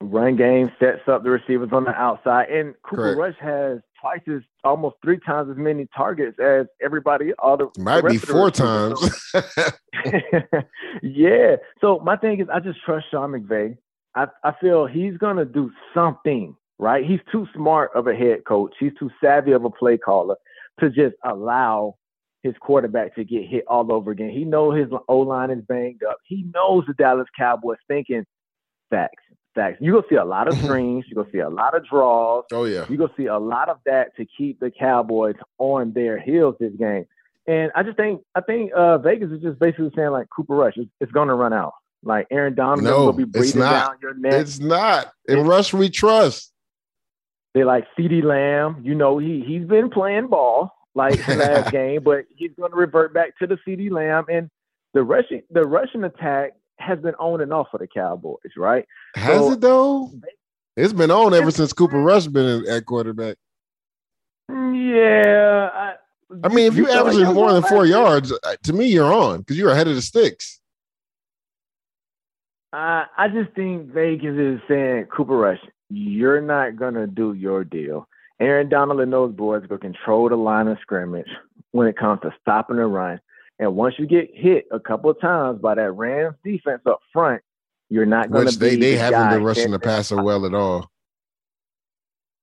Run 0.00 0.36
game 0.36 0.70
sets 0.78 1.02
up 1.08 1.24
the 1.24 1.30
receivers 1.30 1.70
on 1.72 1.82
the 1.82 1.90
outside, 1.90 2.48
and 2.48 2.74
Cooper 2.84 3.14
Correct. 3.14 3.18
Rush 3.18 3.36
has 3.40 3.80
twice 4.00 4.20
as 4.28 4.42
almost 4.64 4.96
three 5.02 5.18
times 5.18 5.50
as 5.50 5.56
many 5.56 5.86
targets 5.96 6.38
as 6.38 6.66
everybody. 6.82 7.32
All 7.38 7.56
the 7.56 7.70
might 7.78 8.02
the 8.02 8.10
be 8.10 8.18
four 8.18 8.50
times. 8.50 9.32
yeah. 11.02 11.56
So 11.80 12.00
my 12.00 12.16
thing 12.16 12.40
is, 12.40 12.48
I 12.52 12.60
just 12.60 12.80
trust 12.84 13.06
Sean 13.10 13.32
McVay. 13.32 13.76
I 14.14 14.26
I 14.44 14.52
feel 14.60 14.86
he's 14.86 15.16
gonna 15.16 15.44
do 15.44 15.70
something 15.94 16.56
right. 16.78 17.04
He's 17.04 17.20
too 17.30 17.46
smart 17.54 17.90
of 17.94 18.06
a 18.06 18.14
head 18.14 18.44
coach. 18.46 18.74
He's 18.78 18.92
too 18.98 19.10
savvy 19.22 19.52
of 19.52 19.64
a 19.64 19.70
play 19.70 19.98
caller 19.98 20.36
to 20.80 20.90
just 20.90 21.16
allow 21.24 21.96
his 22.42 22.54
quarterback 22.60 23.14
to 23.16 23.24
get 23.24 23.46
hit 23.46 23.64
all 23.66 23.92
over 23.92 24.10
again. 24.10 24.30
He 24.30 24.44
knows 24.44 24.78
his 24.78 24.88
O 25.08 25.18
line 25.18 25.50
is 25.50 25.62
banged 25.68 26.02
up. 26.08 26.18
He 26.24 26.46
knows 26.54 26.84
the 26.86 26.94
Dallas 26.94 27.26
Cowboys 27.36 27.78
thinking 27.88 28.24
facts 28.90 29.22
stacks. 29.58 29.78
You're 29.80 29.94
gonna 29.94 30.06
see 30.08 30.16
a 30.16 30.24
lot 30.24 30.48
of 30.48 30.56
screens. 30.62 31.04
You're 31.08 31.22
gonna 31.22 31.32
see 31.32 31.40
a 31.40 31.48
lot 31.50 31.76
of 31.76 31.86
draws. 31.86 32.44
Oh 32.52 32.64
yeah. 32.64 32.86
You're 32.88 32.98
gonna 32.98 33.12
see 33.16 33.26
a 33.26 33.38
lot 33.38 33.68
of 33.68 33.78
that 33.86 34.16
to 34.16 34.24
keep 34.24 34.60
the 34.60 34.70
Cowboys 34.70 35.36
on 35.58 35.92
their 35.92 36.18
heels 36.20 36.56
this 36.60 36.72
game. 36.78 37.06
And 37.46 37.72
I 37.74 37.82
just 37.82 37.96
think 37.96 38.22
I 38.34 38.40
think 38.40 38.72
uh, 38.72 38.98
Vegas 38.98 39.30
is 39.30 39.42
just 39.42 39.58
basically 39.58 39.90
saying 39.96 40.10
like 40.10 40.28
Cooper 40.34 40.54
Rush, 40.54 40.74
it's, 40.76 40.90
it's 41.00 41.12
gonna 41.12 41.34
run 41.34 41.52
out. 41.52 41.74
Like 42.02 42.28
Aaron 42.30 42.54
Donald 42.54 42.84
no, 42.84 43.06
will 43.06 43.12
be 43.12 43.24
breathing 43.24 43.60
down 43.60 43.96
your 44.00 44.14
neck. 44.14 44.34
It's 44.34 44.60
not. 44.60 45.12
In 45.26 45.46
Rush 45.46 45.72
we 45.72 45.90
trust. 45.90 46.52
They 47.54 47.64
like 47.64 47.86
CeeDee 47.98 48.22
Lamb. 48.22 48.82
You 48.84 48.94
know 48.94 49.18
he 49.18 49.42
he's 49.46 49.66
been 49.66 49.90
playing 49.90 50.28
ball 50.28 50.70
like 50.94 51.26
last 51.26 51.72
game, 51.72 52.02
but 52.04 52.26
he's 52.36 52.50
gonna 52.58 52.76
revert 52.76 53.12
back 53.12 53.36
to 53.38 53.46
the 53.46 53.58
CeeDee 53.66 53.90
Lamb 53.90 54.26
and 54.28 54.48
the 54.94 55.02
rushing 55.02 55.42
the 55.50 55.62
rushing 55.62 56.04
attack 56.04 56.52
has 56.78 56.98
been 57.00 57.14
on 57.14 57.40
and 57.40 57.52
off 57.52 57.68
for 57.70 57.78
the 57.78 57.86
Cowboys, 57.86 58.38
right? 58.56 58.86
Has 59.14 59.38
so, 59.38 59.52
it 59.52 59.60
though? 59.60 60.12
It's 60.76 60.92
been 60.92 61.10
on 61.10 61.34
ever 61.34 61.50
since 61.50 61.72
Cooper 61.72 62.00
Rush 62.00 62.26
been 62.26 62.66
at 62.68 62.86
quarterback. 62.86 63.36
Yeah. 64.48 65.70
I, 65.72 65.94
I 66.44 66.48
mean, 66.48 66.66
if 66.66 66.76
you, 66.76 66.86
you 66.86 66.92
averaging 66.92 67.24
like 67.24 67.34
more 67.34 67.52
than 67.52 67.62
four 67.64 67.84
yards, 67.84 68.32
uh, 68.32 68.56
to 68.62 68.72
me, 68.72 68.86
you're 68.86 69.12
on 69.12 69.40
because 69.40 69.58
you're 69.58 69.70
ahead 69.70 69.88
of 69.88 69.94
the 69.94 70.02
sticks. 70.02 70.60
Uh, 72.72 73.04
I 73.16 73.28
just 73.32 73.54
think 73.54 73.92
Vegas 73.92 74.36
is 74.36 74.60
saying, 74.68 75.06
Cooper 75.06 75.36
Rush, 75.36 75.58
you're 75.88 76.40
not 76.40 76.76
going 76.76 76.94
to 76.94 77.06
do 77.06 77.32
your 77.32 77.64
deal. 77.64 78.06
Aaron 78.40 78.68
Donald 78.68 79.00
and 79.00 79.12
those 79.12 79.32
boys 79.32 79.64
will 79.68 79.78
control 79.78 80.28
the 80.28 80.36
line 80.36 80.68
of 80.68 80.78
scrimmage 80.80 81.30
when 81.72 81.88
it 81.88 81.96
comes 81.96 82.20
to 82.22 82.32
stopping 82.40 82.76
the 82.76 82.86
run. 82.86 83.20
And 83.58 83.74
once 83.74 83.94
you 83.98 84.06
get 84.06 84.30
hit 84.32 84.66
a 84.70 84.78
couple 84.78 85.10
of 85.10 85.20
times 85.20 85.60
by 85.60 85.74
that 85.74 85.92
Rams 85.92 86.36
defense 86.44 86.82
up 86.86 87.00
front, 87.12 87.42
you're 87.90 88.06
not 88.06 88.30
going 88.30 88.46
to 88.46 88.58
be. 88.58 88.70
They, 88.70 88.76
they 88.76 88.92
the 88.92 88.98
haven't 88.98 89.30
been 89.30 89.44
rushing 89.44 89.70
the 89.70 89.78
passer 89.78 90.22
well 90.22 90.46
at 90.46 90.54
all. 90.54 90.90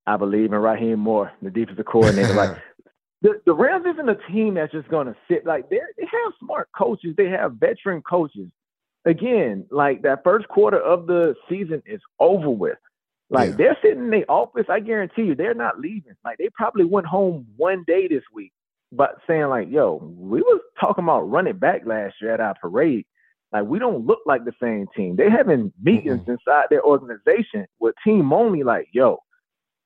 I 0.07 0.17
believe 0.17 0.51
in 0.51 0.59
Raheem 0.59 0.99
Morris, 0.99 1.33
the 1.41 1.49
defensive 1.49 1.85
coordinator. 1.85 2.33
like 2.33 2.57
the, 3.21 3.41
the 3.45 3.53
Rams 3.53 3.85
isn't 3.93 4.09
a 4.09 4.17
team 4.31 4.55
that's 4.55 4.71
just 4.71 4.87
going 4.89 5.07
to 5.07 5.15
sit 5.27 5.45
like 5.45 5.69
they 5.69 5.79
they 5.97 6.03
have 6.03 6.33
smart 6.39 6.69
coaches. 6.77 7.15
They 7.17 7.29
have 7.29 7.53
veteran 7.53 8.01
coaches. 8.01 8.49
Again, 9.05 9.65
like 9.69 10.01
that 10.01 10.23
first 10.23 10.47
quarter 10.47 10.79
of 10.79 11.05
the 11.07 11.35
season 11.47 11.81
is 11.85 12.01
over 12.19 12.49
with. 12.49 12.77
Like 13.29 13.51
yeah. 13.51 13.55
they're 13.55 13.77
sitting 13.81 14.05
in 14.05 14.09
the 14.11 14.25
office. 14.27 14.65
I 14.69 14.79
guarantee 14.79 15.23
you, 15.23 15.35
they're 15.35 15.53
not 15.53 15.79
leaving. 15.79 16.15
Like 16.23 16.37
they 16.37 16.49
probably 16.53 16.85
went 16.85 17.07
home 17.07 17.47
one 17.55 17.83
day 17.87 18.07
this 18.07 18.23
week, 18.33 18.51
but 18.95 19.17
saying 19.27 19.47
like, 19.47 19.69
"Yo, 19.69 19.99
we 20.17 20.41
was 20.41 20.61
talking 20.79 21.03
about 21.03 21.29
running 21.29 21.57
back 21.57 21.85
last 21.85 22.15
year 22.21 22.33
at 22.33 22.39
our 22.39 22.55
parade. 22.55 23.05
Like 23.51 23.65
we 23.65 23.79
don't 23.79 24.05
look 24.05 24.19
like 24.25 24.43
the 24.45 24.53
same 24.61 24.87
team. 24.95 25.15
They 25.15 25.29
having 25.29 25.71
meetings 25.81 26.21
mm-hmm. 26.21 26.31
inside 26.31 26.65
their 26.69 26.83
organization 26.83 27.65
with 27.79 27.95
team 28.03 28.33
only. 28.33 28.63
Like, 28.63 28.87
yo, 28.91 29.19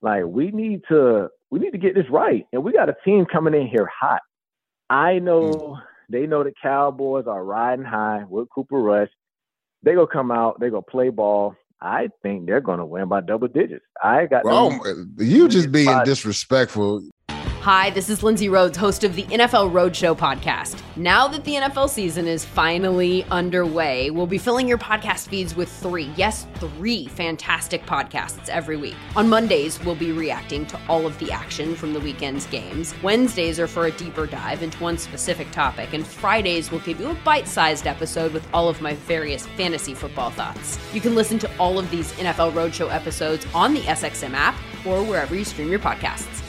like 0.01 0.23
we 0.25 0.51
need 0.51 0.81
to 0.89 1.29
we 1.51 1.59
need 1.59 1.71
to 1.71 1.77
get 1.77 1.95
this 1.95 2.09
right, 2.09 2.45
and 2.53 2.63
we 2.63 2.71
got 2.71 2.89
a 2.89 2.95
team 3.05 3.25
coming 3.25 3.53
in 3.53 3.67
here 3.67 3.87
hot. 3.87 4.21
I 4.89 5.19
know 5.19 5.51
mm-hmm. 5.51 5.81
they 6.09 6.25
know 6.25 6.43
the 6.43 6.53
Cowboys 6.61 7.25
are 7.27 7.43
riding 7.43 7.85
high 7.85 8.23
with 8.27 8.49
Cooper 8.49 8.79
Rush. 8.79 9.09
They 9.83 9.93
gonna 9.93 10.07
come 10.07 10.31
out. 10.31 10.59
They 10.59 10.69
gonna 10.69 10.81
play 10.81 11.09
ball. 11.09 11.55
I 11.81 12.09
think 12.21 12.45
they're 12.45 12.59
going 12.59 12.79
to 12.79 12.85
win 12.85 13.07
by 13.07 13.21
double 13.21 13.47
digits. 13.47 13.85
I 14.03 14.25
got. 14.25 14.43
Well, 14.43 14.77
you 15.17 15.47
just 15.47 15.71
being 15.71 16.03
disrespectful. 16.03 17.03
Hi, 17.63 17.89
this 17.89 18.09
is 18.09 18.23
Lindsay 18.23 18.47
Rhodes, 18.47 18.77
host 18.77 19.03
of 19.03 19.15
the 19.15 19.23
NFL 19.23 19.73
Roadshow 19.73 20.17
podcast. 20.17 20.81
Now 20.95 21.27
that 21.27 21.43
the 21.43 21.55
NFL 21.55 21.89
season 21.89 22.25
is 22.25 22.45
finally 22.45 23.25
underway, 23.25 24.11
we'll 24.11 24.27
be 24.27 24.37
filling 24.37 24.65
your 24.65 24.77
podcast 24.77 25.27
feeds 25.27 25.57
with 25.57 25.69
three, 25.69 26.09
yes, 26.15 26.47
three 26.55 27.07
fantastic 27.07 27.85
podcasts 27.85 28.47
every 28.47 28.77
week. 28.77 28.95
On 29.17 29.27
Mondays, 29.27 29.77
we'll 29.83 29.93
be 29.93 30.13
reacting 30.13 30.65
to 30.67 30.79
all 30.87 31.05
of 31.05 31.19
the 31.19 31.33
action 31.33 31.75
from 31.75 31.91
the 31.91 31.99
weekend's 31.99 32.45
games. 32.45 32.95
Wednesdays 33.03 33.59
are 33.59 33.67
for 33.67 33.87
a 33.87 33.91
deeper 33.91 34.25
dive 34.25 34.63
into 34.63 34.81
one 34.81 34.97
specific 34.97 35.51
topic, 35.51 35.91
and 35.91 36.07
Fridays 36.07 36.71
will 36.71 36.79
give 36.79 36.97
you 36.97 37.09
a 37.09 37.17
bite 37.25 37.47
sized 37.47 37.87
episode 37.87 38.31
with 38.31 38.47
all 38.53 38.69
of 38.69 38.79
my 38.79 38.93
various 38.93 39.45
fantasy 39.45 39.93
football 39.93 40.29
thoughts. 40.29 40.79
You 40.93 41.01
can 41.01 41.13
listen 41.13 41.37
to 41.39 41.51
all 41.59 41.77
of 41.77 41.91
these 41.91 42.13
NFL 42.13 42.53
Roadshow 42.53 42.89
episodes 42.89 43.45
on 43.53 43.73
the 43.73 43.81
SXM 43.81 44.33
app 44.33 44.55
or 44.85 45.03
wherever 45.03 45.35
you 45.35 45.43
stream 45.43 45.69
your 45.69 45.79
podcasts. 45.79 46.48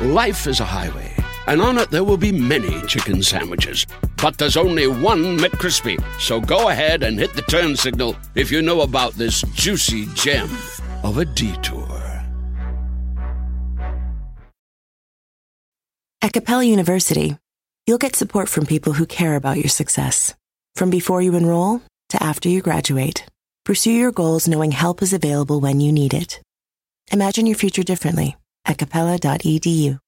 Life 0.00 0.48
is 0.48 0.58
a 0.58 0.64
highway, 0.64 1.14
and 1.46 1.62
on 1.62 1.78
it 1.78 1.88
there 1.90 2.02
will 2.02 2.16
be 2.16 2.32
many 2.32 2.82
chicken 2.88 3.22
sandwiches. 3.22 3.86
But 4.20 4.38
there's 4.38 4.56
only 4.56 4.88
one 4.88 5.38
McCrispy. 5.38 6.02
So 6.18 6.40
go 6.40 6.68
ahead 6.68 7.04
and 7.04 7.16
hit 7.16 7.34
the 7.34 7.42
turn 7.42 7.76
signal 7.76 8.16
if 8.34 8.50
you 8.50 8.60
know 8.60 8.80
about 8.80 9.12
this 9.12 9.42
juicy 9.54 10.06
gem 10.14 10.50
of 11.04 11.18
a 11.18 11.24
detour. 11.24 11.86
At 16.20 16.32
Capella 16.32 16.64
University, 16.64 17.38
you'll 17.86 17.98
get 17.98 18.16
support 18.16 18.48
from 18.48 18.66
people 18.66 18.94
who 18.94 19.06
care 19.06 19.36
about 19.36 19.58
your 19.58 19.68
success. 19.68 20.34
From 20.74 20.90
before 20.90 21.22
you 21.22 21.36
enroll 21.36 21.82
to 22.08 22.20
after 22.20 22.48
you 22.48 22.62
graduate, 22.62 23.26
pursue 23.64 23.92
your 23.92 24.10
goals 24.10 24.48
knowing 24.48 24.72
help 24.72 25.02
is 25.02 25.12
available 25.12 25.60
when 25.60 25.80
you 25.80 25.92
need 25.92 26.14
it. 26.14 26.40
Imagine 27.12 27.46
your 27.46 27.56
future 27.56 27.84
differently 27.84 28.34
at 28.64 28.78
capella.edu. 28.78 29.98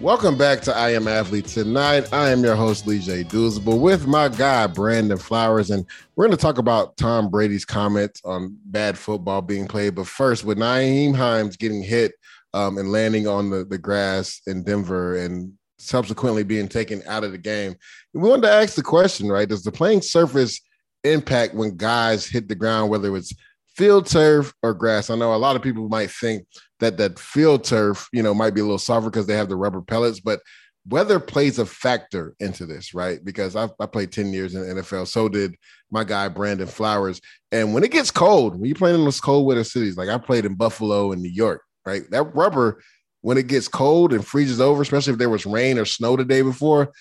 Welcome 0.00 0.38
back 0.38 0.62
to 0.62 0.74
I 0.74 0.94
Am 0.94 1.06
Athlete 1.06 1.44
Tonight. 1.44 2.10
I 2.10 2.30
am 2.30 2.42
your 2.42 2.56
host, 2.56 2.86
Leger 2.86 3.22
Douzable, 3.22 3.78
with 3.78 4.06
my 4.06 4.30
guy, 4.30 4.66
Brandon 4.66 5.18
Flowers. 5.18 5.70
And 5.70 5.84
we're 6.16 6.24
going 6.24 6.36
to 6.36 6.40
talk 6.40 6.56
about 6.56 6.96
Tom 6.96 7.28
Brady's 7.28 7.66
comments 7.66 8.22
on 8.24 8.56
bad 8.64 8.96
football 8.96 9.42
being 9.42 9.68
played. 9.68 9.96
But 9.96 10.06
first, 10.06 10.42
with 10.42 10.56
Nyheim 10.56 11.14
Hines 11.14 11.58
getting 11.58 11.82
hit 11.82 12.12
um, 12.54 12.78
and 12.78 12.90
landing 12.90 13.28
on 13.28 13.50
the, 13.50 13.66
the 13.66 13.76
grass 13.76 14.40
in 14.46 14.62
Denver 14.62 15.18
and 15.18 15.52
subsequently 15.78 16.44
being 16.44 16.66
taken 16.66 17.02
out 17.06 17.22
of 17.22 17.32
the 17.32 17.38
game, 17.38 17.74
we 18.14 18.26
wanted 18.26 18.42
to 18.42 18.52
ask 18.52 18.76
the 18.76 18.82
question, 18.82 19.28
right? 19.28 19.50
Does 19.50 19.64
the 19.64 19.70
playing 19.70 20.00
surface 20.00 20.62
impact 21.04 21.54
when 21.54 21.76
guys 21.76 22.26
hit 22.26 22.48
the 22.48 22.54
ground, 22.54 22.90
whether 22.90 23.14
it's 23.18 23.34
field 23.76 24.06
turf 24.06 24.52
or 24.62 24.74
grass. 24.74 25.10
I 25.10 25.16
know 25.16 25.34
a 25.34 25.36
lot 25.36 25.56
of 25.56 25.62
people 25.62 25.88
might 25.88 26.10
think 26.10 26.46
that 26.80 26.96
that 26.98 27.18
field 27.18 27.64
turf, 27.64 28.08
you 28.12 28.22
know, 28.22 28.34
might 28.34 28.54
be 28.54 28.60
a 28.60 28.64
little 28.64 28.78
softer 28.78 29.10
because 29.10 29.26
they 29.26 29.36
have 29.36 29.48
the 29.48 29.56
rubber 29.56 29.80
pellets, 29.80 30.20
but 30.20 30.40
weather 30.88 31.20
plays 31.20 31.58
a 31.58 31.66
factor 31.66 32.34
into 32.40 32.66
this, 32.66 32.94
right? 32.94 33.24
Because 33.24 33.54
I, 33.56 33.68
I 33.78 33.86
played 33.86 34.12
10 34.12 34.32
years 34.32 34.54
in 34.54 34.62
the 34.62 34.82
NFL. 34.82 35.06
So 35.06 35.28
did 35.28 35.54
my 35.90 36.04
guy, 36.04 36.28
Brandon 36.28 36.66
Flowers. 36.66 37.20
And 37.52 37.74
when 37.74 37.84
it 37.84 37.90
gets 37.90 38.10
cold, 38.10 38.54
when 38.54 38.64
you're 38.64 38.76
playing 38.76 38.96
in 38.96 39.04
those 39.04 39.20
cold 39.20 39.46
weather 39.46 39.64
cities, 39.64 39.96
like 39.96 40.08
I 40.08 40.18
played 40.18 40.44
in 40.44 40.54
Buffalo 40.54 41.12
and 41.12 41.22
New 41.22 41.30
York, 41.30 41.62
right? 41.84 42.02
That 42.10 42.34
rubber, 42.34 42.82
when 43.20 43.36
it 43.36 43.46
gets 43.46 43.68
cold 43.68 44.12
and 44.12 44.26
freezes 44.26 44.60
over, 44.60 44.82
especially 44.82 45.12
if 45.12 45.18
there 45.18 45.30
was 45.30 45.46
rain 45.46 45.78
or 45.78 45.84
snow 45.84 46.16
the 46.16 46.24
day 46.24 46.42
before, 46.42 46.92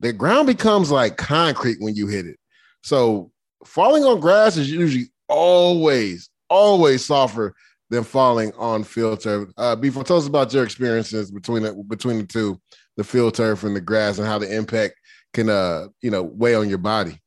the 0.00 0.12
ground 0.12 0.46
becomes 0.46 0.90
like 0.90 1.16
concrete 1.16 1.78
when 1.80 1.94
you 1.94 2.06
hit 2.06 2.26
it. 2.26 2.36
So 2.82 3.30
falling 3.64 4.04
on 4.04 4.20
grass 4.20 4.56
is 4.56 4.70
usually 4.70 5.06
always, 5.28 6.30
always 6.48 7.04
softer 7.04 7.54
than 7.90 8.04
falling 8.04 8.52
on 8.58 8.84
field 8.84 9.20
turf. 9.20 9.50
Uh, 9.56 9.76
B 9.76 9.90
Flow 9.90 10.02
tell 10.02 10.16
us 10.16 10.26
about 10.26 10.52
your 10.52 10.64
experiences 10.64 11.30
between 11.30 11.62
the, 11.62 11.74
between 11.86 12.18
the 12.18 12.26
two, 12.26 12.60
the 12.96 13.04
field 13.04 13.34
turf 13.34 13.64
and 13.64 13.76
the 13.76 13.80
grass, 13.80 14.18
and 14.18 14.26
how 14.26 14.38
the 14.38 14.54
impact 14.54 14.94
can 15.32 15.48
uh 15.48 15.88
you 16.00 16.10
know 16.10 16.22
weigh 16.22 16.54
on 16.54 16.68
your 16.68 16.78
body. 16.78 17.20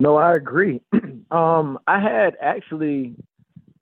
No, 0.00 0.16
I 0.16 0.32
agree. 0.32 0.80
um, 1.30 1.78
I 1.86 2.00
had 2.00 2.36
actually 2.40 3.14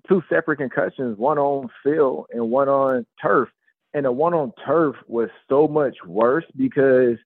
two 0.07 0.23
separate 0.29 0.59
concussions, 0.59 1.17
one 1.17 1.39
on 1.39 1.71
field 1.83 2.27
and 2.31 2.51
one 2.51 2.69
on 2.69 3.07
turf. 3.23 3.49
And 3.95 4.05
the 4.05 4.13
one 4.13 4.35
on 4.35 4.53
turf 4.67 4.97
was 5.07 5.31
so 5.49 5.67
much 5.67 5.97
worse 6.07 6.45
because 6.57 7.17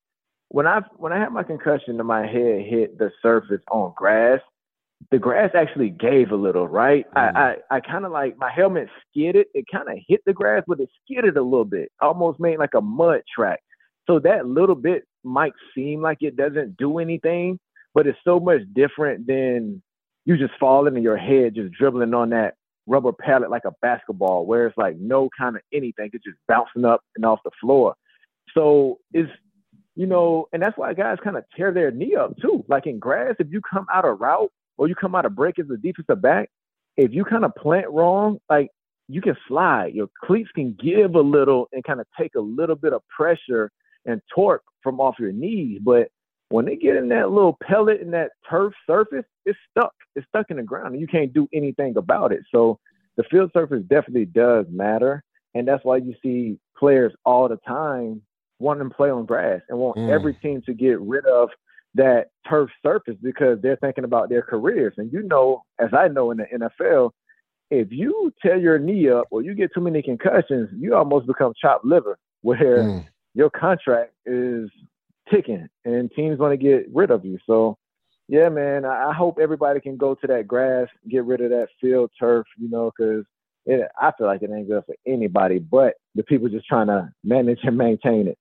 when 0.49 0.67
I 0.67 0.83
when 0.97 1.13
I 1.13 1.19
had 1.19 1.33
my 1.33 1.43
concussion 1.43 1.97
my 2.07 2.21
head 2.27 2.65
hit 2.65 2.97
the 2.97 3.11
surface 3.21 3.61
on 3.71 3.93
grass, 3.97 4.41
the 5.11 5.19
grass 5.19 5.51
actually 5.55 5.91
gave 5.91 6.31
a 6.31 6.37
little, 6.37 6.67
right? 6.69 7.07
Mm. 7.13 7.37
I, 7.37 7.57
I, 7.71 7.77
I 7.77 7.81
kind 7.81 8.05
of 8.05 8.13
like 8.13 8.37
my 8.39 8.51
helmet 8.51 8.89
skidded. 9.09 9.47
It 9.55 9.67
kind 9.71 9.89
of 9.89 9.99
hit 10.09 10.21
the 10.27 10.33
grass, 10.33 10.65
but 10.67 10.81
it 10.81 10.89
skidded 11.05 11.37
a 11.37 11.43
little 11.43 11.65
bit, 11.65 11.91
almost 12.01 12.41
made 12.41 12.59
like 12.59 12.75
a 12.75 12.81
mud 12.81 13.23
track. 13.35 13.61
So 14.07 14.19
that 14.21 14.47
little 14.47 14.75
bit 14.75 15.05
might 15.23 15.53
seem 15.75 16.03
like 16.03 16.19
it 16.21 16.37
doesn't 16.37 16.77
do 16.77 16.99
anything, 16.99 17.59
but 17.95 18.07
it's 18.07 18.19
so 18.25 18.39
much 18.39 18.61
different 18.75 19.27
than 19.27 19.83
you 20.25 20.37
just 20.37 20.59
falling 20.59 20.97
in 20.97 21.03
your 21.03 21.17
head, 21.17 21.55
just 21.55 21.73
dribbling 21.73 22.15
on 22.15 22.31
that 22.31 22.55
rubber 22.87 23.13
pallet 23.13 23.51
like 23.51 23.65
a 23.65 23.73
basketball, 23.81 24.47
where 24.47 24.67
it's 24.67 24.77
like 24.77 24.97
no 24.99 25.29
kind 25.39 25.57
of 25.57 25.63
anything. 25.73 26.11
It's 26.13 26.25
just 26.25 26.39
bouncing 26.49 26.85
up 26.85 27.01
and 27.17 27.25
off 27.25 27.41
the 27.45 27.51
floor. 27.61 27.95
So 28.55 28.99
it's 29.13 29.31
you 29.97 30.07
know, 30.07 30.49
and 30.53 30.61
that's 30.61 30.77
why 30.77 30.93
guys 30.93 31.19
kind 31.23 31.37
of 31.37 31.45
tear 31.57 31.73
their 31.73 31.93
knee 31.93 32.17
up 32.17 32.37
too. 32.39 32.65
Like 32.69 32.87
in 32.87 32.99
grass, 32.99 33.37
if 33.39 33.47
you 33.51 33.61
come 33.61 33.87
out 33.93 34.05
of 34.05 34.21
route 34.21 34.51
or 34.77 34.89
you 34.89 34.95
come 34.95 35.15
out 35.15 35.27
of 35.27 35.35
break 35.35 35.59
as 35.59 35.67
a 35.71 35.77
defensive 35.77 36.21
back, 36.21 36.51
if 36.97 37.13
you 37.13 37.25
kind 37.25 37.45
of 37.45 37.55
plant 37.55 37.91
wrong, 37.91 38.39
like 38.49 38.71
you 39.09 39.21
can 39.21 39.37
slide. 39.47 39.95
Your 39.95 40.09
cleats 40.25 40.51
can 40.55 40.77
give 40.83 41.15
a 41.15 41.21
little 41.21 41.69
and 41.73 41.85
kind 41.85 42.01
of 42.01 42.07
take 42.19 42.35
a 42.35 42.41
little 42.41 42.77
bit 42.77 42.93
of 42.93 43.03
pressure 43.15 43.71
and 44.07 44.21
torque 44.35 44.63
from 44.83 45.01
off 45.01 45.17
your 45.19 45.33
knees. 45.33 45.81
But 45.83 46.09
when 46.49 46.65
they 46.65 46.77
get 46.77 46.97
in 46.97 47.09
that 47.09 47.31
little 47.31 47.57
pellet 47.63 48.01
in 48.01 48.11
that 48.13 48.31
turf 48.49 48.73
surface, 48.87 49.25
it's 49.45 49.59
stuck. 49.71 49.93
It's 50.15 50.27
stuck 50.29 50.51
in 50.51 50.57
the 50.57 50.63
ground 50.63 50.93
and 50.93 51.01
you 51.01 51.07
can't 51.07 51.33
do 51.33 51.49
anything 51.53 51.97
about 51.97 52.33
it. 52.33 52.41
So 52.53 52.79
the 53.17 53.25
field 53.25 53.51
surface 53.53 53.83
definitely 53.89 54.27
does 54.27 54.67
matter. 54.71 55.23
And 55.55 55.67
that's 55.69 55.85
why 55.85 55.99
you 55.99 56.15
see 56.23 56.59
players 56.77 57.13
all 57.25 57.49
the 57.49 57.59
time 57.67 58.23
wanting 58.59 58.89
to 58.89 58.95
play 58.95 59.11
on 59.11 59.27
grass 59.27 59.61
and 59.69 59.79
want 59.79 59.97
mm. 59.97 60.11
every 60.11 60.35
team 60.35 60.63
to 60.67 60.75
get 60.75 61.01
rid 61.01 61.27
of 61.27 61.51
that 61.95 62.29
turf 62.49 62.71
surface 62.83 63.17
because 63.23 63.59
they're 63.63 63.77
thinking 63.77 64.05
about 64.05 64.29
their 64.29 64.43
careers. 64.43 64.95
And 64.97 65.13
you 65.13 65.23
know, 65.23 65.63
as 65.79 65.91
I 65.93 66.09
know 66.09 66.31
in 66.31 66.39
the 66.39 66.47
NFL, 66.53 67.11
if 67.71 67.89
you 67.91 68.33
tear 68.43 68.57
your 68.57 68.79
knee 68.79 69.09
up 69.09 69.27
or 69.31 69.43
you 69.43 69.55
get 69.55 69.73
too 69.75 69.81
many 69.81 70.03
concussions, 70.03 70.71
you 70.77 70.95
almost 70.95 71.27
become 71.27 71.53
chopped 71.61 71.85
liver, 71.85 72.19
where 72.43 72.79
mm. 72.79 73.07
your 73.35 73.51
contract 73.51 74.13
is 74.27 74.71
ticking 75.33 75.69
and 75.85 76.11
teams 76.13 76.39
want 76.39 76.53
to 76.53 76.57
get 76.57 76.87
rid 76.93 77.11
of 77.11 77.25
you. 77.25 77.39
So, 77.47 77.79
yeah, 78.29 78.49
man, 78.49 78.85
I 78.85 79.13
hope 79.13 79.39
everybody 79.41 79.81
can 79.81 79.97
go 79.97 80.15
to 80.15 80.27
that 80.29 80.47
grass, 80.47 80.89
get 81.09 81.25
rid 81.25 81.41
of 81.41 81.51
that 81.51 81.69
field 81.81 82.11
turf, 82.19 82.47
you 82.59 82.69
know, 82.69 82.91
because 82.97 83.25
I 83.67 84.13
feel 84.17 84.27
like 84.27 84.43
it 84.43 84.51
ain't 84.51 84.69
good 84.69 84.85
for 84.85 84.95
anybody 85.07 85.59
but 85.59 85.95
the 86.15 86.23
people 86.23 86.49
just 86.49 86.67
trying 86.67 86.89
to 86.89 87.11
manage 87.23 87.61
and 87.63 87.77
maintain 87.77 88.29
it. 88.29 88.39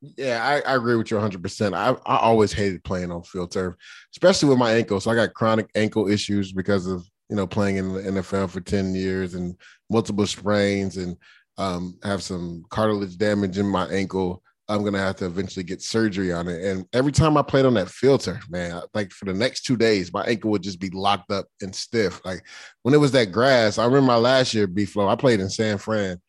Yeah, 0.00 0.44
I, 0.44 0.70
I, 0.70 0.76
agree 0.76 0.94
with 0.96 1.10
you 1.10 1.16
100%. 1.16 1.74
I, 1.74 1.96
I 2.04 2.18
always 2.18 2.52
hated 2.52 2.84
playing 2.84 3.10
on 3.10 3.22
field 3.22 3.50
turf, 3.50 3.74
especially 4.12 4.50
with 4.50 4.58
my 4.58 4.72
ankle. 4.72 5.00
So 5.00 5.10
I 5.10 5.14
got 5.14 5.34
chronic 5.34 5.70
ankle 5.74 6.08
issues 6.08 6.52
because 6.52 6.86
of, 6.86 7.08
you 7.30 7.36
know, 7.36 7.46
playing 7.46 7.76
in 7.76 7.92
the 7.92 8.00
NFL 8.00 8.50
for 8.50 8.60
10 8.60 8.94
years 8.94 9.34
and 9.34 9.56
multiple 9.90 10.26
sprains 10.26 10.98
and 10.98 11.16
um, 11.58 11.98
have 12.02 12.22
some 12.22 12.64
cartilage 12.68 13.16
damage 13.16 13.58
in 13.58 13.66
my 13.66 13.88
ankle. 13.88 14.42
I'm 14.68 14.84
gonna 14.84 14.98
have 14.98 15.16
to 15.16 15.26
eventually 15.26 15.62
get 15.62 15.80
surgery 15.80 16.32
on 16.32 16.48
it. 16.48 16.62
And 16.62 16.86
every 16.92 17.12
time 17.12 17.36
I 17.36 17.42
played 17.42 17.66
on 17.66 17.74
that 17.74 17.88
field 17.88 18.22
turf, 18.22 18.44
man, 18.50 18.82
like 18.94 19.12
for 19.12 19.24
the 19.24 19.32
next 19.32 19.62
two 19.62 19.76
days, 19.76 20.12
my 20.12 20.24
ankle 20.24 20.50
would 20.50 20.62
just 20.62 20.80
be 20.80 20.90
locked 20.90 21.30
up 21.30 21.46
and 21.62 21.74
stiff. 21.74 22.20
Like 22.24 22.44
when 22.82 22.92
it 22.92 22.98
was 22.98 23.12
that 23.12 23.30
grass, 23.30 23.78
I 23.78 23.84
remember 23.84 24.08
my 24.08 24.16
last 24.16 24.54
year 24.54 24.66
B 24.66 24.84
Flow. 24.84 25.08
I 25.08 25.14
played 25.14 25.38
in 25.38 25.50
San 25.50 25.78
Fran, 25.78 26.20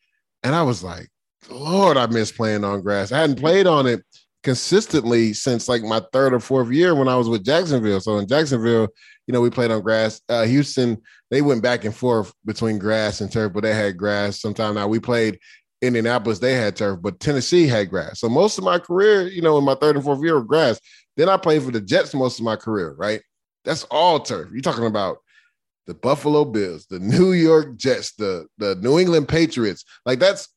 and 0.44 0.56
I 0.56 0.62
was 0.62 0.84
like, 0.84 1.10
Lord, 1.50 1.98
I 1.98 2.08
miss 2.08 2.32
playing 2.32 2.64
on 2.64 2.82
grass. 2.82 3.12
I 3.12 3.20
hadn't 3.20 3.40
played 3.40 3.68
on 3.68 3.88
it 3.88 4.04
consistently 4.44 5.34
since 5.34 5.68
like 5.68 5.84
my 5.84 6.02
third 6.12 6.34
or 6.34 6.40
fourth 6.40 6.72
year 6.72 6.96
when 6.96 7.08
I 7.08 7.16
was 7.16 7.30
with 7.30 7.44
Jacksonville. 7.44 8.00
So 8.00 8.18
in 8.18 8.28
Jacksonville, 8.28 8.88
you 9.26 9.34
know, 9.34 9.42
we 9.42 9.50
played 9.50 9.72
on 9.72 9.82
grass. 9.82 10.22
Uh, 10.30 10.44
Houston, 10.44 11.02
they 11.32 11.42
went 11.42 11.62
back 11.62 11.84
and 11.84 11.96
forth 11.96 12.34
between 12.46 12.80
grass 12.80 13.22
and 13.22 13.32
turf, 13.32 13.54
but 13.54 13.64
they 13.64 13.74
had 13.74 13.98
grass. 13.98 14.40
Sometime 14.40 14.76
now 14.76 14.88
we 14.88 15.00
played 15.00 15.40
Indianapolis, 15.82 16.40
they 16.40 16.54
had 16.54 16.76
turf, 16.76 17.00
but 17.02 17.20
Tennessee 17.20 17.68
had 17.68 17.90
grass. 17.90 18.20
So 18.20 18.30
most 18.30 18.58
of 18.58 18.64
my 18.64 18.80
career, 18.80 19.28
you 19.28 19.42
know, 19.42 19.58
in 19.58 19.64
my 19.64 19.76
third 19.76 19.96
and 19.96 20.04
fourth 20.04 20.24
year 20.24 20.38
of 20.38 20.48
grass, 20.48 20.80
then 21.18 21.30
I 21.30 21.38
played 21.38 21.64
for 21.64 21.72
the 21.72 21.82
Jets 21.82 22.14
most 22.14 22.40
of 22.40 22.46
my 22.46 22.56
career, 22.56 22.96
right? 22.98 23.22
That's 23.66 23.84
all 23.86 24.20
turf. 24.20 24.50
You're 24.52 24.62
talking 24.62 24.86
about 24.86 25.18
the 25.88 25.94
Buffalo 25.94 26.46
Bills, 26.46 26.86
the 26.90 27.00
New 27.00 27.34
York 27.34 27.78
Jets, 27.78 28.14
the 28.14 28.48
the 28.58 28.76
New 28.76 29.00
England 29.00 29.28
Patriots. 29.28 29.84
Like 30.06 30.20
that's 30.20 30.48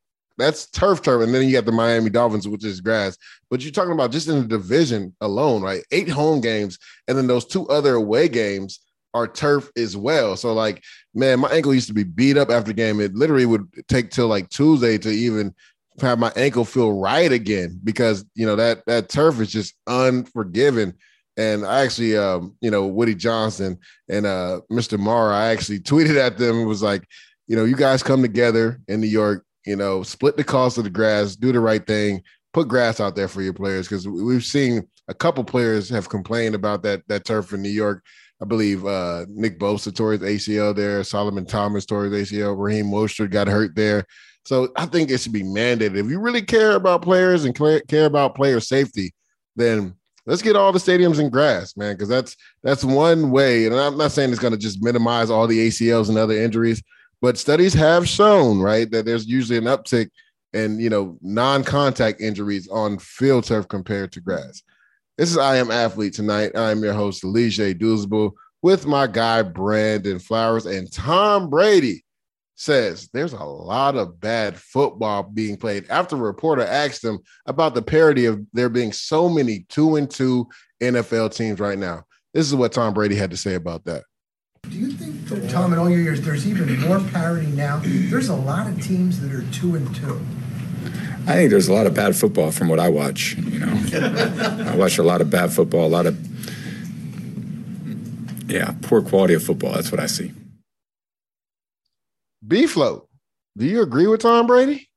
that's 0.40 0.66
turf 0.70 1.02
turf. 1.02 1.22
And 1.22 1.34
then 1.34 1.46
you 1.46 1.52
got 1.52 1.66
the 1.66 1.72
Miami 1.72 2.10
Dolphins, 2.10 2.48
which 2.48 2.64
is 2.64 2.80
grass. 2.80 3.16
But 3.50 3.62
you're 3.62 3.72
talking 3.72 3.92
about 3.92 4.12
just 4.12 4.28
in 4.28 4.40
the 4.40 4.48
division 4.48 5.14
alone, 5.20 5.62
right? 5.62 5.82
Eight 5.90 6.08
home 6.08 6.40
games, 6.40 6.78
and 7.08 7.16
then 7.16 7.26
those 7.26 7.44
two 7.44 7.68
other 7.68 7.94
away 7.94 8.28
games 8.28 8.80
are 9.14 9.26
turf 9.26 9.70
as 9.76 9.96
well. 9.96 10.36
So 10.36 10.52
like, 10.52 10.82
man, 11.14 11.40
my 11.40 11.48
ankle 11.50 11.74
used 11.74 11.88
to 11.88 11.94
be 11.94 12.04
beat 12.04 12.36
up 12.36 12.50
after 12.50 12.72
game. 12.72 13.00
It 13.00 13.14
literally 13.14 13.46
would 13.46 13.68
take 13.88 14.10
till 14.10 14.28
like 14.28 14.48
Tuesday 14.50 14.98
to 14.98 15.10
even 15.10 15.54
have 16.00 16.18
my 16.18 16.32
ankle 16.36 16.64
feel 16.64 16.92
right 16.98 17.30
again 17.30 17.78
because 17.82 18.24
you 18.34 18.46
know 18.46 18.56
that 18.56 18.84
that 18.86 19.08
turf 19.08 19.40
is 19.40 19.50
just 19.50 19.74
unforgiving. 19.86 20.94
And 21.36 21.64
I 21.64 21.80
actually, 21.84 22.16
um, 22.16 22.56
you 22.60 22.70
know, 22.70 22.86
Woody 22.86 23.14
Johnson 23.14 23.78
and 24.08 24.26
uh, 24.26 24.60
Mr. 24.70 24.98
Mara, 24.98 25.34
I 25.34 25.46
actually 25.50 25.80
tweeted 25.80 26.16
at 26.16 26.38
them 26.38 26.66
was 26.66 26.82
like, 26.82 27.04
you 27.46 27.56
know, 27.56 27.64
you 27.64 27.76
guys 27.76 28.02
come 28.02 28.22
together 28.22 28.80
in 28.88 29.00
New 29.00 29.08
York, 29.08 29.44
you 29.66 29.76
know, 29.76 30.02
split 30.02 30.36
the 30.36 30.44
cost 30.44 30.78
of 30.78 30.84
the 30.84 30.90
grass, 30.90 31.36
do 31.36 31.52
the 31.52 31.60
right 31.60 31.86
thing, 31.86 32.22
put 32.52 32.68
grass 32.68 33.00
out 33.00 33.16
there 33.16 33.28
for 33.28 33.42
your 33.42 33.52
players 33.52 33.88
because 33.88 34.08
we've 34.08 34.44
seen 34.44 34.86
a 35.08 35.14
couple 35.14 35.44
players 35.44 35.88
have 35.88 36.08
complained 36.08 36.54
about 36.54 36.82
that 36.82 37.02
that 37.08 37.24
turf 37.24 37.52
in 37.52 37.62
New 37.62 37.68
York 37.68 38.02
I 38.42 38.46
believe 38.46 38.86
uh, 38.86 39.26
Nick 39.28 39.58
Bosa 39.58 39.94
tore 39.94 40.12
his 40.12 40.20
ACL 40.20 40.74
there. 40.74 41.04
Solomon 41.04 41.44
Thomas 41.44 41.84
tore 41.84 42.06
his 42.06 42.30
ACL. 42.30 42.56
Raheem 42.58 42.86
Mostert 42.86 43.30
got 43.30 43.48
hurt 43.48 43.74
there. 43.74 44.06
So 44.46 44.70
I 44.76 44.86
think 44.86 45.10
it 45.10 45.18
should 45.20 45.34
be 45.34 45.42
mandated. 45.42 45.96
If 45.96 46.06
you 46.06 46.18
really 46.18 46.42
care 46.42 46.72
about 46.72 47.02
players 47.02 47.44
and 47.44 47.54
care 47.54 48.06
about 48.06 48.34
player 48.34 48.58
safety, 48.58 49.12
then 49.56 49.94
let's 50.24 50.40
get 50.40 50.56
all 50.56 50.72
the 50.72 50.78
stadiums 50.78 51.20
in 51.20 51.28
grass, 51.28 51.76
man, 51.76 51.94
because 51.94 52.08
that's 52.08 52.34
that's 52.62 52.82
one 52.82 53.30
way. 53.30 53.66
And 53.66 53.74
I'm 53.74 53.98
not 53.98 54.12
saying 54.12 54.30
it's 54.30 54.40
going 54.40 54.54
to 54.54 54.58
just 54.58 54.82
minimize 54.82 55.28
all 55.28 55.46
the 55.46 55.68
ACLs 55.68 56.08
and 56.08 56.16
other 56.16 56.34
injuries, 56.34 56.82
but 57.20 57.38
studies 57.38 57.74
have 57.74 58.08
shown, 58.08 58.60
right, 58.60 58.90
that 58.90 59.04
there's 59.04 59.26
usually 59.26 59.58
an 59.58 59.64
uptick 59.64 60.10
in 60.52 60.80
you 60.80 60.90
know 60.90 61.16
non-contact 61.22 62.20
injuries 62.20 62.68
on 62.68 62.98
field 62.98 63.44
turf 63.44 63.68
compared 63.68 64.12
to 64.12 64.20
grass. 64.20 64.62
This 65.18 65.30
is 65.30 65.38
I 65.38 65.56
Am 65.56 65.70
Athlete 65.70 66.14
tonight. 66.14 66.56
I'm 66.56 66.82
your 66.82 66.94
host, 66.94 67.24
Leger 67.24 67.74
Douzable, 67.74 68.32
with 68.62 68.86
my 68.86 69.06
guy, 69.06 69.42
Brandon 69.42 70.18
Flowers. 70.18 70.66
And 70.66 70.90
Tom 70.90 71.50
Brady 71.50 72.04
says 72.56 73.08
there's 73.12 73.32
a 73.32 73.44
lot 73.44 73.96
of 73.96 74.20
bad 74.20 74.56
football 74.56 75.22
being 75.22 75.56
played 75.56 75.88
after 75.88 76.16
a 76.16 76.20
reporter 76.20 76.62
asked 76.62 77.04
him 77.04 77.18
about 77.46 77.74
the 77.74 77.82
parity 77.82 78.26
of 78.26 78.40
there 78.52 78.68
being 78.68 78.92
so 78.92 79.28
many 79.28 79.66
two 79.68 79.96
and 79.96 80.10
two 80.10 80.46
NFL 80.82 81.34
teams 81.34 81.60
right 81.60 81.78
now. 81.78 82.04
This 82.34 82.46
is 82.46 82.54
what 82.54 82.72
Tom 82.72 82.94
Brady 82.94 83.14
had 83.14 83.30
to 83.30 83.36
say 83.36 83.54
about 83.54 83.84
that. 83.84 84.04
Do 84.68 84.76
you 84.76 84.92
think, 84.92 85.19
Tom, 85.48 85.72
in 85.72 85.78
all 85.78 85.88
your 85.88 86.00
years, 86.00 86.20
there's 86.20 86.46
even 86.46 86.80
more 86.80 87.00
parity 87.00 87.46
now? 87.46 87.80
There's 87.84 88.28
a 88.28 88.34
lot 88.34 88.66
of 88.66 88.82
teams 88.82 89.20
that 89.20 89.32
are 89.32 89.44
two 89.52 89.76
and 89.76 89.94
two. 89.94 90.20
I 91.26 91.34
think 91.34 91.50
there's 91.50 91.68
a 91.68 91.72
lot 91.72 91.86
of 91.86 91.94
bad 91.94 92.16
football 92.16 92.50
from 92.50 92.68
what 92.68 92.80
I 92.80 92.88
watch. 92.88 93.36
You 93.36 93.60
know, 93.60 94.66
I 94.66 94.76
watch 94.76 94.98
a 94.98 95.02
lot 95.02 95.20
of 95.20 95.30
bad 95.30 95.52
football, 95.52 95.86
a 95.86 95.88
lot 95.88 96.06
of 96.06 96.18
yeah, 98.50 98.74
poor 98.82 99.02
quality 99.02 99.34
of 99.34 99.44
football. 99.44 99.72
That's 99.72 99.92
what 99.92 100.00
I 100.00 100.06
see. 100.06 100.32
B 102.46 102.66
Flow. 102.66 103.06
Do 103.56 103.66
you 103.66 103.82
agree 103.82 104.06
with 104.06 104.20
Tom 104.20 104.46
Brady? 104.46 104.88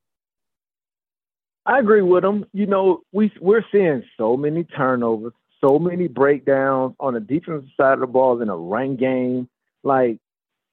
I 1.66 1.80
agree 1.80 2.02
with 2.02 2.26
him. 2.26 2.46
You 2.54 2.66
know, 2.66 3.02
we 3.12 3.32
we're 3.40 3.64
seeing 3.72 4.04
so 4.18 4.36
many 4.36 4.64
turnovers, 4.64 5.34
so 5.62 5.80
many 5.80 6.08
breakdowns 6.08 6.96
on 7.00 7.14
the 7.14 7.20
defensive 7.20 7.70
side 7.78 7.94
of 7.94 8.00
the 8.00 8.08
ball 8.08 8.42
in 8.42 8.50
a 8.50 8.58
run 8.58 8.96
game. 8.96 9.48
Like 9.84 10.20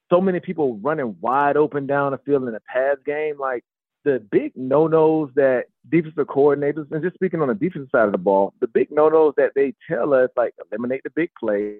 so 0.09 0.21
many 0.21 0.39
people 0.39 0.77
running 0.77 1.15
wide 1.21 1.57
open 1.57 1.87
down 1.87 2.11
the 2.11 2.17
field 2.19 2.47
in 2.47 2.55
a 2.55 2.59
pass 2.61 2.97
game. 3.05 3.39
Like 3.39 3.63
the 4.03 4.19
big 4.31 4.53
no 4.55 4.87
nos 4.87 5.29
that 5.35 5.65
defensive 5.89 6.25
coordinators, 6.27 6.91
and 6.91 7.03
just 7.03 7.15
speaking 7.15 7.41
on 7.41 7.47
the 7.47 7.53
defensive 7.53 7.89
side 7.91 8.05
of 8.05 8.11
the 8.11 8.17
ball, 8.17 8.53
the 8.59 8.67
big 8.67 8.89
no 8.91 9.09
nos 9.09 9.33
that 9.37 9.51
they 9.55 9.73
tell 9.87 10.13
us, 10.13 10.29
like 10.35 10.53
eliminate 10.71 11.01
the 11.03 11.11
big 11.11 11.29
play 11.39 11.77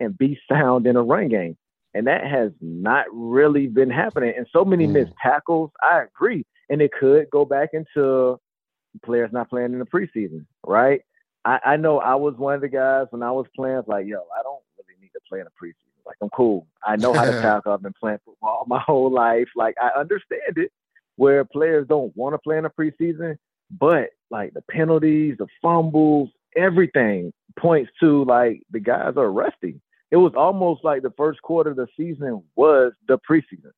and 0.00 0.16
be 0.18 0.38
sound 0.50 0.86
in 0.86 0.96
a 0.96 1.02
run 1.02 1.28
game. 1.28 1.56
And 1.94 2.06
that 2.06 2.26
has 2.26 2.52
not 2.60 3.04
really 3.12 3.66
been 3.66 3.90
happening. 3.90 4.32
And 4.36 4.46
so 4.50 4.64
many 4.64 4.86
mm. 4.86 4.92
missed 4.92 5.12
tackles, 5.22 5.70
I 5.82 6.02
agree. 6.02 6.46
And 6.70 6.80
it 6.80 6.90
could 6.98 7.28
go 7.30 7.44
back 7.44 7.70
into 7.74 8.40
players 9.04 9.30
not 9.32 9.50
playing 9.50 9.72
in 9.74 9.78
the 9.78 9.84
preseason, 9.84 10.46
right? 10.66 11.02
I, 11.44 11.60
I 11.64 11.76
know 11.76 11.98
I 11.98 12.14
was 12.14 12.34
one 12.36 12.54
of 12.54 12.60
the 12.62 12.68
guys 12.68 13.06
when 13.10 13.22
I 13.22 13.30
was 13.30 13.46
playing, 13.54 13.82
like, 13.86 14.06
yo, 14.06 14.18
I 14.18 14.42
don't 14.42 14.62
really 14.78 14.98
need 15.00 15.10
to 15.12 15.20
play 15.28 15.40
in 15.40 15.44
the 15.44 15.50
preseason. 15.50 15.91
Like, 16.12 16.18
I'm 16.22 16.30
cool. 16.30 16.66
I 16.86 16.96
know 16.96 17.12
how 17.12 17.24
to 17.24 17.32
tackle. 17.42 17.72
I've 17.72 17.82
been 17.82 17.94
playing 17.98 18.18
football 18.24 18.64
my 18.66 18.80
whole 18.80 19.10
life. 19.10 19.48
Like, 19.56 19.74
I 19.80 19.98
understand 19.98 20.56
it 20.56 20.70
where 21.16 21.44
players 21.44 21.86
don't 21.88 22.14
want 22.16 22.34
to 22.34 22.38
play 22.38 22.58
in 22.58 22.64
the 22.64 22.70
preseason, 22.70 23.36
but 23.70 24.10
like 24.30 24.54
the 24.54 24.62
penalties, 24.62 25.36
the 25.38 25.46
fumbles, 25.60 26.30
everything 26.56 27.32
points 27.58 27.90
to 28.00 28.24
like 28.24 28.62
the 28.70 28.80
guys 28.80 29.14
are 29.16 29.30
rusty. 29.30 29.80
It 30.10 30.16
was 30.16 30.32
almost 30.36 30.84
like 30.84 31.02
the 31.02 31.12
first 31.16 31.40
quarter 31.42 31.70
of 31.70 31.76
the 31.76 31.86
season 31.96 32.42
was 32.56 32.92
the 33.08 33.18
preseason. 33.28 33.72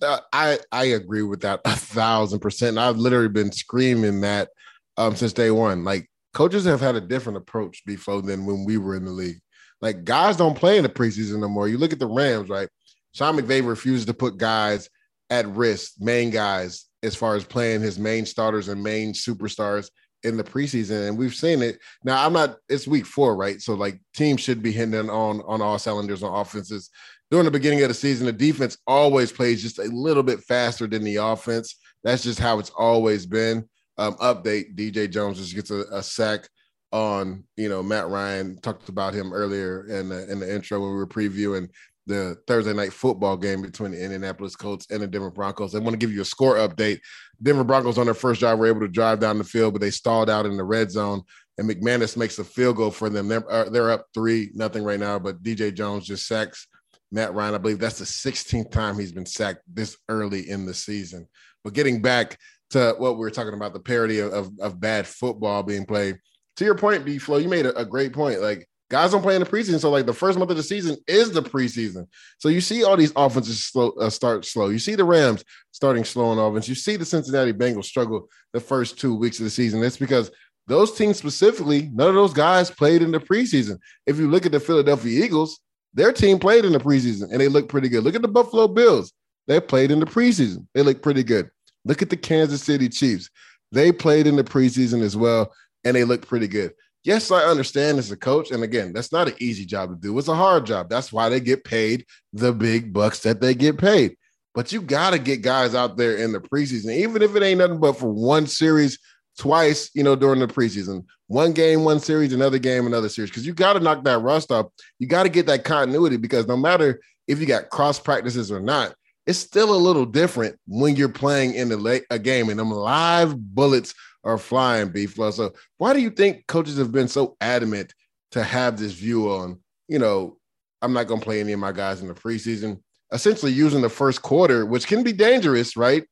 Uh, 0.00 0.20
I 0.32 0.58
I 0.70 0.84
agree 0.84 1.22
with 1.22 1.42
that 1.42 1.60
a 1.64 1.76
thousand 1.76 2.40
percent. 2.40 2.78
I've 2.78 2.96
literally 2.96 3.28
been 3.28 3.52
screaming 3.52 4.22
that 4.22 4.50
um, 4.96 5.16
since 5.16 5.32
day 5.32 5.50
one. 5.50 5.84
Like 5.84 6.08
coaches 6.32 6.64
have 6.64 6.80
had 6.80 6.94
a 6.94 7.00
different 7.00 7.38
approach 7.38 7.82
before 7.84 8.22
than 8.22 8.46
when 8.46 8.64
we 8.64 8.78
were 8.78 8.96
in 8.96 9.04
the 9.04 9.10
league. 9.10 9.40
Like 9.82 10.04
guys 10.04 10.36
don't 10.36 10.56
play 10.56 10.78
in 10.78 10.84
the 10.84 10.88
preseason 10.88 11.40
no 11.40 11.48
more. 11.48 11.68
You 11.68 11.76
look 11.76 11.92
at 11.92 11.98
the 11.98 12.06
Rams, 12.06 12.48
right? 12.48 12.68
Sean 13.12 13.36
McVay 13.36 13.66
refuses 13.66 14.06
to 14.06 14.14
put 14.14 14.38
guys 14.38 14.88
at 15.28 15.46
risk, 15.48 15.94
main 15.98 16.30
guys, 16.30 16.86
as 17.02 17.14
far 17.14 17.34
as 17.34 17.44
playing 17.44 17.82
his 17.82 17.98
main 17.98 18.24
starters 18.24 18.68
and 18.68 18.82
main 18.82 19.12
superstars 19.12 19.90
in 20.22 20.36
the 20.36 20.44
preseason. 20.44 21.08
And 21.08 21.18
we've 21.18 21.34
seen 21.34 21.62
it. 21.62 21.78
Now, 22.04 22.24
I'm 22.24 22.32
not, 22.32 22.58
it's 22.68 22.86
week 22.86 23.06
four, 23.06 23.36
right? 23.36 23.60
So 23.60 23.74
like 23.74 24.00
teams 24.14 24.40
should 24.40 24.62
be 24.62 24.72
hitting 24.72 24.94
on 24.94 25.42
on 25.42 25.60
all 25.60 25.78
cylinders 25.78 26.22
on 26.22 26.40
offenses. 26.40 26.90
During 27.30 27.44
the 27.44 27.50
beginning 27.50 27.82
of 27.82 27.88
the 27.88 27.94
season, 27.94 28.26
the 28.26 28.32
defense 28.32 28.78
always 28.86 29.32
plays 29.32 29.62
just 29.62 29.78
a 29.78 29.84
little 29.84 30.22
bit 30.22 30.40
faster 30.40 30.86
than 30.86 31.02
the 31.02 31.16
offense. 31.16 31.76
That's 32.04 32.22
just 32.22 32.38
how 32.38 32.58
it's 32.58 32.70
always 32.70 33.26
been. 33.26 33.68
Um, 33.98 34.14
update: 34.14 34.76
DJ 34.76 35.10
Jones 35.10 35.38
just 35.38 35.54
gets 35.54 35.70
a, 35.70 35.84
a 35.90 36.02
sack 36.02 36.48
on 36.92 37.44
you 37.56 37.68
know 37.68 37.82
Matt 37.82 38.08
Ryan 38.08 38.60
talked 38.60 38.88
about 38.88 39.14
him 39.14 39.32
earlier 39.32 39.86
in 39.86 40.08
the 40.08 40.30
in 40.30 40.40
the 40.40 40.54
intro 40.54 40.80
when 40.80 40.90
we 40.90 40.96
were 40.96 41.06
previewing 41.06 41.68
the 42.06 42.36
Thursday 42.46 42.72
night 42.72 42.92
football 42.92 43.36
game 43.36 43.62
between 43.62 43.92
the 43.92 44.02
Indianapolis 44.02 44.56
Colts 44.56 44.86
and 44.90 45.02
the 45.02 45.06
Denver 45.06 45.30
Broncos. 45.30 45.74
I 45.74 45.78
want 45.78 45.92
to 45.92 45.98
give 45.98 46.12
you 46.12 46.20
a 46.20 46.24
score 46.24 46.56
update. 46.56 46.98
Denver 47.42 47.64
Broncos 47.64 47.96
on 47.96 48.06
their 48.06 48.14
first 48.14 48.40
drive 48.40 48.58
were 48.58 48.66
able 48.66 48.80
to 48.80 48.88
drive 48.88 49.20
down 49.20 49.38
the 49.38 49.44
field, 49.44 49.72
but 49.72 49.80
they 49.80 49.90
stalled 49.90 50.28
out 50.28 50.46
in 50.46 50.56
the 50.56 50.64
red 50.64 50.90
zone. 50.90 51.22
and 51.58 51.68
McManus 51.68 52.16
makes 52.16 52.38
a 52.38 52.44
field 52.44 52.76
goal 52.76 52.90
for 52.90 53.08
them. 53.08 53.28
They're 53.28 53.50
uh, 53.50 53.68
they're 53.70 53.90
up 53.90 54.06
three 54.14 54.50
nothing 54.54 54.82
right 54.82 55.00
now, 55.00 55.18
but 55.18 55.42
DJ 55.42 55.72
Jones 55.72 56.06
just 56.06 56.26
sacks 56.26 56.66
Matt 57.12 57.34
Ryan. 57.34 57.54
I 57.54 57.58
believe 57.58 57.78
that's 57.78 57.98
the 57.98 58.04
16th 58.04 58.70
time 58.70 58.98
he's 58.98 59.12
been 59.12 59.26
sacked 59.26 59.62
this 59.72 59.96
early 60.08 60.48
in 60.48 60.66
the 60.66 60.74
season. 60.74 61.28
But 61.62 61.74
getting 61.74 62.02
back 62.02 62.38
to 62.70 62.94
what 62.98 63.14
we 63.14 63.20
were 63.20 63.30
talking 63.30 63.54
about, 63.54 63.74
the 63.74 63.80
parody 63.80 64.18
of, 64.18 64.32
of, 64.32 64.50
of 64.60 64.80
bad 64.80 65.06
football 65.06 65.62
being 65.62 65.84
played. 65.84 66.16
To 66.56 66.64
your 66.64 66.74
point, 66.74 67.04
B 67.04 67.18
Flow, 67.18 67.38
you 67.38 67.48
made 67.48 67.66
a, 67.66 67.76
a 67.78 67.84
great 67.84 68.12
point. 68.12 68.40
Like 68.40 68.68
guys 68.92 69.10
don't 69.10 69.22
play 69.22 69.34
in 69.34 69.40
the 69.40 69.48
preseason, 69.48 69.80
so 69.80 69.90
like 69.90 70.04
the 70.04 70.12
first 70.12 70.38
month 70.38 70.50
of 70.50 70.56
the 70.58 70.62
season 70.62 70.96
is 71.08 71.32
the 71.32 71.42
preseason. 71.42 72.06
So 72.38 72.50
you 72.50 72.60
see 72.60 72.84
all 72.84 72.96
these 72.96 73.12
offenses 73.16 73.64
slow, 73.64 73.90
uh, 73.92 74.10
start 74.10 74.44
slow. 74.44 74.68
You 74.68 74.78
see 74.78 74.94
the 74.94 75.04
Rams 75.04 75.42
starting 75.70 76.04
slow 76.04 76.26
on 76.26 76.38
offense. 76.38 76.68
You 76.68 76.74
see 76.74 76.96
the 76.96 77.06
Cincinnati 77.06 77.54
Bengals 77.54 77.86
struggle 77.86 78.28
the 78.52 78.60
first 78.60 79.00
two 79.00 79.14
weeks 79.14 79.38
of 79.38 79.44
the 79.44 79.50
season. 79.50 79.80
That's 79.80 79.96
because 79.96 80.30
those 80.66 80.94
teams 80.94 81.16
specifically, 81.16 81.90
none 81.94 82.08
of 82.08 82.14
those 82.14 82.34
guys 82.34 82.70
played 82.70 83.00
in 83.00 83.10
the 83.10 83.18
preseason. 83.18 83.78
If 84.06 84.18
you 84.18 84.30
look 84.30 84.44
at 84.44 84.52
the 84.52 84.60
Philadelphia 84.60 85.24
Eagles, 85.24 85.58
their 85.94 86.12
team 86.12 86.38
played 86.38 86.66
in 86.66 86.72
the 86.72 86.78
preseason 86.78 87.30
and 87.30 87.40
they 87.40 87.48
look 87.48 87.70
pretty 87.70 87.88
good. 87.88 88.04
Look 88.04 88.14
at 88.14 88.22
the 88.22 88.28
Buffalo 88.28 88.68
Bills. 88.68 89.12
They 89.46 89.58
played 89.58 89.90
in 89.90 90.00
the 90.00 90.06
preseason. 90.06 90.66
They 90.74 90.82
look 90.82 91.02
pretty 91.02 91.22
good. 91.22 91.50
Look 91.84 92.02
at 92.02 92.10
the 92.10 92.16
Kansas 92.16 92.62
City 92.62 92.88
Chiefs. 92.88 93.28
They 93.72 93.90
played 93.90 94.26
in 94.26 94.36
the 94.36 94.44
preseason 94.44 95.00
as 95.00 95.16
well 95.16 95.50
and 95.84 95.96
they 95.96 96.04
look 96.04 96.26
pretty 96.26 96.48
good. 96.48 96.72
Yes, 97.04 97.30
I 97.32 97.42
understand 97.44 97.98
as 97.98 98.12
a 98.12 98.16
coach. 98.16 98.52
And 98.52 98.62
again, 98.62 98.92
that's 98.92 99.12
not 99.12 99.28
an 99.28 99.34
easy 99.40 99.64
job 99.64 99.90
to 99.90 99.96
do. 99.96 100.16
It's 100.18 100.28
a 100.28 100.34
hard 100.34 100.66
job. 100.66 100.88
That's 100.88 101.12
why 101.12 101.28
they 101.28 101.40
get 101.40 101.64
paid 101.64 102.06
the 102.32 102.52
big 102.52 102.92
bucks 102.92 103.20
that 103.20 103.40
they 103.40 103.54
get 103.54 103.78
paid. 103.78 104.16
But 104.54 104.70
you 104.70 104.82
got 104.82 105.10
to 105.10 105.18
get 105.18 105.42
guys 105.42 105.74
out 105.74 105.96
there 105.96 106.16
in 106.18 106.32
the 106.32 106.40
preseason, 106.40 106.94
even 106.94 107.22
if 107.22 107.34
it 107.34 107.42
ain't 107.42 107.58
nothing 107.58 107.80
but 107.80 107.94
for 107.94 108.10
one 108.10 108.46
series 108.46 108.98
twice, 109.38 109.90
you 109.94 110.02
know, 110.02 110.14
during 110.14 110.40
the 110.40 110.46
preseason. 110.46 111.04
One 111.26 111.52
game, 111.52 111.84
one 111.84 112.00
series, 112.00 112.32
another 112.32 112.58
game, 112.58 112.86
another 112.86 113.08
series. 113.08 113.30
Because 113.30 113.46
you 113.46 113.54
got 113.54 113.72
to 113.72 113.80
knock 113.80 114.04
that 114.04 114.18
rust 114.18 114.52
off. 114.52 114.66
You 114.98 115.06
got 115.08 115.22
to 115.22 115.28
get 115.28 115.46
that 115.46 115.64
continuity 115.64 116.18
because 116.18 116.46
no 116.46 116.56
matter 116.56 117.00
if 117.26 117.40
you 117.40 117.46
got 117.46 117.70
cross 117.70 117.98
practices 117.98 118.52
or 118.52 118.60
not, 118.60 118.94
it's 119.26 119.38
still 119.38 119.74
a 119.74 119.76
little 119.76 120.04
different 120.04 120.58
when 120.66 120.96
you're 120.96 121.08
playing 121.08 121.54
in 121.54 121.68
late 121.80 122.04
a 122.10 122.18
game 122.18 122.48
and 122.48 122.58
them 122.58 122.70
live 122.70 123.36
bullets 123.38 123.94
are 124.24 124.38
flying, 124.38 124.90
B 124.90 125.06
Flow. 125.06 125.30
So 125.30 125.52
why 125.78 125.92
do 125.92 126.00
you 126.00 126.10
think 126.10 126.46
coaches 126.46 126.78
have 126.78 126.92
been 126.92 127.08
so 127.08 127.36
adamant 127.40 127.94
to 128.32 128.42
have 128.42 128.78
this 128.78 128.92
view 128.92 129.30
on, 129.30 129.60
you 129.88 129.98
know, 129.98 130.38
I'm 130.80 130.92
not 130.92 131.06
gonna 131.06 131.20
play 131.20 131.40
any 131.40 131.52
of 131.52 131.60
my 131.60 131.72
guys 131.72 132.00
in 132.00 132.08
the 132.08 132.14
preseason, 132.14 132.80
essentially 133.12 133.52
using 133.52 133.82
the 133.82 133.88
first 133.88 134.22
quarter, 134.22 134.66
which 134.66 134.86
can 134.86 135.02
be 135.02 135.12
dangerous, 135.12 135.76
right? 135.76 136.04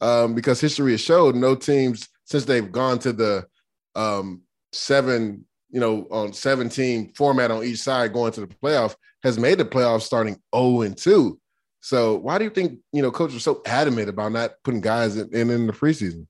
Um, 0.00 0.34
because 0.34 0.60
history 0.60 0.92
has 0.92 1.00
showed 1.00 1.34
no 1.34 1.54
teams 1.54 2.08
since 2.24 2.44
they've 2.44 2.70
gone 2.70 2.98
to 3.00 3.12
the 3.12 3.46
um, 3.94 4.42
seven, 4.72 5.46
you 5.70 5.80
know, 5.80 6.06
on 6.10 6.32
17 6.32 7.14
format 7.14 7.50
on 7.50 7.64
each 7.64 7.78
side 7.80 8.12
going 8.12 8.32
to 8.32 8.40
the 8.42 8.46
playoff 8.46 8.94
has 9.22 9.38
made 9.38 9.58
the 9.58 9.64
playoffs 9.64 10.02
starting 10.02 10.36
0 10.54 10.82
and 10.82 10.96
2. 10.96 11.38
So 11.80 12.16
why 12.16 12.38
do 12.38 12.44
you 12.44 12.50
think, 12.50 12.80
you 12.92 13.02
know, 13.02 13.10
coaches 13.10 13.36
are 13.36 13.40
so 13.40 13.62
adamant 13.66 14.08
about 14.08 14.32
not 14.32 14.52
putting 14.64 14.80
guys 14.80 15.16
in, 15.16 15.32
in, 15.34 15.50
in 15.50 15.66
the 15.66 15.72
preseason? 15.72 16.26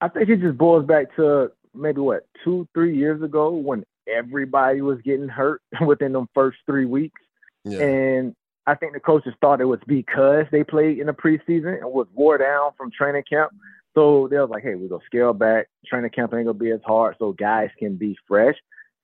I 0.00 0.08
think 0.08 0.28
it 0.28 0.40
just 0.40 0.58
boils 0.58 0.86
back 0.86 1.14
to 1.16 1.50
maybe 1.74 2.00
what, 2.00 2.26
two, 2.44 2.68
three 2.74 2.96
years 2.96 3.22
ago 3.22 3.50
when 3.50 3.84
everybody 4.06 4.80
was 4.80 5.00
getting 5.02 5.28
hurt 5.28 5.62
within 5.86 6.12
them 6.12 6.28
first 6.34 6.58
three 6.66 6.86
weeks. 6.86 7.20
Yeah. 7.64 7.80
And 7.80 8.34
I 8.66 8.74
think 8.74 8.92
the 8.92 9.00
coaches 9.00 9.34
thought 9.40 9.60
it 9.60 9.64
was 9.64 9.80
because 9.86 10.46
they 10.52 10.62
played 10.62 10.98
in 10.98 11.06
the 11.06 11.12
preseason 11.12 11.78
and 11.78 11.90
was 11.90 12.06
wore 12.14 12.38
down 12.38 12.70
from 12.76 12.90
training 12.90 13.24
camp. 13.28 13.52
So 13.94 14.28
they 14.30 14.38
was 14.38 14.50
like, 14.50 14.62
hey, 14.62 14.74
we're 14.74 14.88
gonna 14.88 15.02
scale 15.06 15.32
back. 15.32 15.68
Training 15.86 16.10
camp 16.10 16.34
ain't 16.34 16.44
gonna 16.44 16.54
be 16.54 16.70
as 16.70 16.80
hard, 16.84 17.16
so 17.18 17.32
guys 17.32 17.70
can 17.78 17.96
be 17.96 18.16
fresh. 18.28 18.54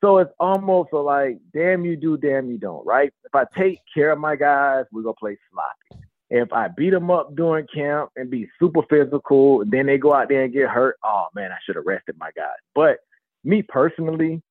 So 0.02 0.18
it's 0.18 0.30
almost 0.38 0.92
like, 0.92 1.38
damn 1.54 1.84
you 1.84 1.96
do, 1.96 2.18
damn 2.18 2.50
you 2.50 2.58
don't, 2.58 2.86
right? 2.86 3.12
If 3.24 3.34
I 3.34 3.44
take 3.56 3.80
care 3.92 4.12
of 4.12 4.18
my 4.18 4.36
guys, 4.36 4.84
we're 4.92 5.02
gonna 5.02 5.14
play 5.14 5.38
sloppy. 5.50 6.04
If 6.36 6.52
I 6.52 6.66
beat 6.66 6.90
them 6.90 7.12
up 7.12 7.36
during 7.36 7.64
camp 7.72 8.10
and 8.16 8.28
be 8.28 8.48
super 8.58 8.80
physical, 8.90 9.62
then 9.64 9.86
they 9.86 9.98
go 9.98 10.12
out 10.12 10.28
there 10.28 10.42
and 10.42 10.52
get 10.52 10.68
hurt, 10.68 10.96
oh 11.04 11.26
man, 11.32 11.52
I 11.52 11.58
should 11.64 11.76
have 11.76 11.86
rested 11.86 12.16
my 12.18 12.32
guys. 12.34 12.56
But 12.74 12.98
me 13.44 13.62
personally, 13.62 14.42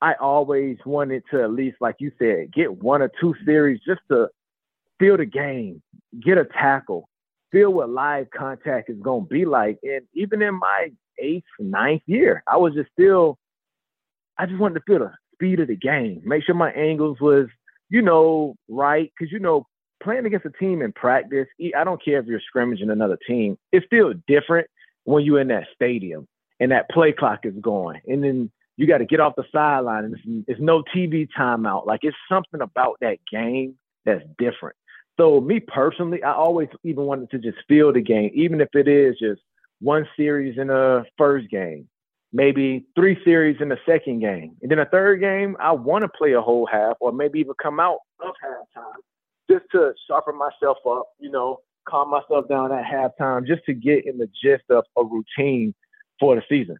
I 0.00 0.14
always 0.14 0.78
wanted 0.84 1.22
to 1.30 1.44
at 1.44 1.52
least, 1.52 1.76
like 1.80 1.94
you 2.00 2.10
said, 2.18 2.52
get 2.52 2.82
one 2.82 3.02
or 3.02 3.10
two 3.20 3.36
series 3.44 3.80
just 3.86 4.00
to 4.10 4.30
feel 4.98 5.16
the 5.16 5.24
game, 5.24 5.80
get 6.20 6.38
a 6.38 6.44
tackle, 6.44 7.08
feel 7.52 7.72
what 7.72 7.88
live 7.88 8.26
contact 8.36 8.90
is 8.90 8.98
going 9.00 9.22
to 9.22 9.28
be 9.28 9.44
like. 9.44 9.78
And 9.84 10.02
even 10.14 10.42
in 10.42 10.58
my 10.58 10.88
eighth, 11.20 11.44
ninth 11.60 12.02
year, 12.06 12.42
I 12.48 12.56
was 12.56 12.74
just 12.74 12.90
still, 12.90 13.38
I 14.38 14.46
just 14.46 14.58
wanted 14.58 14.80
to 14.80 14.84
feel 14.88 14.98
the 14.98 15.12
speed 15.34 15.60
of 15.60 15.68
the 15.68 15.76
game, 15.76 16.20
make 16.24 16.42
sure 16.42 16.56
my 16.56 16.72
angles 16.72 17.20
was, 17.20 17.46
you 17.90 18.02
know, 18.02 18.56
right. 18.68 19.12
Cause, 19.16 19.28
you 19.30 19.38
know, 19.38 19.68
playing 20.02 20.26
against 20.26 20.46
a 20.46 20.50
team 20.50 20.82
in 20.82 20.92
practice, 20.92 21.46
I 21.76 21.84
don't 21.84 22.02
care 22.04 22.18
if 22.18 22.26
you're 22.26 22.40
scrimmaging 22.40 22.90
another 22.90 23.18
team, 23.26 23.58
it's 23.72 23.86
still 23.86 24.12
different 24.26 24.66
when 25.04 25.24
you're 25.24 25.40
in 25.40 25.48
that 25.48 25.66
stadium 25.74 26.26
and 26.60 26.70
that 26.72 26.88
play 26.90 27.12
clock 27.12 27.40
is 27.44 27.54
going. 27.60 28.00
And 28.06 28.22
then 28.22 28.50
you 28.76 28.86
got 28.86 28.98
to 28.98 29.04
get 29.04 29.20
off 29.20 29.34
the 29.36 29.44
sideline 29.52 30.04
and 30.04 30.14
it's, 30.14 30.48
it's 30.48 30.60
no 30.60 30.82
TV 30.94 31.28
timeout. 31.36 31.86
Like 31.86 32.00
it's 32.02 32.16
something 32.28 32.60
about 32.60 32.96
that 33.00 33.18
game 33.30 33.74
that's 34.04 34.24
different. 34.38 34.76
So 35.18 35.40
me 35.40 35.60
personally, 35.60 36.22
I 36.22 36.32
always 36.32 36.68
even 36.84 37.04
wanted 37.04 37.30
to 37.30 37.38
just 37.38 37.58
feel 37.68 37.92
the 37.92 38.00
game, 38.00 38.30
even 38.34 38.60
if 38.60 38.68
it 38.74 38.88
is 38.88 39.18
just 39.18 39.42
one 39.80 40.08
series 40.16 40.58
in 40.58 40.68
the 40.68 41.04
first 41.18 41.50
game, 41.50 41.88
maybe 42.32 42.86
three 42.96 43.18
series 43.24 43.58
in 43.60 43.68
the 43.68 43.78
second 43.84 44.20
game, 44.20 44.56
and 44.62 44.70
then 44.70 44.78
a 44.78 44.86
third 44.86 45.20
game. 45.20 45.56
I 45.60 45.72
want 45.72 46.02
to 46.02 46.08
play 46.08 46.32
a 46.32 46.40
whole 46.40 46.66
half, 46.66 46.96
or 47.00 47.12
maybe 47.12 47.40
even 47.40 47.52
come 47.62 47.78
out 47.78 47.98
of 48.20 48.34
halftime, 48.42 48.94
just 49.52 49.64
to 49.72 49.92
sharpen 50.08 50.36
myself 50.38 50.78
up. 50.88 51.08
You 51.18 51.30
know, 51.30 51.60
calm 51.88 52.10
myself 52.10 52.48
down 52.48 52.72
at 52.72 52.84
halftime, 52.84 53.46
just 53.46 53.64
to 53.66 53.74
get 53.74 54.06
in 54.06 54.18
the 54.18 54.28
gist 54.42 54.64
of 54.70 54.84
a 54.96 55.02
routine 55.04 55.74
for 56.18 56.34
the 56.34 56.42
season. 56.48 56.76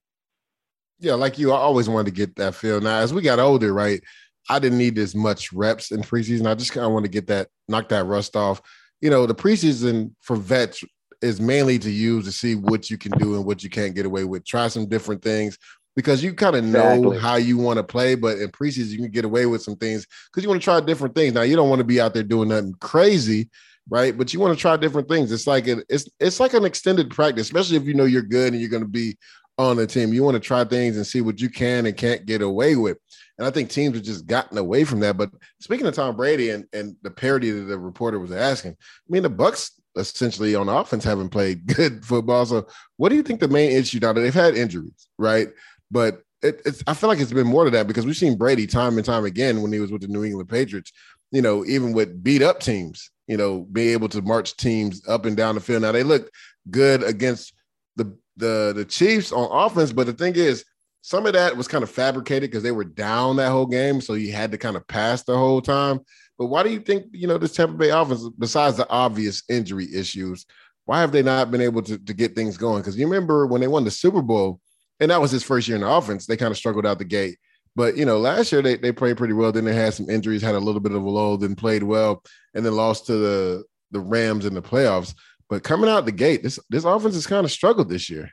Yeah, 0.98 1.14
like 1.14 1.38
you, 1.38 1.52
I 1.52 1.56
always 1.56 1.88
wanted 1.88 2.06
to 2.06 2.16
get 2.16 2.36
that 2.36 2.54
feel. 2.54 2.80
Now, 2.80 2.98
as 2.98 3.12
we 3.12 3.22
got 3.22 3.40
older, 3.40 3.72
right? 3.72 4.00
I 4.48 4.58
didn't 4.58 4.78
need 4.78 4.98
as 4.98 5.14
much 5.14 5.52
reps 5.52 5.90
in 5.90 6.02
preseason. 6.02 6.46
I 6.46 6.54
just 6.54 6.72
kind 6.72 6.86
of 6.86 6.92
want 6.92 7.04
to 7.04 7.10
get 7.10 7.26
that, 7.28 7.48
knock 7.68 7.88
that 7.90 8.06
rust 8.06 8.36
off. 8.36 8.60
You 9.00 9.10
know, 9.10 9.26
the 9.26 9.34
preseason 9.34 10.12
for 10.20 10.36
vets 10.36 10.82
is 11.20 11.40
mainly 11.40 11.78
to 11.78 11.90
use 11.90 12.24
to 12.24 12.32
see 12.32 12.56
what 12.56 12.90
you 12.90 12.98
can 12.98 13.12
do 13.12 13.36
and 13.36 13.44
what 13.44 13.62
you 13.62 13.70
can't 13.70 13.94
get 13.94 14.06
away 14.06 14.24
with. 14.24 14.44
Try 14.44 14.68
some 14.68 14.88
different 14.88 15.22
things 15.22 15.58
because 15.94 16.22
you 16.22 16.34
kind 16.34 16.56
of 16.56 16.64
know 16.64 17.10
how 17.18 17.36
you 17.36 17.58
want 17.58 17.76
to 17.76 17.82
play, 17.82 18.14
but 18.14 18.38
in 18.38 18.48
preseason 18.48 18.90
you 18.90 18.98
can 18.98 19.10
get 19.10 19.24
away 19.24 19.46
with 19.46 19.62
some 19.62 19.76
things 19.76 20.06
because 20.26 20.42
you 20.42 20.48
want 20.48 20.60
to 20.60 20.64
try 20.64 20.80
different 20.80 21.14
things. 21.14 21.34
Now 21.34 21.42
you 21.42 21.56
don't 21.56 21.68
want 21.68 21.80
to 21.80 21.84
be 21.84 22.00
out 22.00 22.14
there 22.14 22.22
doing 22.22 22.48
nothing 22.48 22.74
crazy, 22.80 23.50
right? 23.88 24.16
But 24.16 24.32
you 24.32 24.40
want 24.40 24.56
to 24.56 24.60
try 24.60 24.76
different 24.76 25.08
things. 25.08 25.30
It's 25.32 25.46
like 25.46 25.66
it, 25.66 25.84
it's 25.88 26.08
it's 26.18 26.40
like 26.40 26.54
an 26.54 26.64
extended 26.64 27.10
practice, 27.10 27.46
especially 27.46 27.76
if 27.76 27.84
you 27.84 27.94
know 27.94 28.04
you're 28.04 28.22
good 28.22 28.52
and 28.52 28.60
you're 28.60 28.70
going 28.70 28.82
to 28.82 28.88
be 28.88 29.16
on 29.58 29.76
the 29.76 29.86
team. 29.86 30.12
You 30.12 30.22
want 30.22 30.34
to 30.34 30.40
try 30.40 30.64
things 30.64 30.96
and 30.96 31.06
see 31.06 31.20
what 31.20 31.40
you 31.40 31.50
can 31.50 31.86
and 31.86 31.96
can't 31.96 32.26
get 32.26 32.42
away 32.42 32.76
with. 32.76 32.98
And 33.38 33.46
I 33.46 33.50
think 33.50 33.70
teams 33.70 33.96
have 33.96 34.04
just 34.04 34.26
gotten 34.26 34.56
away 34.58 34.84
from 34.84 35.00
that. 35.00 35.16
But 35.16 35.30
speaking 35.60 35.86
of 35.86 35.94
Tom 35.94 36.16
Brady 36.16 36.50
and, 36.50 36.64
and 36.72 36.96
the 37.02 37.10
parody 37.10 37.50
that 37.50 37.62
the 37.62 37.78
reporter 37.78 38.18
was 38.18 38.32
asking, 38.32 38.72
I 38.72 39.08
mean, 39.08 39.22
the 39.22 39.30
Bucks 39.30 39.72
essentially 39.96 40.54
on 40.54 40.68
offense 40.68 41.04
haven't 41.04 41.30
played 41.30 41.66
good 41.76 42.04
football. 42.04 42.46
So 42.46 42.66
what 42.96 43.08
do 43.08 43.16
you 43.16 43.22
think 43.22 43.40
the 43.40 43.48
main 43.48 43.72
issue 43.72 43.98
now 44.00 44.12
that 44.12 44.20
they've 44.20 44.32
had 44.32 44.56
injuries, 44.56 45.08
right? 45.18 45.48
But 45.92 46.22
it, 46.42 46.82
I 46.86 46.94
feel 46.94 47.08
like 47.08 47.20
it's 47.20 47.32
been 47.32 47.46
more 47.46 47.64
to 47.64 47.70
that 47.70 47.86
because 47.86 48.04
we've 48.04 48.16
seen 48.16 48.36
Brady 48.36 48.66
time 48.66 48.96
and 48.96 49.04
time 49.04 49.24
again 49.24 49.62
when 49.62 49.72
he 49.72 49.78
was 49.78 49.92
with 49.92 50.02
the 50.02 50.08
New 50.08 50.24
England 50.24 50.48
Patriots, 50.48 50.90
you 51.30 51.42
know, 51.42 51.64
even 51.66 51.92
with 51.92 52.24
beat 52.24 52.42
up 52.42 52.60
teams, 52.60 53.10
you 53.28 53.36
know, 53.36 53.60
being 53.70 53.90
able 53.90 54.08
to 54.08 54.22
march 54.22 54.56
teams 54.56 55.06
up 55.06 55.24
and 55.26 55.36
down 55.36 55.54
the 55.54 55.60
field. 55.60 55.82
Now 55.82 55.92
they 55.92 56.02
look 56.02 56.30
good 56.70 57.04
against 57.04 57.52
the 57.96 58.16
the 58.36 58.72
the 58.74 58.84
Chiefs 58.84 59.30
on 59.30 59.48
offense, 59.52 59.92
but 59.92 60.06
the 60.06 60.12
thing 60.14 60.34
is, 60.34 60.64
some 61.02 61.26
of 61.26 61.34
that 61.34 61.56
was 61.56 61.68
kind 61.68 61.84
of 61.84 61.90
fabricated 61.90 62.50
because 62.50 62.62
they 62.62 62.72
were 62.72 62.84
down 62.84 63.36
that 63.36 63.50
whole 63.50 63.66
game, 63.66 64.00
so 64.00 64.14
you 64.14 64.32
had 64.32 64.52
to 64.52 64.58
kind 64.58 64.76
of 64.76 64.86
pass 64.88 65.22
the 65.22 65.36
whole 65.36 65.60
time. 65.60 66.00
But 66.38 66.46
why 66.46 66.62
do 66.62 66.70
you 66.70 66.80
think 66.80 67.06
you 67.12 67.28
know 67.28 67.38
this 67.38 67.52
Tampa 67.52 67.74
Bay 67.74 67.90
offense, 67.90 68.28
besides 68.38 68.78
the 68.78 68.88
obvious 68.88 69.42
injury 69.48 69.88
issues, 69.94 70.46
why 70.86 71.00
have 71.00 71.12
they 71.12 71.22
not 71.22 71.50
been 71.50 71.60
able 71.60 71.82
to, 71.82 71.98
to 71.98 72.14
get 72.14 72.34
things 72.34 72.56
going? 72.56 72.80
Because 72.80 72.98
you 72.98 73.06
remember 73.06 73.46
when 73.46 73.60
they 73.60 73.68
won 73.68 73.84
the 73.84 73.90
Super 73.90 74.22
Bowl, 74.22 74.60
and 75.02 75.10
that 75.10 75.20
was 75.20 75.32
his 75.32 75.42
first 75.42 75.66
year 75.66 75.74
in 75.74 75.82
the 75.82 75.90
offense, 75.90 76.26
they 76.26 76.36
kind 76.36 76.52
of 76.52 76.56
struggled 76.56 76.86
out 76.86 76.98
the 76.98 77.04
gate. 77.04 77.36
But 77.74 77.96
you 77.96 78.04
know, 78.04 78.18
last 78.18 78.52
year 78.52 78.62
they, 78.62 78.76
they 78.76 78.92
played 78.92 79.16
pretty 79.16 79.34
well. 79.34 79.50
Then 79.50 79.64
they 79.64 79.74
had 79.74 79.94
some 79.94 80.08
injuries, 80.08 80.42
had 80.42 80.54
a 80.54 80.60
little 80.60 80.80
bit 80.80 80.92
of 80.92 81.02
a 81.02 81.10
lull, 81.10 81.36
then 81.36 81.56
played 81.56 81.82
well, 81.82 82.22
and 82.54 82.64
then 82.64 82.76
lost 82.76 83.06
to 83.06 83.16
the 83.16 83.64
the 83.90 84.00
Rams 84.00 84.46
in 84.46 84.54
the 84.54 84.62
playoffs. 84.62 85.14
But 85.50 85.64
coming 85.64 85.90
out 85.90 86.04
the 86.04 86.12
gate, 86.12 86.42
this 86.42 86.58
this 86.70 86.84
offense 86.84 87.14
has 87.14 87.26
kind 87.26 87.44
of 87.44 87.50
struggled 87.50 87.88
this 87.88 88.08
year. 88.08 88.30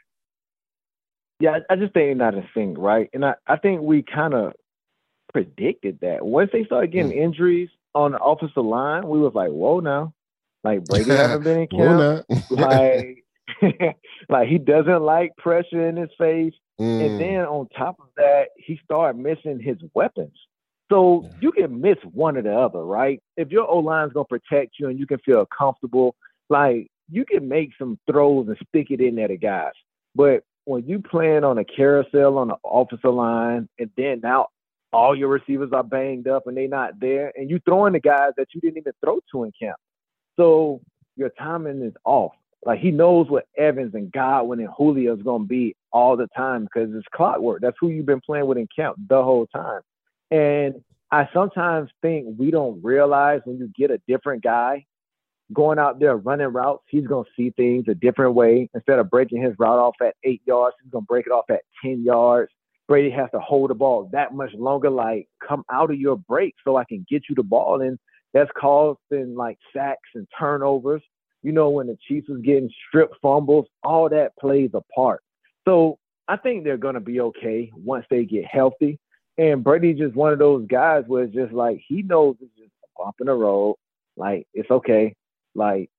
Yeah, 1.40 1.60
I 1.70 1.76
just 1.76 1.94
think 1.94 2.18
not 2.18 2.36
a 2.36 2.48
thing, 2.54 2.76
right? 2.76 3.10
And 3.14 3.26
I, 3.26 3.34
I 3.48 3.56
think 3.56 3.82
we 3.82 4.04
kind 4.04 4.34
of 4.34 4.54
predicted 5.34 6.00
that. 6.02 6.26
Once 6.26 6.52
they 6.52 6.66
started 6.66 6.92
getting 6.92 7.14
mm. 7.14 7.24
injuries 7.24 7.70
on 7.96 8.12
the 8.12 8.20
offensive 8.20 8.66
line, 8.66 9.08
we 9.08 9.20
was 9.20 9.34
like, 9.34 9.50
whoa 9.50 9.80
now. 9.80 10.14
Like 10.64 10.84
Brady 10.90 11.12
haven't 11.12 11.44
been 11.44 11.60
in 11.62 11.68
camp. 11.68 12.26
like 12.52 13.24
like 14.30 14.48
he 14.48 14.58
doesn't 14.58 15.02
like 15.02 15.36
pressure 15.38 15.88
in 15.88 15.96
his 15.96 16.10
face. 16.18 16.54
Mm. 16.80 17.06
And 17.06 17.20
then 17.20 17.40
on 17.42 17.68
top 17.70 18.00
of 18.00 18.08
that, 18.18 18.50
he 18.58 18.80
started 18.84 19.20
missing 19.20 19.60
his 19.60 19.78
weapons. 19.94 20.38
So 20.92 21.24
yeah. 21.24 21.30
you 21.42 21.52
can 21.52 21.82
miss 21.82 21.98
one 22.12 22.38
or 22.38 22.42
the 22.42 22.56
other, 22.56 22.84
right? 22.84 23.22
If 23.38 23.50
your 23.50 23.70
O 23.70 23.80
line's 23.80 24.14
gonna 24.14 24.26
protect 24.26 24.76
you 24.80 24.90
and 24.90 24.98
you 24.98 25.06
can 25.06 25.20
feel 25.20 25.46
comfortable, 25.46 26.16
like 26.50 26.88
you 27.12 27.26
can 27.26 27.48
make 27.48 27.72
some 27.78 28.00
throws 28.10 28.48
and 28.48 28.58
stick 28.68 28.88
it 28.90 29.02
in 29.02 29.16
there 29.16 29.28
to 29.28 29.38
guys. 29.38 29.74
But 30.16 30.44
when 30.66 30.88
you 30.88 31.00
playing 31.00 31.44
on 31.44 31.58
a 31.58 31.66
carousel 31.66 32.38
on 32.38 32.50
the 32.50 32.58
offensive 32.64 33.14
line, 33.14 33.68
and 33.80 33.90
then 33.98 34.22
now 34.24 34.48
all 34.92 35.16
your 35.16 35.30
receivers 35.30 35.72
are 35.74 35.84
banged 35.84 36.28
up 36.28 36.48
and 36.48 36.58
they're 36.58 36.68
not 36.68 37.00
there, 37.00 37.32
and 37.36 37.50
you 37.50 37.60
throwing 37.66 37.94
the 37.94 38.00
guys 38.00 38.32
that 38.38 38.48
you 38.54 38.62
didn't 38.62 38.78
even 38.78 38.94
throw 39.04 39.20
to 39.32 39.44
in 39.44 39.52
camp. 39.60 39.78
So 40.38 40.82
your 41.16 41.30
timing 41.30 41.82
is 41.82 41.94
off. 42.06 42.34
Like 42.66 42.80
he 42.80 42.92
knows 42.92 43.30
what 43.30 43.46
Evans 43.58 43.94
and 43.96 44.12
Godwin 44.12 44.60
and 44.60 44.70
Julio 44.78 45.16
is 45.16 45.24
gonna 45.24 45.46
be 45.46 45.76
all 45.92 46.18
the 46.18 46.28
time 46.36 46.64
because 46.64 46.90
it's 46.94 47.08
clockwork. 47.14 47.62
That's 47.62 47.78
who 47.80 47.90
you've 47.90 48.06
been 48.06 48.22
playing 48.22 48.48
with 48.48 48.58
in 48.58 48.68
camp 48.76 48.98
the 49.08 49.24
whole 49.24 49.48
time. 49.48 49.82
And 50.32 50.76
I 51.12 51.28
sometimes 51.34 51.90
think 52.02 52.28
we 52.38 52.52
don't 52.52 52.84
realize 52.84 53.42
when 53.46 53.58
you 53.58 53.72
get 53.76 53.92
a 53.92 54.02
different 54.08 54.44
guy 54.44 54.86
going 55.54 55.80
out 55.80 56.00
there 56.00 56.18
running 56.18 56.48
routes, 56.48 56.84
he's 56.88 57.08
gonna 57.08 57.24
see 57.36 57.52
things 57.52 57.86
a 57.88 57.96
different 57.96 58.36
way. 58.36 58.70
Instead 58.74 59.00
of 59.00 59.10
breaking 59.10 59.42
his 59.42 59.54
route 59.58 59.80
off 59.80 59.96
at 60.02 60.16
eight 60.24 60.42
yards, 60.46 60.76
he's 60.84 60.92
gonna 60.92 61.06
break 61.08 61.26
it 61.26 61.32
off 61.32 61.46
at 61.50 61.62
ten 61.82 62.04
yards. 62.04 62.52
Brady 62.88 63.10
has 63.12 63.30
to 63.32 63.40
hold 63.40 63.70
the 63.70 63.76
ball 63.76 64.10
that 64.12 64.34
much 64.34 64.54
longer. 64.54 64.90
Like, 64.90 65.28
come 65.48 65.64
out 65.72 65.92
of 65.92 66.00
your 66.00 66.18
break 66.18 66.56
so 66.64 66.76
I 66.76 66.84
can 66.86 67.06
get 67.10 67.24
you 67.30 67.36
the 67.36 67.44
ball. 67.44 67.82
And 67.82 67.98
that's 68.34 68.50
causing 68.60 69.36
like 69.36 69.58
sacks 69.76 70.10
and 70.16 70.28
turnovers. 70.38 71.02
You 71.42 71.52
know, 71.52 71.70
when 71.70 71.88
the 71.88 71.98
Chiefs 72.08 72.30
was 72.30 72.42
getting 72.42 72.70
strip 72.88 73.12
fumbles, 73.22 73.68
all 73.84 74.10
that 74.10 74.36
plays 74.38 74.72
a 74.74 74.82
part. 74.94 75.22
So 75.66 75.98
I 76.28 76.38
think 76.38 76.64
they're 76.64 76.78
gonna 76.78 77.00
be 77.00 77.22
okay 77.22 77.72
once 77.76 78.06
they 78.10 78.26
get 78.26 78.46
healthy. 78.46 79.00
And 79.38 79.64
Brady's 79.64 79.98
just 79.98 80.16
one 80.16 80.34
of 80.34 80.40
those 80.40 80.68
guys 80.68 81.06
where 81.08 81.24
it's 81.24 81.34
just 81.34 81.54
like 81.54 81.82
he 81.88 82.02
knows 82.02 82.36
it's 82.42 82.56
just 82.58 82.72
a 82.84 83.04
bump 83.04 83.16
in 83.22 83.28
the 83.28 83.34
road. 83.34 83.76
Like 84.18 84.48
it's 84.54 84.70
okay. 84.70 85.16
Like 85.56 85.90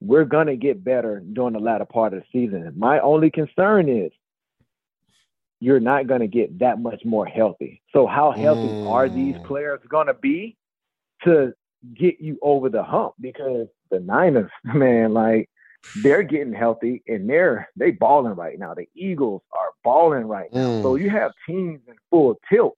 we're 0.00 0.24
gonna 0.24 0.56
get 0.56 0.84
better 0.84 1.20
during 1.20 1.54
the 1.54 1.58
latter 1.58 1.84
part 1.84 2.12
of 2.12 2.20
the 2.20 2.26
season. 2.32 2.72
My 2.76 3.00
only 3.00 3.30
concern 3.30 3.88
is 3.88 4.12
you're 5.60 5.80
not 5.80 6.06
gonna 6.06 6.26
get 6.26 6.58
that 6.58 6.80
much 6.80 7.04
more 7.04 7.24
healthy. 7.24 7.80
So 7.92 8.06
how 8.06 8.32
healthy 8.32 8.68
mm. 8.68 8.90
are 8.90 9.08
these 9.08 9.36
mm. 9.36 9.44
players 9.44 9.80
gonna 9.88 10.14
be 10.14 10.56
to 11.24 11.54
get 11.94 12.20
you 12.20 12.38
over 12.42 12.68
the 12.68 12.82
hump? 12.82 13.14
Because 13.20 13.68
the 13.90 14.00
Niners, 14.00 14.50
man, 14.64 15.12
like 15.12 15.48
they're 16.02 16.22
getting 16.22 16.52
healthy 16.52 17.02
and 17.08 17.28
they're 17.28 17.68
they 17.76 17.90
balling 17.90 18.34
right 18.34 18.58
now. 18.58 18.74
The 18.74 18.88
Eagles 18.94 19.42
are 19.52 19.70
balling 19.84 20.26
right 20.26 20.52
now. 20.52 20.66
Mm. 20.66 20.82
So 20.82 20.94
you 20.96 21.10
have 21.10 21.32
teams 21.46 21.80
in 21.88 21.94
full 22.10 22.38
tilt. 22.50 22.76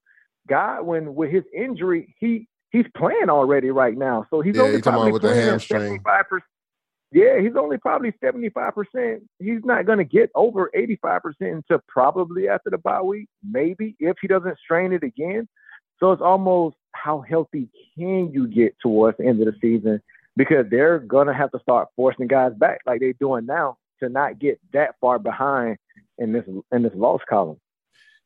Godwin 0.48 1.14
with 1.14 1.30
his 1.30 1.44
injury, 1.54 2.14
he 2.18 2.46
he's 2.70 2.86
playing 2.96 3.30
already 3.30 3.70
right 3.70 3.96
now. 3.96 4.26
So 4.30 4.40
he's 4.40 4.56
yeah, 4.56 4.62
only 4.62 4.82
probably 4.82 5.12
with 5.12 5.22
playing 5.22 5.44
the 5.44 5.50
hamstring. 5.50 6.00
75%. 6.00 6.40
Yeah, 7.12 7.40
he's 7.40 7.54
only 7.56 7.78
probably 7.78 8.12
75%. 8.22 9.20
He's 9.38 9.60
not 9.62 9.86
going 9.86 9.98
to 9.98 10.04
get 10.04 10.30
over 10.34 10.68
85% 10.76 11.20
until 11.40 11.78
probably 11.86 12.48
after 12.48 12.70
the 12.70 12.78
bye 12.78 13.00
week, 13.00 13.28
maybe 13.48 13.94
if 14.00 14.16
he 14.20 14.26
doesn't 14.26 14.58
strain 14.58 14.92
it 14.92 15.04
again. 15.04 15.48
So 16.00 16.10
it's 16.10 16.20
almost 16.20 16.74
how 16.94 17.20
healthy 17.20 17.68
can 17.96 18.32
you 18.32 18.46
get 18.46 18.74
towards 18.80 19.18
the 19.18 19.26
end 19.26 19.40
of 19.40 19.46
the 19.46 19.58
season 19.60 20.00
because 20.36 20.66
they're 20.70 20.98
to 20.98 21.34
have 21.34 21.50
to 21.52 21.60
start 21.60 21.88
forcing 21.96 22.26
guys 22.26 22.52
back 22.54 22.80
like 22.86 23.00
they're 23.00 23.12
doing 23.14 23.46
now 23.46 23.76
to 24.00 24.08
not 24.08 24.38
get 24.38 24.60
that 24.72 24.94
far 25.00 25.18
behind 25.18 25.78
in 26.18 26.32
this 26.32 26.44
in 26.72 26.82
this 26.82 26.94
loss 26.94 27.20
column. 27.28 27.58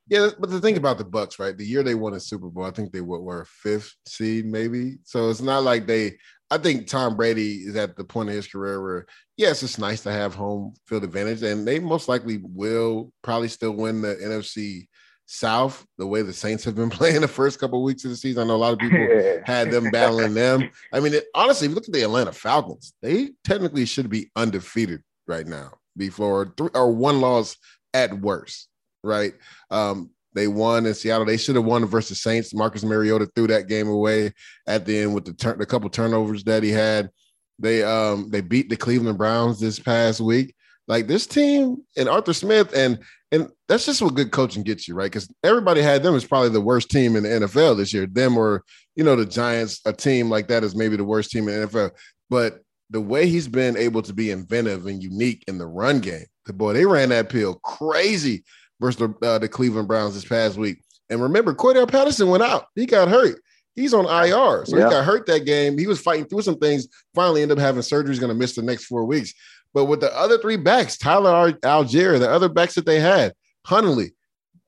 Yeah, 0.08 0.30
but 0.38 0.48
the 0.48 0.60
thing 0.60 0.78
about 0.78 0.96
the 0.96 1.04
Bucks, 1.04 1.38
right? 1.38 1.56
The 1.56 1.66
year 1.66 1.82
they 1.82 1.94
won 1.94 2.14
a 2.14 2.20
Super 2.20 2.48
Bowl, 2.48 2.64
I 2.64 2.70
think 2.70 2.92
they 2.92 3.02
were, 3.02 3.20
were 3.20 3.44
fifth 3.44 3.94
seed, 4.06 4.46
maybe. 4.46 4.96
So 5.04 5.28
it's 5.28 5.42
not 5.42 5.64
like 5.64 5.86
they. 5.86 6.16
I 6.50 6.56
think 6.56 6.86
Tom 6.86 7.14
Brady 7.14 7.56
is 7.56 7.76
at 7.76 7.94
the 7.94 8.04
point 8.04 8.30
of 8.30 8.34
his 8.34 8.46
career 8.46 8.80
where, 8.80 9.06
yes, 9.36 9.62
it's 9.62 9.76
nice 9.76 10.02
to 10.04 10.10
have 10.10 10.34
home 10.34 10.72
field 10.86 11.04
advantage, 11.04 11.42
and 11.42 11.68
they 11.68 11.78
most 11.78 12.08
likely 12.08 12.40
will 12.42 13.12
probably 13.22 13.48
still 13.48 13.72
win 13.72 14.00
the 14.00 14.14
NFC 14.14 14.86
South 15.30 15.86
the 15.98 16.06
way 16.06 16.22
the 16.22 16.32
Saints 16.32 16.64
have 16.64 16.74
been 16.74 16.90
playing 16.98 17.20
the 17.20 17.28
first 17.28 17.60
couple 17.60 17.78
of 17.78 17.84
weeks 17.84 18.04
of 18.04 18.10
the 18.10 18.16
season. 18.16 18.42
I 18.42 18.46
know 18.46 18.56
a 18.56 18.58
lot 18.58 18.72
of 18.72 18.78
people 18.78 19.06
had 19.44 19.70
them 19.70 19.90
battling 19.90 20.34
them. 20.34 20.70
I 20.92 21.00
mean, 21.00 21.14
it, 21.14 21.26
honestly, 21.34 21.66
if 21.66 21.70
you 21.70 21.74
look 21.74 21.88
at 21.88 21.92
the 21.92 22.02
Atlanta 22.02 22.32
Falcons, 22.32 22.94
they 23.02 23.30
technically 23.44 23.84
should 23.84 24.08
be 24.08 24.30
undefeated 24.36 25.02
right 25.26 25.46
now 25.46 25.72
before 25.96 26.54
three 26.56 26.70
or 26.74 26.90
one 26.90 27.20
loss 27.20 27.56
at 27.92 28.18
worst 28.18 28.68
right? 29.02 29.34
Um, 29.70 30.10
they 30.34 30.46
won 30.46 30.86
in 30.86 30.94
Seattle. 30.94 31.26
They 31.26 31.36
should 31.36 31.56
have 31.56 31.64
won 31.64 31.84
versus 31.86 32.20
Saints. 32.20 32.54
Marcus 32.54 32.84
Mariota 32.84 33.26
threw 33.34 33.46
that 33.48 33.66
game 33.66 33.88
away 33.88 34.32
at 34.66 34.84
the 34.84 34.98
end 34.98 35.14
with 35.14 35.24
the 35.24 35.32
turn, 35.32 35.58
the 35.58 35.66
couple 35.66 35.88
turnovers 35.90 36.44
that 36.44 36.62
he 36.62 36.70
had. 36.70 37.10
They 37.58 37.82
um 37.82 38.30
they 38.30 38.40
beat 38.40 38.68
the 38.68 38.76
Cleveland 38.76 39.18
Browns 39.18 39.58
this 39.58 39.80
past 39.80 40.20
week. 40.20 40.54
Like 40.88 41.06
this 41.06 41.26
team 41.26 41.84
and 41.96 42.08
Arthur 42.08 42.32
Smith 42.32 42.74
and 42.74 42.98
and 43.30 43.50
that's 43.68 43.84
just 43.84 44.00
what 44.00 44.14
good 44.14 44.32
coaching 44.32 44.62
gets 44.62 44.88
you, 44.88 44.94
right? 44.94 45.12
Because 45.12 45.30
everybody 45.44 45.82
had 45.82 46.02
them 46.02 46.14
as 46.14 46.24
probably 46.24 46.48
the 46.48 46.62
worst 46.62 46.90
team 46.90 47.14
in 47.14 47.24
the 47.24 47.28
NFL 47.28 47.76
this 47.76 47.92
year. 47.92 48.06
Them 48.06 48.38
or 48.38 48.64
you 48.96 49.04
know 49.04 49.16
the 49.16 49.26
Giants, 49.26 49.80
a 49.84 49.92
team 49.92 50.30
like 50.30 50.48
that 50.48 50.64
is 50.64 50.74
maybe 50.74 50.96
the 50.96 51.04
worst 51.04 51.30
team 51.30 51.46
in 51.48 51.60
the 51.60 51.66
NFL. 51.66 51.90
But 52.30 52.60
the 52.90 53.00
way 53.00 53.28
he's 53.28 53.46
been 53.46 53.76
able 53.76 54.00
to 54.02 54.14
be 54.14 54.30
inventive 54.30 54.86
and 54.86 55.02
unique 55.02 55.44
in 55.46 55.58
the 55.58 55.66
run 55.66 56.00
game, 56.00 56.24
the 56.46 56.54
boy 56.54 56.72
they 56.72 56.86
ran 56.86 57.10
that 57.10 57.28
pill 57.28 57.56
crazy 57.56 58.44
versus 58.80 58.98
the, 58.98 59.26
uh, 59.26 59.38
the 59.38 59.48
Cleveland 59.48 59.88
Browns 59.88 60.14
this 60.14 60.24
past 60.24 60.56
week. 60.56 60.82
And 61.10 61.22
remember, 61.22 61.54
Cordarrelle 61.54 61.90
Patterson 61.90 62.28
went 62.28 62.42
out. 62.42 62.66
He 62.74 62.86
got 62.86 63.08
hurt. 63.08 63.40
He's 63.74 63.94
on 63.94 64.06
IR. 64.06 64.64
So 64.66 64.76
yeah. 64.76 64.84
he 64.84 64.90
got 64.90 65.04
hurt 65.04 65.26
that 65.26 65.44
game. 65.44 65.78
He 65.78 65.86
was 65.86 66.00
fighting 66.00 66.24
through 66.26 66.42
some 66.42 66.58
things, 66.58 66.88
finally 67.14 67.42
ended 67.42 67.58
up 67.58 67.62
having 67.62 67.82
surgery. 67.82 68.12
He's 68.12 68.18
going 68.18 68.32
to 68.32 68.38
miss 68.38 68.54
the 68.54 68.62
next 68.62 68.86
four 68.86 69.04
weeks. 69.04 69.32
But 69.74 69.84
with 69.84 70.00
the 70.00 70.16
other 70.16 70.38
three 70.38 70.56
backs, 70.56 70.96
Tyler 70.96 71.52
Allgeier, 71.52 72.18
the 72.18 72.30
other 72.30 72.48
backs 72.48 72.74
that 72.74 72.86
they 72.86 73.00
had, 73.00 73.34
Huntley, 73.66 74.12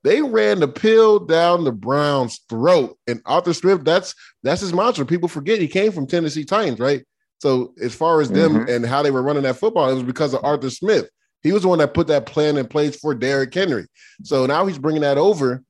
they 0.02 0.22
ran 0.22 0.60
the 0.60 0.68
pill 0.68 1.18
down 1.18 1.64
the 1.64 1.72
Browns' 1.72 2.40
throat. 2.48 2.98
And 3.06 3.20
Arthur 3.26 3.52
Smith, 3.52 3.84
that's 3.84 4.14
that's 4.42 4.60
his 4.60 4.72
mantra. 4.72 5.04
People 5.04 5.28
forget 5.28 5.60
he 5.60 5.68
came 5.68 5.92
from 5.92 6.06
Tennessee 6.06 6.44
Titans, 6.44 6.78
right? 6.80 7.04
So 7.40 7.74
as 7.82 7.94
far 7.94 8.20
as 8.20 8.30
them 8.30 8.52
mm-hmm. 8.52 8.70
and 8.70 8.86
how 8.86 9.02
they 9.02 9.10
were 9.10 9.22
running 9.22 9.44
that 9.44 9.56
football, 9.56 9.88
it 9.88 9.94
was 9.94 10.02
because 10.02 10.34
of 10.34 10.44
Arthur 10.44 10.70
Smith. 10.70 11.08
He 11.42 11.52
was 11.52 11.62
the 11.62 11.68
one 11.68 11.78
that 11.78 11.94
put 11.94 12.06
that 12.08 12.26
plan 12.26 12.58
in 12.58 12.66
place 12.66 12.96
for 12.96 13.14
Derrick 13.14 13.52
Henry. 13.54 13.86
So 14.22 14.44
now 14.44 14.66
he's 14.66 14.78
bringing 14.78 15.00
that 15.02 15.16
over, 15.16 15.62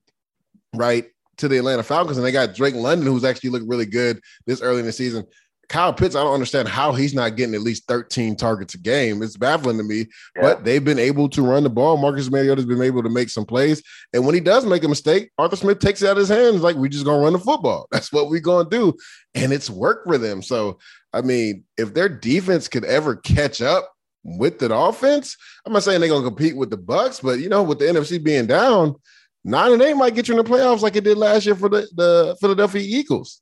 right, 0.75 1.07
to 1.37 1.49
the 1.49 1.59
Atlanta 1.59 1.85
Falcons, 1.85 2.19
and 2.19 2.27
they 2.27 2.33
got 2.33 2.55
Drake 2.55 2.75
London, 2.75 3.07
who's 3.07 3.25
actually 3.25 3.51
looked 3.51 3.69
really 3.69 3.87
good 3.87 4.21
this 4.47 4.63
early 4.63 4.81
in 4.81 4.87
the 4.87 4.93
season. 4.93 5.25
Kyle 5.71 5.95
Pitts, 5.95 6.17
I 6.17 6.23
don't 6.25 6.35
understand 6.35 6.67
how 6.67 6.93
he's 6.93 7.15
not 7.15 7.37
getting 7.37 7.55
at 7.55 7.61
least 7.61 7.87
13 7.87 8.35
targets 8.35 8.75
a 8.75 8.79
game. 8.79 9.23
It's 9.23 9.37
baffling 9.37 9.79
to 9.79 9.85
me, 9.85 9.99
yeah. 10.35 10.43
but 10.43 10.65
they've 10.65 10.85
been 10.85 10.99
able 10.99 11.29
to 11.29 11.43
run 11.43 11.63
the 11.63 11.71
ball. 11.71 11.97
Marcus 11.97 12.29
Mariota's 12.29 12.67
been 12.67 12.83
able 12.83 13.05
to 13.05 13.09
make 13.09 13.29
some 13.31 13.47
plays. 13.47 13.81
And 14.13 14.27
when 14.27 14.35
he 14.35 14.41
does 14.41 14.67
make 14.67 14.83
a 14.83 14.89
mistake, 14.89 15.31
Arthur 15.39 15.55
Smith 15.55 15.79
takes 15.79 16.03
it 16.03 16.09
out 16.09 16.13
of 16.13 16.19
his 16.19 16.29
hands 16.29 16.63
like, 16.63 16.75
we're 16.75 16.89
just 16.89 17.05
going 17.05 17.21
to 17.21 17.25
run 17.25 17.35
the 17.35 17.39
football. 17.39 17.87
That's 17.93 18.13
what 18.13 18.29
we're 18.29 18.41
going 18.41 18.69
to 18.69 18.77
do. 18.77 18.95
And 19.37 19.53
it's 19.53 19.71
worked 19.71 20.09
for 20.09 20.19
them. 20.19 20.43
So, 20.43 20.81
I 21.13 21.23
mean, 21.23 21.63
if 21.79 21.95
their 21.95 22.09
defense 22.09 22.67
could 22.67 22.85
ever 22.85 23.15
catch 23.15 23.63
up 23.63 23.93
with 24.23 24.59
the 24.59 24.75
offense. 24.75 25.35
I'm 25.65 25.73
not 25.73 25.83
saying 25.83 26.01
they're 26.01 26.11
gonna 26.11 26.27
compete 26.27 26.55
with 26.55 26.69
the 26.69 26.77
Bucks, 26.77 27.21
but 27.21 27.39
you 27.39 27.49
know, 27.49 27.63
with 27.63 27.79
the 27.79 27.87
NFC 27.87 28.23
being 28.23 28.47
down, 28.47 28.97
nine 29.45 29.73
and 29.73 29.81
eight 29.81 29.95
might 29.95 30.15
get 30.15 30.29
you 30.29 30.39
in 30.39 30.45
the 30.45 30.51
playoffs 30.51 30.83
like 30.83 30.97
it 30.97 31.05
did 31.05 31.17
last 31.17 31.47
year 31.47 31.55
for 31.55 31.71
the, 31.71 31.89
the 31.95 32.37
Philadelphia 32.39 32.83
Eagles. 32.83 33.41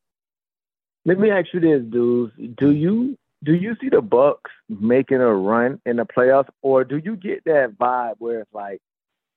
Let 1.09 1.19
me 1.19 1.31
ask 1.31 1.55
you 1.55 1.61
this, 1.61 1.83
dudes. 1.91 2.35
Do 2.37 2.67
mm. 2.67 2.79
you 2.79 3.19
do 3.43 3.55
you 3.55 3.75
see 3.81 3.89
the 3.89 4.03
Bucks 4.03 4.51
making 4.69 5.23
a 5.23 5.35
run 5.35 5.81
in 5.87 5.97
the 5.97 6.05
playoffs, 6.05 6.51
or 6.61 6.85
do 6.85 6.99
you 6.99 7.17
get 7.17 7.45
that 7.47 7.79
vibe 7.81 8.17
where 8.19 8.41
it's 8.41 8.53
like 8.53 8.83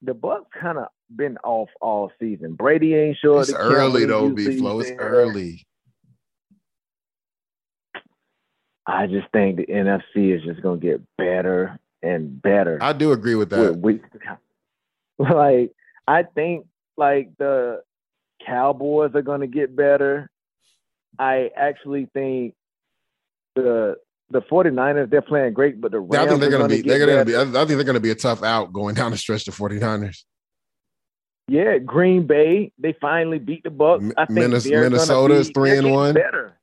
the 0.02 0.14
Bucks 0.14 0.50
kind 0.60 0.80
of 0.80 0.88
been 1.16 1.38
off 1.46 1.70
all 1.80 2.12
season? 2.20 2.56
Brady 2.56 2.94
ain't 2.94 3.18
sure. 3.22 3.40
It's 3.40 3.54
early 3.54 4.04
though, 4.04 4.30
B 4.32 4.58
Flow. 4.58 4.82
It's 4.82 4.92
early. 4.98 5.66
I 8.86 9.08
just 9.08 9.32
think 9.32 9.56
the 9.56 9.68
NFC 9.68 10.36
is 10.36 10.44
just 10.44 10.62
going 10.62 10.82
to 10.82 10.86
get 10.86 11.02
better 11.18 11.80
and 12.04 12.42
better. 12.42 12.80
I 12.82 12.92
do 12.92 13.14
agree 13.14 13.36
with 13.36 13.50
that. 13.52 13.78
With 13.78 14.02
like 15.20 15.72
I 16.06 16.24
think 16.24 16.66
like 16.98 17.30
the 17.38 17.82
Cowboys 18.46 19.12
are 19.16 19.22
going 19.22 19.40
to 19.40 19.48
get 19.48 19.74
better. 19.74 20.31
I 21.20 21.51
actually 21.55 22.07
think 22.14 22.55
the 23.55 23.95
the 24.30 24.41
49ers 24.41 25.09
they're 25.09 25.22
playing 25.22 25.53
great, 25.53 25.82
but 25.82 25.91
the 25.91 25.99
Rams 25.99 26.16
I 26.16 26.28
think 26.28 26.41
they're 26.41 26.49
going 26.49 26.70
to 26.70 26.70
be 26.70 26.82
they're 26.82 27.05
going 27.05 27.20
to 27.20 27.26
be 27.26 27.36
I 27.36 27.43
think 27.43 27.68
they're 27.68 27.84
going 27.84 27.95
to 27.95 27.99
be 27.99 28.12
a 28.12 28.16
tough 28.16 28.43
out 28.43 28.72
going 28.74 28.95
down 28.95 29.12
the 29.12 29.18
stretch 29.18 29.45
to 29.45 29.51
49ers. 29.51 30.24
Yeah, 31.47 31.80
Green 31.80 32.28
Bay 32.28 32.72
they 32.78 32.95
finally 33.01 33.39
beat 33.39 33.64
the 33.64 33.72
Bucks. 33.72 34.05
I 34.18 34.26
think 34.26 34.39
Minnesota, 34.39 35.34
is 35.34 35.51
three 35.53 35.78
and 35.78 35.91
one. 35.91 36.14
Better 36.14 36.57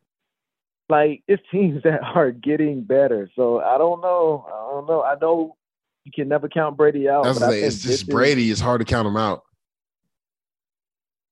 like 0.88 1.22
it's 1.28 1.42
teams 1.50 1.82
that 1.84 2.02
are 2.02 2.30
getting 2.30 2.82
better. 2.82 3.30
So 3.36 3.60
I 3.60 3.78
don't 3.78 4.00
know. 4.00 4.46
I 4.48 4.72
don't 4.72 4.86
know. 4.86 5.02
I 5.02 5.16
know 5.20 5.56
you 6.04 6.12
can 6.12 6.28
never 6.28 6.48
count 6.48 6.76
Brady 6.76 7.08
out. 7.08 7.24
That's 7.24 7.38
say, 7.38 7.62
it's 7.62 7.82
just 7.82 8.08
Brady. 8.08 8.46
Is, 8.46 8.52
it's 8.52 8.60
hard 8.60 8.80
to 8.80 8.84
count 8.84 9.06
him 9.06 9.16
out. 9.16 9.42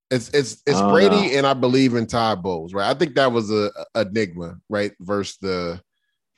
It's 0.09 0.29
it's 0.29 0.61
it's 0.65 0.81
Brady 0.81 1.15
know. 1.15 1.37
and 1.37 1.47
I 1.47 1.53
believe 1.53 1.95
in 1.95 2.07
Todd 2.07 2.41
Bowles, 2.41 2.73
right? 2.73 2.89
I 2.89 2.93
think 2.97 3.15
that 3.15 3.31
was 3.31 3.51
a, 3.51 3.71
a 3.93 4.01
enigma, 4.01 4.57
right? 4.69 4.93
Versus 5.01 5.37
the 5.41 5.81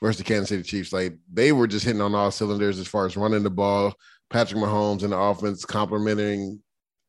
versus 0.02 0.18
the 0.18 0.24
Kansas 0.24 0.50
City 0.50 0.64
Chiefs. 0.64 0.92
Like 0.92 1.18
they 1.32 1.52
were 1.52 1.68
just 1.68 1.86
hitting 1.86 2.02
on 2.02 2.16
all 2.16 2.32
cylinders 2.32 2.80
as 2.80 2.88
far 2.88 3.06
as 3.06 3.16
running 3.16 3.44
the 3.44 3.50
ball, 3.50 3.94
Patrick 4.30 4.60
Mahomes 4.60 5.04
and 5.04 5.12
the 5.12 5.18
offense 5.18 5.66
complementing 5.66 6.62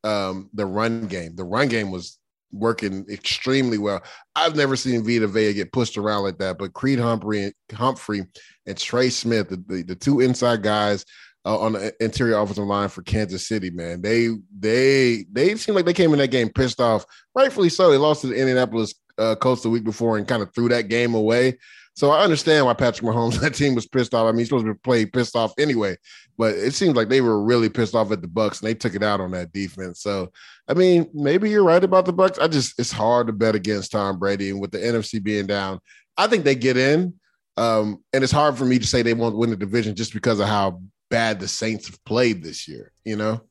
um, 0.04 0.50
the 0.52 0.66
run 0.66 1.06
game. 1.06 1.34
The 1.34 1.44
run 1.44 1.68
game 1.68 1.90
was 1.90 2.18
working 2.52 3.06
extremely 3.08 3.78
well. 3.78 4.02
I've 4.34 4.56
never 4.56 4.76
seen 4.76 5.04
Vita 5.04 5.28
Vea 5.28 5.52
get 5.52 5.72
pushed 5.72 5.96
around 5.96 6.24
like 6.24 6.38
that, 6.38 6.58
but 6.58 6.72
Creed 6.72 6.98
Humphrey, 6.98 7.52
Humphrey 7.72 8.26
and 8.66 8.76
Trey 8.76 9.08
Smith, 9.08 9.48
the, 9.48 9.62
the, 9.66 9.82
the 9.82 9.94
two 9.94 10.20
inside 10.20 10.62
guys 10.62 11.04
uh, 11.44 11.58
on 11.58 11.72
the 11.72 11.94
interior 12.00 12.38
offensive 12.38 12.64
line 12.64 12.88
for 12.88 13.02
Kansas 13.02 13.48
City, 13.48 13.70
man, 13.70 14.02
they 14.02 14.28
they 14.58 15.24
they 15.32 15.56
seem 15.56 15.74
like 15.74 15.86
they 15.86 15.92
came 15.92 16.12
in 16.12 16.18
that 16.18 16.28
game 16.28 16.50
pissed 16.50 16.80
off, 16.80 17.04
rightfully 17.34 17.68
so. 17.68 17.90
They 17.90 17.96
lost 17.96 18.22
to 18.22 18.28
the 18.28 18.36
Indianapolis 18.36 18.94
uh, 19.18 19.34
Colts 19.36 19.62
the 19.62 19.70
week 19.70 19.84
before 19.84 20.18
and 20.18 20.28
kind 20.28 20.42
of 20.42 20.54
threw 20.54 20.68
that 20.68 20.88
game 20.88 21.14
away. 21.14 21.58
So 21.94 22.10
I 22.10 22.22
understand 22.22 22.64
why 22.64 22.74
Patrick 22.74 23.06
Mahomes 23.06 23.40
that 23.40 23.54
team 23.54 23.74
was 23.74 23.86
pissed 23.86 24.14
off. 24.14 24.26
I 24.26 24.32
mean, 24.32 24.38
he's 24.38 24.48
supposed 24.48 24.66
to 24.66 24.74
play 24.74 25.06
pissed 25.06 25.36
off 25.36 25.52
anyway, 25.58 25.96
but 26.38 26.54
it 26.54 26.74
seems 26.74 26.94
like 26.94 27.08
they 27.08 27.20
were 27.20 27.42
really 27.42 27.68
pissed 27.68 27.94
off 27.94 28.12
at 28.12 28.22
the 28.22 28.28
Bucks 28.28 28.60
and 28.60 28.68
they 28.68 28.74
took 28.74 28.94
it 28.94 29.02
out 29.02 29.20
on 29.20 29.30
that 29.32 29.52
defense. 29.52 30.00
So 30.02 30.30
I 30.68 30.74
mean, 30.74 31.10
maybe 31.12 31.50
you're 31.50 31.64
right 31.64 31.82
about 31.82 32.06
the 32.06 32.12
Bucks. 32.12 32.38
I 32.38 32.48
just 32.48 32.78
it's 32.78 32.92
hard 32.92 33.26
to 33.26 33.32
bet 33.32 33.54
against 33.54 33.92
Tom 33.92 34.18
Brady 34.18 34.50
and 34.50 34.60
with 34.60 34.70
the 34.70 34.78
NFC 34.78 35.22
being 35.22 35.46
down. 35.46 35.80
I 36.16 36.26
think 36.26 36.44
they 36.44 36.54
get 36.54 36.76
in, 36.76 37.14
um, 37.56 38.02
and 38.12 38.22
it's 38.22 38.32
hard 38.32 38.56
for 38.56 38.64
me 38.64 38.78
to 38.78 38.86
say 38.86 39.02
they 39.02 39.14
won't 39.14 39.36
win 39.36 39.50
the 39.50 39.56
division 39.56 39.96
just 39.96 40.12
because 40.12 40.38
of 40.38 40.48
how 40.48 40.80
bad 41.10 41.40
the 41.40 41.48
Saints 41.48 41.86
have 41.88 42.02
played 42.04 42.42
this 42.42 42.66
year. 42.66 42.92
You 43.04 43.16
know. 43.16 43.42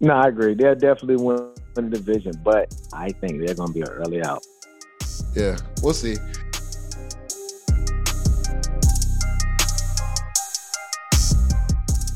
No, 0.00 0.14
I 0.14 0.28
agree. 0.28 0.54
They'll 0.54 0.74
definitely 0.74 1.16
win 1.16 1.52
the 1.74 1.82
division, 1.82 2.32
but 2.44 2.74
I 2.92 3.10
think 3.10 3.44
they're 3.44 3.54
going 3.54 3.68
to 3.68 3.74
be 3.74 3.80
an 3.80 3.88
early 3.88 4.22
out. 4.22 4.42
Yeah, 5.34 5.56
we'll 5.82 5.94
see. 5.94 6.16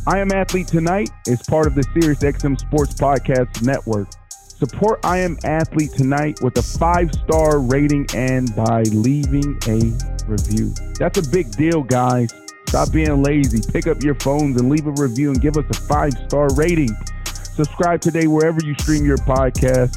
I 0.06 0.18
Am 0.18 0.32
Athlete 0.32 0.66
Tonight 0.66 1.10
is 1.26 1.42
part 1.42 1.66
of 1.66 1.74
the 1.74 1.82
SiriusXM 1.82 2.58
Sports 2.58 2.94
Podcast 2.94 3.62
Network. 3.62 4.08
Support 4.32 5.04
I 5.04 5.18
Am 5.18 5.38
Athlete 5.44 5.92
Tonight 5.92 6.38
with 6.42 6.56
a 6.58 6.62
five 6.62 7.14
star 7.14 7.60
rating 7.60 8.06
and 8.14 8.54
by 8.56 8.82
leaving 8.82 9.58
a 9.68 9.92
review. 10.26 10.74
That's 10.98 11.18
a 11.18 11.30
big 11.30 11.52
deal, 11.52 11.82
guys. 11.82 12.30
Stop 12.70 12.92
being 12.92 13.20
lazy. 13.20 13.60
Pick 13.72 13.88
up 13.88 14.00
your 14.00 14.14
phones 14.14 14.60
and 14.60 14.70
leave 14.70 14.86
a 14.86 14.92
review 14.92 15.32
and 15.32 15.42
give 15.42 15.56
us 15.56 15.64
a 15.70 15.74
five 15.88 16.12
star 16.28 16.54
rating. 16.54 16.96
Subscribe 17.26 18.00
today 18.00 18.28
wherever 18.28 18.60
you 18.62 18.74
stream 18.74 19.04
your 19.04 19.16
podcast. 19.16 19.96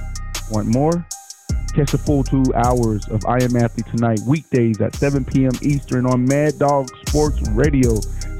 Want 0.49 0.67
more? 0.69 1.05
Catch 1.75 1.91
the 1.91 1.99
full 1.99 2.23
two 2.23 2.43
hours 2.55 3.07
of 3.09 3.23
I 3.27 3.43
Am 3.43 3.55
Athlete 3.55 3.85
Tonight, 3.95 4.21
weekdays 4.25 4.81
at 4.81 4.95
7 4.95 5.23
p.m. 5.23 5.51
Eastern 5.61 6.07
on 6.07 6.25
Mad 6.25 6.57
Dog 6.57 6.89
Sports 7.05 7.47
Radio, 7.49 7.93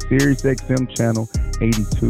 Sirius 0.10 0.42
XM 0.42 0.90
Channel 0.90 1.30
82. 1.62 2.10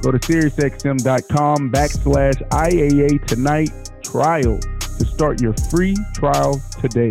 Go 0.00 0.10
to 0.10 0.18
SiriusXM.com 0.18 1.70
backslash 1.70 2.48
IAA 2.48 3.24
Tonight 3.28 3.70
trial 4.02 4.58
to 4.58 5.04
start 5.04 5.40
your 5.40 5.54
free 5.70 5.96
trial 6.12 6.60
today. 6.80 7.10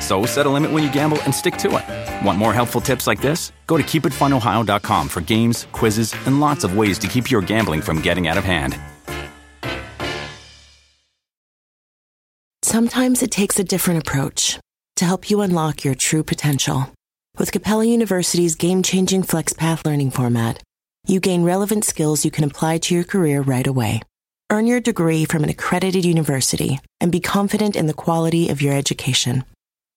So 0.00 0.26
set 0.26 0.46
a 0.46 0.50
limit 0.50 0.72
when 0.72 0.82
you 0.82 0.92
gamble 0.92 1.20
and 1.22 1.34
stick 1.34 1.56
to 1.58 1.76
it. 1.76 2.26
Want 2.26 2.38
more 2.38 2.52
helpful 2.52 2.80
tips 2.80 3.06
like 3.06 3.20
this? 3.20 3.52
Go 3.66 3.76
to 3.76 3.82
keepitfunohio.com 3.82 5.08
for 5.08 5.20
games, 5.20 5.66
quizzes, 5.72 6.14
and 6.26 6.40
lots 6.40 6.64
of 6.64 6.76
ways 6.76 6.98
to 7.00 7.06
keep 7.06 7.30
your 7.30 7.42
gambling 7.42 7.82
from 7.82 8.00
getting 8.00 8.26
out 8.26 8.38
of 8.38 8.44
hand. 8.44 8.78
Sometimes 12.62 13.22
it 13.22 13.30
takes 13.30 13.58
a 13.58 13.64
different 13.64 14.06
approach 14.06 14.58
to 14.96 15.04
help 15.04 15.28
you 15.28 15.40
unlock 15.40 15.82
your 15.82 15.94
true 15.94 16.22
potential. 16.22 16.92
With 17.38 17.52
Capella 17.52 17.84
University's 17.84 18.54
game 18.54 18.82
changing 18.82 19.22
FlexPath 19.22 19.84
learning 19.84 20.10
format, 20.10 20.62
you 21.06 21.20
gain 21.20 21.42
relevant 21.42 21.84
skills 21.84 22.24
you 22.24 22.30
can 22.30 22.44
apply 22.44 22.78
to 22.78 22.94
your 22.94 23.04
career 23.04 23.40
right 23.40 23.66
away. 23.66 24.02
Earn 24.50 24.66
your 24.66 24.80
degree 24.80 25.24
from 25.24 25.42
an 25.42 25.48
accredited 25.48 26.04
university 26.04 26.80
and 27.00 27.10
be 27.10 27.20
confident 27.20 27.76
in 27.76 27.86
the 27.86 27.94
quality 27.94 28.50
of 28.50 28.60
your 28.60 28.74
education. 28.74 29.44